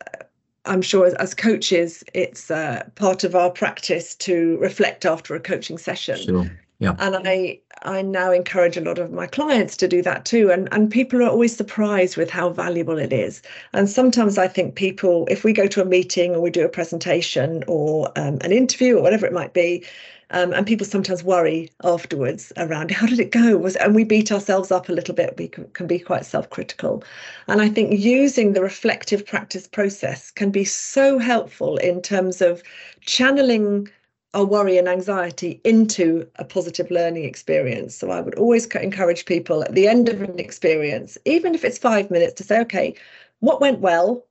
I'm 0.64 0.82
sure 0.82 1.06
as, 1.06 1.14
as 1.14 1.34
coaches, 1.34 2.04
it's 2.14 2.50
uh, 2.50 2.84
part 2.94 3.24
of 3.24 3.34
our 3.34 3.50
practice 3.50 4.14
to 4.16 4.58
reflect 4.58 5.04
after 5.04 5.34
a 5.34 5.40
coaching 5.40 5.78
session. 5.78 6.18
Sure. 6.18 6.50
Yeah. 6.80 6.96
And 6.98 7.16
I 7.28 7.60
I 7.82 8.02
now 8.02 8.32
encourage 8.32 8.76
a 8.76 8.80
lot 8.80 8.98
of 8.98 9.12
my 9.12 9.26
clients 9.26 9.76
to 9.78 9.88
do 9.88 10.02
that 10.02 10.24
too. 10.24 10.50
And 10.50 10.68
and 10.72 10.90
people 10.90 11.22
are 11.22 11.28
always 11.28 11.54
surprised 11.54 12.16
with 12.16 12.30
how 12.30 12.48
valuable 12.50 12.98
it 12.98 13.12
is. 13.12 13.42
And 13.74 13.88
sometimes 13.88 14.38
I 14.38 14.48
think 14.48 14.74
people, 14.74 15.26
if 15.30 15.44
we 15.44 15.52
go 15.52 15.66
to 15.68 15.82
a 15.82 15.84
meeting 15.84 16.34
or 16.34 16.40
we 16.40 16.50
do 16.50 16.64
a 16.64 16.68
presentation 16.70 17.62
or 17.68 18.10
um, 18.16 18.38
an 18.40 18.52
interview 18.52 18.96
or 18.96 19.02
whatever 19.02 19.26
it 19.26 19.32
might 19.32 19.52
be, 19.52 19.84
um, 20.30 20.52
and 20.54 20.66
people 20.66 20.86
sometimes 20.86 21.22
worry 21.24 21.70
afterwards 21.84 22.52
around 22.56 22.90
how 22.90 23.06
did 23.06 23.20
it 23.20 23.30
go 23.30 23.56
was 23.58 23.76
and 23.76 23.94
we 23.94 24.04
beat 24.04 24.32
ourselves 24.32 24.70
up 24.70 24.88
a 24.88 24.92
little 24.92 25.14
bit 25.14 25.34
we 25.36 25.48
can, 25.48 25.66
can 25.72 25.86
be 25.86 25.98
quite 25.98 26.24
self-critical 26.24 27.02
and 27.48 27.60
i 27.60 27.68
think 27.68 27.98
using 27.98 28.52
the 28.52 28.62
reflective 28.62 29.26
practice 29.26 29.66
process 29.66 30.30
can 30.30 30.50
be 30.50 30.64
so 30.64 31.18
helpful 31.18 31.76
in 31.78 32.00
terms 32.00 32.40
of 32.40 32.62
channeling 33.00 33.88
our 34.34 34.44
worry 34.44 34.78
and 34.78 34.88
anxiety 34.88 35.60
into 35.64 36.26
a 36.36 36.44
positive 36.44 36.90
learning 36.90 37.24
experience 37.24 37.96
so 37.96 38.10
i 38.10 38.20
would 38.20 38.34
always 38.36 38.66
encourage 38.66 39.24
people 39.24 39.62
at 39.62 39.74
the 39.74 39.88
end 39.88 40.08
of 40.08 40.22
an 40.22 40.38
experience 40.38 41.18
even 41.24 41.54
if 41.54 41.64
it's 41.64 41.78
five 41.78 42.10
minutes 42.10 42.34
to 42.34 42.44
say 42.44 42.60
okay 42.60 42.94
what 43.40 43.60
went 43.60 43.80
well 43.80 44.26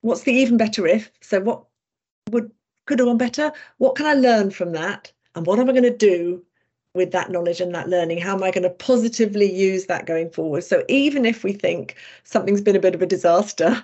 what's 0.00 0.22
the 0.22 0.32
even 0.32 0.56
better 0.56 0.86
if 0.86 1.10
so 1.20 1.40
what 1.40 1.64
would 2.30 2.50
could 2.90 2.98
have 2.98 3.06
gone 3.06 3.18
better. 3.18 3.52
What 3.78 3.94
can 3.94 4.06
I 4.06 4.14
learn 4.14 4.50
from 4.50 4.72
that? 4.72 5.12
And 5.34 5.46
what 5.46 5.60
am 5.60 5.68
I 5.68 5.72
going 5.72 5.84
to 5.84 5.96
do 5.96 6.44
with 6.92 7.12
that 7.12 7.30
knowledge 7.30 7.60
and 7.60 7.72
that 7.74 7.88
learning? 7.88 8.18
How 8.18 8.34
am 8.34 8.42
I 8.42 8.50
going 8.50 8.64
to 8.64 8.70
positively 8.70 9.50
use 9.50 9.86
that 9.86 10.06
going 10.06 10.28
forward? 10.30 10.64
So 10.64 10.84
even 10.88 11.24
if 11.24 11.44
we 11.44 11.52
think 11.52 11.94
something's 12.24 12.60
been 12.60 12.74
a 12.74 12.80
bit 12.80 12.96
of 12.96 13.02
a 13.02 13.06
disaster, 13.06 13.82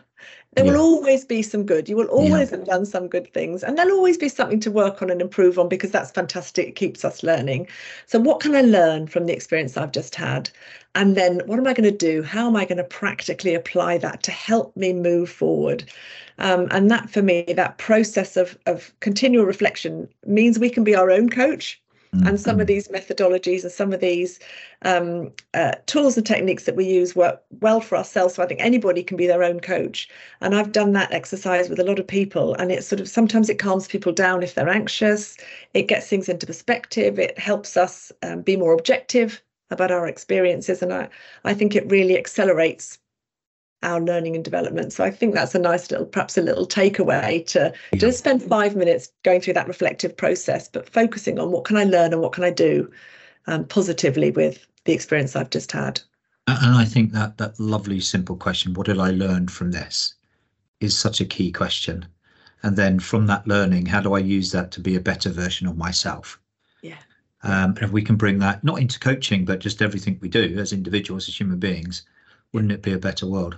there 0.54 0.64
yeah. 0.64 0.72
will 0.72 0.80
always 0.80 1.24
be 1.24 1.42
some 1.42 1.64
good. 1.66 1.88
You 1.88 1.96
will 1.96 2.06
always 2.06 2.50
yeah. 2.50 2.58
have 2.58 2.66
done 2.66 2.86
some 2.86 3.08
good 3.08 3.32
things, 3.32 3.62
and 3.62 3.76
there'll 3.76 3.96
always 3.96 4.16
be 4.16 4.28
something 4.28 4.60
to 4.60 4.70
work 4.70 5.02
on 5.02 5.10
and 5.10 5.20
improve 5.20 5.58
on 5.58 5.68
because 5.68 5.90
that's 5.90 6.10
fantastic. 6.10 6.68
It 6.68 6.76
keeps 6.76 7.04
us 7.04 7.22
learning. 7.22 7.68
So, 8.06 8.18
what 8.18 8.40
can 8.40 8.54
I 8.54 8.62
learn 8.62 9.06
from 9.06 9.26
the 9.26 9.34
experience 9.34 9.76
I've 9.76 9.92
just 9.92 10.14
had? 10.14 10.48
And 10.94 11.14
then, 11.16 11.42
what 11.46 11.58
am 11.58 11.66
I 11.66 11.74
going 11.74 11.90
to 11.90 11.96
do? 11.96 12.22
How 12.22 12.46
am 12.46 12.56
I 12.56 12.64
going 12.64 12.78
to 12.78 12.84
practically 12.84 13.54
apply 13.54 13.98
that 13.98 14.22
to 14.22 14.30
help 14.30 14.74
me 14.76 14.92
move 14.94 15.28
forward? 15.28 15.84
Um, 16.38 16.68
and 16.70 16.90
that, 16.90 17.10
for 17.10 17.22
me, 17.22 17.44
that 17.54 17.78
process 17.78 18.36
of 18.36 18.58
of 18.66 18.92
continual 19.00 19.44
reflection 19.44 20.08
means 20.26 20.58
we 20.58 20.70
can 20.70 20.84
be 20.84 20.94
our 20.94 21.10
own 21.10 21.28
coach 21.28 21.80
and 22.24 22.40
some 22.40 22.60
of 22.60 22.66
mm-hmm. 22.66 22.74
these 22.74 22.88
methodologies 22.88 23.62
and 23.62 23.72
some 23.72 23.92
of 23.92 24.00
these 24.00 24.38
um, 24.82 25.32
uh, 25.54 25.72
tools 25.86 26.16
and 26.16 26.26
techniques 26.26 26.64
that 26.64 26.76
we 26.76 26.84
use 26.84 27.16
work 27.16 27.42
well 27.60 27.80
for 27.80 27.96
ourselves. 27.96 28.34
So 28.34 28.42
I 28.42 28.46
think 28.46 28.60
anybody 28.60 29.02
can 29.02 29.16
be 29.16 29.26
their 29.26 29.42
own 29.42 29.60
coach. 29.60 30.08
And 30.40 30.54
I've 30.54 30.72
done 30.72 30.92
that 30.92 31.12
exercise 31.12 31.68
with 31.68 31.80
a 31.80 31.84
lot 31.84 31.98
of 31.98 32.06
people. 32.06 32.54
And 32.54 32.70
it 32.70 32.84
sort 32.84 33.00
of 33.00 33.08
sometimes 33.08 33.48
it 33.48 33.58
calms 33.58 33.88
people 33.88 34.12
down 34.12 34.42
if 34.42 34.54
they're 34.54 34.68
anxious, 34.68 35.36
it 35.74 35.88
gets 35.88 36.08
things 36.08 36.28
into 36.28 36.46
perspective, 36.46 37.18
it 37.18 37.38
helps 37.38 37.76
us 37.76 38.12
um, 38.22 38.42
be 38.42 38.56
more 38.56 38.72
objective 38.72 39.42
about 39.70 39.90
our 39.90 40.06
experiences. 40.06 40.82
And 40.82 40.92
I, 40.92 41.08
I 41.44 41.54
think 41.54 41.74
it 41.74 41.90
really 41.90 42.16
accelerates 42.16 42.98
our 43.82 44.00
learning 44.00 44.34
and 44.34 44.44
development. 44.44 44.92
So 44.92 45.04
I 45.04 45.10
think 45.10 45.34
that's 45.34 45.54
a 45.54 45.58
nice 45.58 45.90
little, 45.90 46.06
perhaps 46.06 46.38
a 46.38 46.42
little 46.42 46.66
takeaway 46.66 47.46
to 47.48 47.72
yeah. 47.92 47.98
just 47.98 48.18
spend 48.18 48.42
five 48.42 48.74
minutes 48.74 49.12
going 49.22 49.40
through 49.40 49.54
that 49.54 49.68
reflective 49.68 50.16
process, 50.16 50.68
but 50.68 50.88
focusing 50.88 51.38
on 51.38 51.50
what 51.52 51.64
can 51.64 51.76
I 51.76 51.84
learn 51.84 52.12
and 52.12 52.22
what 52.22 52.32
can 52.32 52.44
I 52.44 52.50
do 52.50 52.90
um, 53.46 53.64
positively 53.66 54.30
with 54.30 54.66
the 54.84 54.92
experience 54.92 55.36
I've 55.36 55.50
just 55.50 55.72
had. 55.72 56.00
And 56.48 56.76
I 56.76 56.84
think 56.84 57.12
that 57.12 57.38
that 57.38 57.58
lovely 57.58 58.00
simple 58.00 58.36
question, 58.36 58.74
what 58.74 58.86
did 58.86 58.98
I 58.98 59.10
learn 59.10 59.48
from 59.48 59.72
this, 59.72 60.14
is 60.80 60.96
such 60.96 61.20
a 61.20 61.24
key 61.24 61.50
question. 61.50 62.06
And 62.62 62.76
then 62.76 62.98
from 62.98 63.26
that 63.26 63.46
learning, 63.46 63.86
how 63.86 64.00
do 64.00 64.14
I 64.14 64.20
use 64.20 64.52
that 64.52 64.70
to 64.72 64.80
be 64.80 64.94
a 64.94 65.00
better 65.00 65.30
version 65.30 65.66
of 65.66 65.76
myself? 65.76 66.40
Yeah. 66.82 66.98
Um, 67.42 67.70
and 67.70 67.82
if 67.82 67.90
we 67.90 68.02
can 68.02 68.16
bring 68.16 68.38
that 68.38 68.64
not 68.64 68.80
into 68.80 68.98
coaching, 68.98 69.44
but 69.44 69.58
just 69.58 69.82
everything 69.82 70.18
we 70.20 70.28
do 70.28 70.56
as 70.58 70.72
individuals, 70.72 71.28
as 71.28 71.38
human 71.38 71.58
beings, 71.58 72.02
wouldn't 72.52 72.72
it 72.72 72.82
be 72.82 72.92
a 72.92 72.98
better 72.98 73.26
world? 73.26 73.56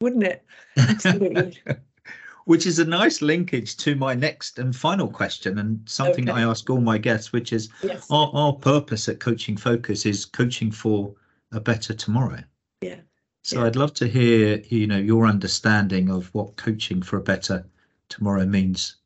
Wouldn't 0.00 0.24
it? 0.24 0.44
Absolutely. 0.76 1.58
which 2.46 2.64
is 2.64 2.78
a 2.78 2.84
nice 2.84 3.20
linkage 3.22 3.76
to 3.76 3.96
my 3.96 4.14
next 4.14 4.58
and 4.60 4.74
final 4.74 5.08
question, 5.08 5.58
and 5.58 5.80
something 5.84 6.30
okay. 6.30 6.40
I 6.40 6.48
ask 6.48 6.70
all 6.70 6.80
my 6.80 6.96
guests, 6.96 7.32
which 7.32 7.52
is 7.52 7.68
yes. 7.82 8.06
our, 8.08 8.30
our 8.32 8.52
purpose 8.52 9.08
at 9.08 9.18
Coaching 9.18 9.56
Focus 9.56 10.06
is 10.06 10.24
coaching 10.24 10.70
for 10.70 11.12
a 11.52 11.60
better 11.60 11.92
tomorrow. 11.92 12.42
Yeah. 12.80 13.00
So 13.42 13.60
yeah. 13.60 13.66
I'd 13.66 13.76
love 13.76 13.94
to 13.94 14.06
hear, 14.06 14.62
you 14.68 14.86
know, 14.86 14.98
your 14.98 15.26
understanding 15.26 16.08
of 16.08 16.32
what 16.34 16.56
coaching 16.56 17.02
for 17.02 17.16
a 17.16 17.22
better 17.22 17.66
tomorrow 18.08 18.46
means 18.46 18.96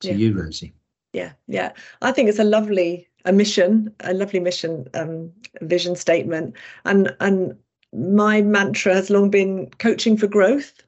to 0.00 0.08
yeah. 0.08 0.14
you, 0.14 0.38
Rosie. 0.38 0.74
Yeah, 1.14 1.32
yeah. 1.48 1.72
I 2.02 2.12
think 2.12 2.28
it's 2.28 2.38
a 2.38 2.44
lovely 2.44 3.08
a 3.24 3.32
mission, 3.32 3.94
a 4.00 4.12
lovely 4.12 4.40
mission 4.40 4.88
um, 4.94 5.32
vision 5.62 5.96
statement, 5.96 6.54
and 6.84 7.16
and 7.20 7.56
my 7.92 8.40
mantra 8.42 8.94
has 8.94 9.10
long 9.10 9.30
been 9.30 9.70
coaching 9.78 10.16
for 10.16 10.26
growth. 10.26 10.82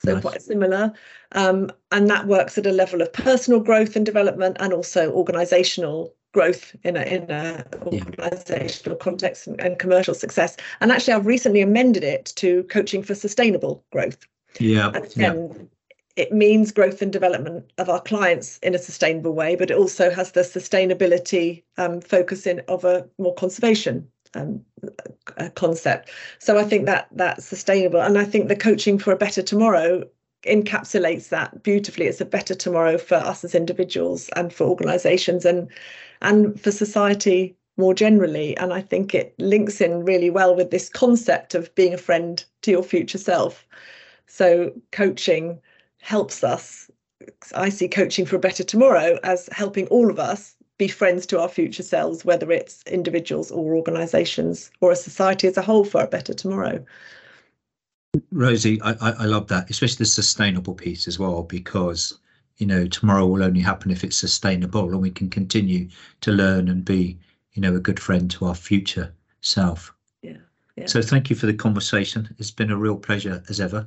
So 0.00 0.14
nice. 0.14 0.22
quite 0.22 0.42
similar. 0.42 0.92
Um, 1.32 1.72
and 1.90 2.08
that 2.08 2.26
works 2.26 2.56
at 2.56 2.66
a 2.66 2.72
level 2.72 3.02
of 3.02 3.12
personal 3.12 3.60
growth 3.60 3.96
and 3.96 4.06
development 4.06 4.56
and 4.60 4.72
also 4.72 5.10
organizational 5.12 6.14
growth 6.32 6.76
in 6.84 6.96
a 6.96 7.02
in 7.02 7.30
a 7.30 7.64
yeah. 7.90 8.04
organizational 8.04 8.96
context 8.96 9.46
and, 9.46 9.60
and, 9.60 9.78
commercial 9.78 10.14
success. 10.14 10.56
And 10.80 10.92
actually 10.92 11.14
I've 11.14 11.26
recently 11.26 11.62
amended 11.62 12.04
it 12.04 12.26
to 12.36 12.62
coaching 12.64 13.02
for 13.02 13.14
sustainable 13.14 13.84
growth. 13.92 14.26
Yeah. 14.60 14.90
And 14.94 15.16
yeah. 15.16 15.64
it 16.16 16.32
means 16.32 16.70
growth 16.70 17.02
and 17.02 17.12
development 17.12 17.72
of 17.78 17.88
our 17.88 18.00
clients 18.00 18.58
in 18.58 18.74
a 18.74 18.78
sustainable 18.78 19.32
way, 19.32 19.56
but 19.56 19.70
it 19.70 19.76
also 19.76 20.10
has 20.10 20.32
the 20.32 20.42
sustainability 20.42 21.62
um, 21.76 22.00
focus 22.00 22.46
in 22.46 22.60
of 22.68 22.84
a 22.84 23.08
more 23.18 23.34
conservation 23.34 24.06
um, 24.34 24.60
concept. 25.54 26.10
So 26.38 26.58
I 26.58 26.64
think 26.64 26.86
that 26.86 27.08
that's 27.12 27.46
sustainable, 27.46 28.00
and 28.00 28.18
I 28.18 28.24
think 28.24 28.48
the 28.48 28.56
coaching 28.56 28.98
for 28.98 29.12
a 29.12 29.16
better 29.16 29.42
tomorrow 29.42 30.04
encapsulates 30.44 31.28
that 31.28 31.62
beautifully. 31.62 32.06
It's 32.06 32.20
a 32.20 32.24
better 32.24 32.54
tomorrow 32.54 32.98
for 32.98 33.16
us 33.16 33.44
as 33.44 33.54
individuals 33.54 34.28
and 34.36 34.52
for 34.52 34.64
organisations 34.64 35.44
and 35.44 35.68
and 36.22 36.60
for 36.60 36.70
society 36.70 37.56
more 37.76 37.94
generally. 37.94 38.56
And 38.56 38.72
I 38.72 38.80
think 38.80 39.14
it 39.14 39.34
links 39.38 39.80
in 39.80 40.04
really 40.04 40.30
well 40.30 40.54
with 40.54 40.70
this 40.70 40.88
concept 40.88 41.54
of 41.54 41.74
being 41.74 41.94
a 41.94 41.98
friend 41.98 42.44
to 42.62 42.70
your 42.70 42.82
future 42.82 43.18
self. 43.18 43.66
So 44.26 44.72
coaching 44.92 45.60
helps 46.00 46.44
us. 46.44 46.90
I 47.54 47.68
see 47.68 47.88
coaching 47.88 48.26
for 48.26 48.36
a 48.36 48.40
better 48.40 48.64
tomorrow 48.64 49.18
as 49.22 49.48
helping 49.52 49.86
all 49.88 50.10
of 50.10 50.18
us 50.18 50.56
be 50.78 50.88
friends 50.88 51.26
to 51.26 51.40
our 51.40 51.48
future 51.48 51.82
selves, 51.82 52.24
whether 52.24 52.50
it's 52.52 52.82
individuals 52.84 53.50
or 53.50 53.74
organisations 53.74 54.70
or 54.80 54.92
a 54.92 54.96
society 54.96 55.48
as 55.48 55.56
a 55.56 55.62
whole 55.62 55.84
for 55.84 56.02
a 56.02 56.06
better 56.06 56.32
tomorrow. 56.32 56.84
Rosie, 58.30 58.80
I, 58.82 58.94
I 59.00 59.24
love 59.26 59.48
that, 59.48 59.68
especially 59.68 59.98
the 59.98 60.06
sustainable 60.06 60.74
piece 60.74 61.06
as 61.06 61.18
well, 61.18 61.42
because 61.42 62.18
you 62.56 62.66
know 62.66 62.86
tomorrow 62.86 63.26
will 63.26 63.42
only 63.42 63.60
happen 63.60 63.90
if 63.90 64.02
it's 64.02 64.16
sustainable, 64.16 64.88
and 64.90 65.02
we 65.02 65.10
can 65.10 65.28
continue 65.28 65.88
to 66.22 66.32
learn 66.32 66.68
and 66.68 66.84
be, 66.84 67.18
you 67.52 67.60
know, 67.60 67.76
a 67.76 67.80
good 67.80 68.00
friend 68.00 68.30
to 68.30 68.46
our 68.46 68.54
future 68.54 69.12
self. 69.40 69.94
Yeah. 70.22 70.38
yeah. 70.76 70.86
So 70.86 71.02
thank 71.02 71.28
you 71.28 71.36
for 71.36 71.46
the 71.46 71.54
conversation. 71.54 72.34
It's 72.38 72.50
been 72.50 72.70
a 72.70 72.76
real 72.76 72.96
pleasure 72.96 73.42
as 73.48 73.60
ever, 73.60 73.86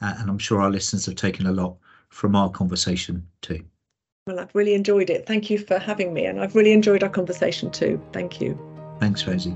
uh, 0.00 0.14
and 0.18 0.30
I'm 0.30 0.38
sure 0.38 0.60
our 0.60 0.70
listeners 0.70 1.06
have 1.06 1.16
taken 1.16 1.46
a 1.46 1.52
lot 1.52 1.76
from 2.08 2.34
our 2.34 2.50
conversation 2.50 3.26
too. 3.42 3.62
Well, 4.28 4.40
I've 4.40 4.54
really 4.54 4.74
enjoyed 4.74 5.08
it. 5.08 5.24
Thank 5.24 5.48
you 5.48 5.58
for 5.58 5.78
having 5.78 6.12
me, 6.12 6.26
and 6.26 6.38
I've 6.38 6.54
really 6.54 6.72
enjoyed 6.72 7.02
our 7.02 7.08
conversation 7.08 7.70
too. 7.70 7.98
Thank 8.12 8.42
you. 8.42 8.60
Thanks, 9.00 9.26
Rosie. 9.26 9.54